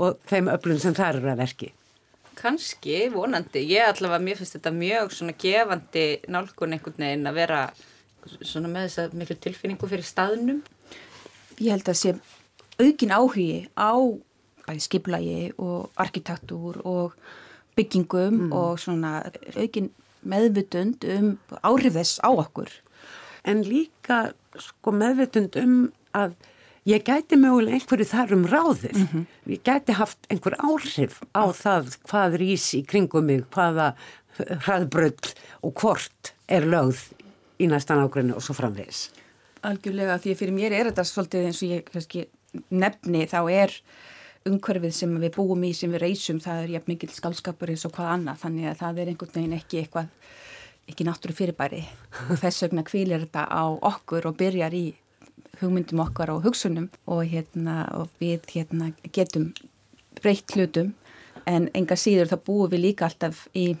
og 0.00 0.20
þeim 0.28 0.50
öflun 0.52 0.80
sem 0.82 0.94
það 0.96 1.18
eru 1.18 1.32
að 1.32 1.42
verki. 1.42 1.70
Kanski, 2.34 2.96
vonandi. 3.14 3.62
Ég 3.70 3.92
allavega, 3.92 4.24
mér 4.24 4.38
finnst 4.40 4.56
þetta 4.56 4.72
mjög 4.74 5.12
svona 5.14 5.34
gefandi 5.38 6.06
nálgun 6.34 6.74
einhvern 6.74 7.04
veginn 7.04 7.30
að 7.30 7.38
vera 7.38 7.60
svona 8.40 8.70
með 8.72 8.88
þess 8.88 9.02
að 9.04 9.18
miklu 9.20 9.36
tilfinningu 9.44 9.90
fyrir 9.90 10.08
staðnum. 10.08 10.62
Ég 11.60 11.70
held 11.76 11.90
að 11.92 12.00
sé 12.00 12.14
aukin 12.80 13.14
áhugi 13.14 13.68
á 13.78 13.94
bæði 14.64 14.82
skiplagi 14.82 15.38
og 15.62 15.92
arkitektúr 16.00 16.80
og 16.88 17.14
byggingum 17.78 18.46
mm. 18.46 18.52
og 18.54 18.80
svona 18.82 19.20
aukin 19.56 19.90
meðvutund 20.24 21.04
um 21.16 21.36
áhrif 21.62 21.96
þess 21.98 22.20
á 22.24 22.30
okkur. 22.32 22.70
En 23.44 23.62
líka 23.66 24.32
sko 24.60 24.94
meðvutund 24.94 25.56
um 25.60 25.76
að 26.16 26.36
ég 26.88 27.04
gæti 27.04 27.36
mögulega 27.40 27.78
einhverju 27.78 28.06
þar 28.08 28.34
um 28.36 28.46
ráðið. 28.48 28.96
Mm 28.96 29.08
-hmm. 29.12 29.24
Ég 29.52 29.62
gæti 29.64 29.92
haft 29.92 30.18
einhver 30.30 30.56
áhrif 30.58 31.20
á 31.34 31.44
það 31.52 31.96
hvað 32.08 32.38
rís 32.40 32.74
í 32.74 32.84
kringum 32.86 33.26
mig, 33.26 33.44
hvaða 33.50 33.94
hraðbröll 34.38 35.34
og 35.62 35.74
hvort 35.74 36.34
er 36.48 36.66
lögð 36.66 37.12
í 37.58 37.68
næstan 37.70 38.02
ágrunni 38.02 38.34
og 38.34 38.42
svo 38.42 38.54
framvegis. 38.54 39.10
Algjörlega 39.64 40.18
því 40.18 40.34
fyrir 40.36 40.54
mér 40.54 40.72
er 40.72 40.90
þetta 40.90 41.04
svolítið 41.04 41.46
eins 41.46 41.62
og 41.62 41.68
ég 41.68 41.84
kannski 41.88 42.26
nefni 42.70 43.26
þá 43.30 43.40
er 43.50 43.70
umhverfið 44.48 44.92
sem 44.92 45.12
við 45.22 45.36
búum 45.36 45.62
í 45.64 45.72
sem 45.76 45.92
við 45.92 46.02
reysum 46.04 46.40
það 46.44 46.64
er 46.64 46.72
jafn 46.74 46.92
mikil 46.92 47.10
skálskapur 47.12 47.72
eins 47.72 47.84
og 47.88 47.94
hvað 47.96 48.10
annað. 48.14 48.40
Þannig 48.42 48.70
að 48.70 48.80
það 48.82 49.00
er 49.00 49.12
einhvern 49.12 49.36
veginn 49.38 49.56
ekki 49.58 49.80
eitthvað 49.80 50.10
ekki 50.90 51.06
náttúru 51.08 51.36
fyrirbæri. 51.38 51.80
Og 52.28 52.40
þess 52.42 52.66
vegna 52.66 52.84
kvílir 52.84 53.24
þetta 53.24 53.46
á 53.48 53.64
okkur 53.72 54.28
og 54.28 54.36
byrjar 54.40 54.76
í 54.76 54.84
hugmyndum 55.62 56.02
okkar 56.04 56.34
og 56.34 56.44
hugsunum 56.44 56.90
og, 57.06 57.24
hérna, 57.30 57.86
og 57.96 58.12
við 58.20 58.44
hérna, 58.52 58.90
getum 59.14 59.52
breytt 60.20 60.52
hlutum. 60.56 60.92
En 61.48 61.70
enga 61.76 61.96
síður 62.00 62.32
þá 62.32 62.38
búum 62.44 62.70
við 62.72 62.84
líka 62.88 63.08
alltaf 63.08 63.46
í 63.56 63.72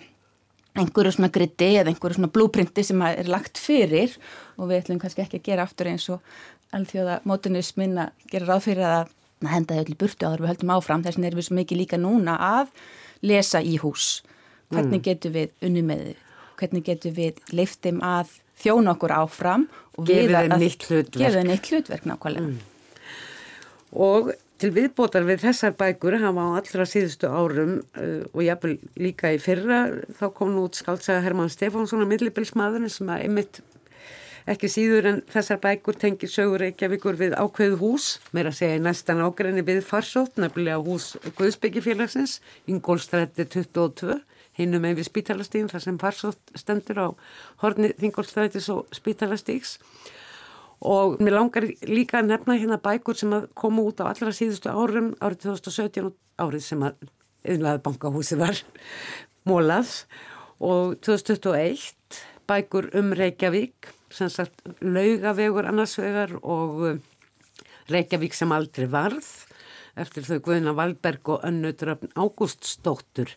einhverju 0.74 1.14
svona 1.14 1.30
gritti 1.32 1.68
eða 1.78 1.92
einhverju 1.92 2.18
svona 2.18 2.32
blúprinti 2.34 2.82
sem 2.84 3.02
er 3.06 3.28
lagt 3.30 3.60
fyrir 3.62 4.16
og 4.56 4.70
við 4.70 4.80
ætlum 4.80 4.98
kannski 5.02 5.22
ekki 5.22 5.38
að 5.38 5.46
gera 5.50 5.66
aftur 5.68 5.90
eins 5.92 6.08
og 6.10 6.24
alþjóða 6.74 7.20
mótunismin 7.28 8.00
að 8.02 8.26
gera 8.32 8.48
ráð 8.48 8.64
fyrir 8.66 8.88
að 8.88 9.12
henda 9.42 9.74
þau 9.74 9.84
allir 9.84 10.00
burtu 10.00 10.28
áður 10.28 10.44
við 10.44 10.52
höldum 10.52 10.74
áfram. 10.76 11.02
Þess 11.04 11.18
vegna 11.18 11.30
erum 11.30 11.40
við 11.40 11.48
svo 11.48 11.58
mikið 11.58 11.80
líka 11.82 12.00
núna 12.00 12.36
að 12.38 12.70
lesa 13.24 13.62
í 13.64 13.78
hús. 13.82 14.22
Hvernig 14.72 15.00
mm. 15.00 15.06
getum 15.08 15.34
við 15.34 15.52
unni 15.64 15.82
með 15.86 16.04
þau 16.04 16.22
hvernig 16.58 16.86
getum 16.86 17.16
við 17.16 17.42
leiftum 17.54 18.00
að 18.04 18.38
þjóna 18.60 18.94
okkur 18.94 19.14
áfram 19.16 19.66
og 19.98 20.08
nýtt 20.08 20.86
hlutverk. 20.88 21.18
gefið 21.18 21.36
þeim 21.40 21.50
nýtt 21.50 21.70
hlutverk 21.72 22.08
nákvæmlega. 22.08 22.46
Mm. 22.46 22.58
og 24.04 24.32
til 24.62 24.70
viðbótar 24.74 25.26
við 25.26 25.42
þessar 25.48 25.74
bækur 25.78 26.16
hafa 26.22 26.46
á 26.46 26.50
allra 26.60 26.86
síðustu 26.88 27.28
árum 27.28 27.76
uh, 27.98 28.22
og 28.32 28.42
jáfnvel 28.46 28.76
líka 29.02 29.34
í 29.34 29.40
fyrra 29.42 29.84
þá 30.18 30.26
kom 30.36 30.54
nú 30.54 30.68
út 30.68 30.78
skáltsaga 30.78 31.24
Herman 31.26 31.52
Stefánsson 31.52 32.04
að 32.04 32.12
millibilsmaðurinn 32.14 32.92
sem 32.92 33.10
að 33.10 33.26
einmitt 33.26 33.60
ekki 34.50 34.68
síður 34.68 35.08
en 35.08 35.20
þessar 35.32 35.60
bækur 35.62 35.96
tengir 36.00 36.28
sögur 36.28 36.60
Reykjavíkur 36.60 37.16
við 37.20 37.36
ákveðu 37.38 37.78
hús, 37.80 38.08
meira 38.36 38.52
að 38.52 38.58
segja 38.58 38.78
í 38.78 38.82
næstan 38.84 39.22
ágræni 39.24 39.64
við 39.64 39.80
farsótt, 39.86 40.36
nefnilega 40.40 40.82
hús 40.84 41.14
Guðsbyggjafélagsins, 41.38 42.40
Ingólstrætti 42.68 43.46
22, 43.48 44.18
hinnum 44.58 44.84
með 44.84 45.00
við 45.00 45.08
Spítalastíðin, 45.08 45.70
þar 45.72 45.86
sem 45.86 46.00
farsótt 46.02 46.52
stendur 46.60 47.00
á 47.00 47.08
horni 47.64 47.94
Ingólstrættis 48.04 48.68
og 48.74 48.84
Spítalastíks 48.94 49.78
og 50.84 51.16
mér 51.24 51.38
langar 51.38 51.64
líka 51.88 52.20
að 52.20 52.28
nefna 52.34 52.58
hérna 52.60 52.80
bækur 52.82 53.16
sem 53.16 53.32
að 53.32 53.48
koma 53.56 53.86
út 53.88 54.04
á 54.04 54.12
allra 54.12 54.34
síðustu 54.34 54.68
árum, 54.68 55.14
árið 55.24 55.46
2017 55.48 56.12
árið 56.36 56.66
sem 56.66 56.84
að 56.84 57.08
yfirlega 57.44 57.80
bankahúsi 57.84 58.36
var 58.40 58.60
mólað 59.48 60.04
og 60.60 60.98
2021 61.00 62.20
bækur 62.48 62.90
um 63.00 63.14
Reykjavík 63.16 63.94
sem 64.14 64.30
sagt 64.32 64.62
laugavegur 64.80 65.66
annarsvegar 65.68 66.36
og 66.40 66.80
uh, 66.86 66.96
Reykjavík 67.90 68.36
sem 68.36 68.52
aldrei 68.54 68.86
varð 68.90 69.26
eftir 70.00 70.26
þau 70.26 70.40
Guðina 70.46 70.74
Valberg 70.76 71.34
og 71.34 71.44
Önnutröfn 71.46 72.14
Ágústsdóttur 72.18 73.34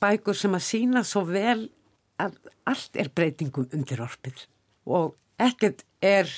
bækur 0.00 0.38
sem 0.38 0.54
að 0.56 0.66
sína 0.66 1.04
svo 1.04 1.24
vel 1.28 1.68
að 2.20 2.36
allt 2.68 2.96
er 3.00 3.10
breytingum 3.14 3.68
undir 3.74 4.02
orpið 4.04 4.46
og 4.88 5.16
ekkert 5.40 5.84
er 6.04 6.30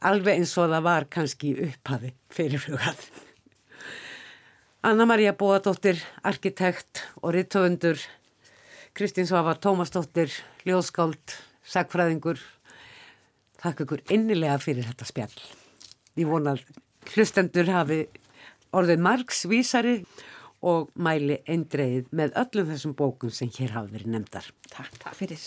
alveg 0.00 0.40
eins 0.40 0.54
og 0.56 0.70
það 0.72 0.86
var 0.86 1.06
kannski 1.12 1.50
upphafi 1.66 2.14
fyrirflugað. 2.32 3.02
Anna-Maria 4.80 5.34
Bóadóttir, 5.36 6.00
arkitekt 6.24 7.02
og 7.20 7.34
rittöfundur, 7.36 8.00
Kristín 8.96 9.28
Svafa 9.28 9.52
Tómasdóttir, 9.60 10.32
ljóðskáld, 10.64 11.34
sagfræðingur 11.70 12.40
þakka 13.60 13.86
ykkur 13.86 14.04
innilega 14.14 14.58
fyrir 14.62 14.88
þetta 14.88 15.08
spjall. 15.08 15.38
Ég 16.18 16.28
vonar 16.30 16.62
hlustendur 17.14 17.70
hafi 17.70 18.02
orðið 18.76 19.02
margs 19.04 19.44
vísari 19.50 20.00
og 20.60 20.90
mæli 21.00 21.40
eindreið 21.48 22.10
með 22.16 22.36
öllum 22.42 22.70
þessum 22.72 22.96
bókum 22.96 23.32
sem 23.32 23.50
hér 23.56 23.76
hafi 23.78 23.96
verið 23.96 24.14
nefndar. 24.16 24.50
Takk, 24.72 24.98
takk 25.00 25.16
fyrir. 25.16 25.46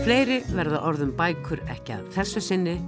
Fleiri 0.00 0.40
verða 0.56 0.80
orðum 0.88 1.12
bækur 1.18 1.60
ekki 1.70 1.98
að 1.98 2.08
þessu 2.16 2.42
sinni. 2.42 2.78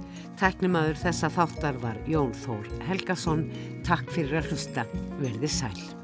Tæknimaður 0.41 0.97
þessa 1.05 1.29
þáttar 1.31 1.77
var 1.83 1.99
Jón 2.09 2.33
Þór 2.43 2.71
Helgason. 2.89 3.45
Takk 3.85 4.09
fyrir 4.11 4.41
að 4.41 4.53
hlusta, 4.53 4.87
verði 5.21 5.51
sæl 5.61 6.02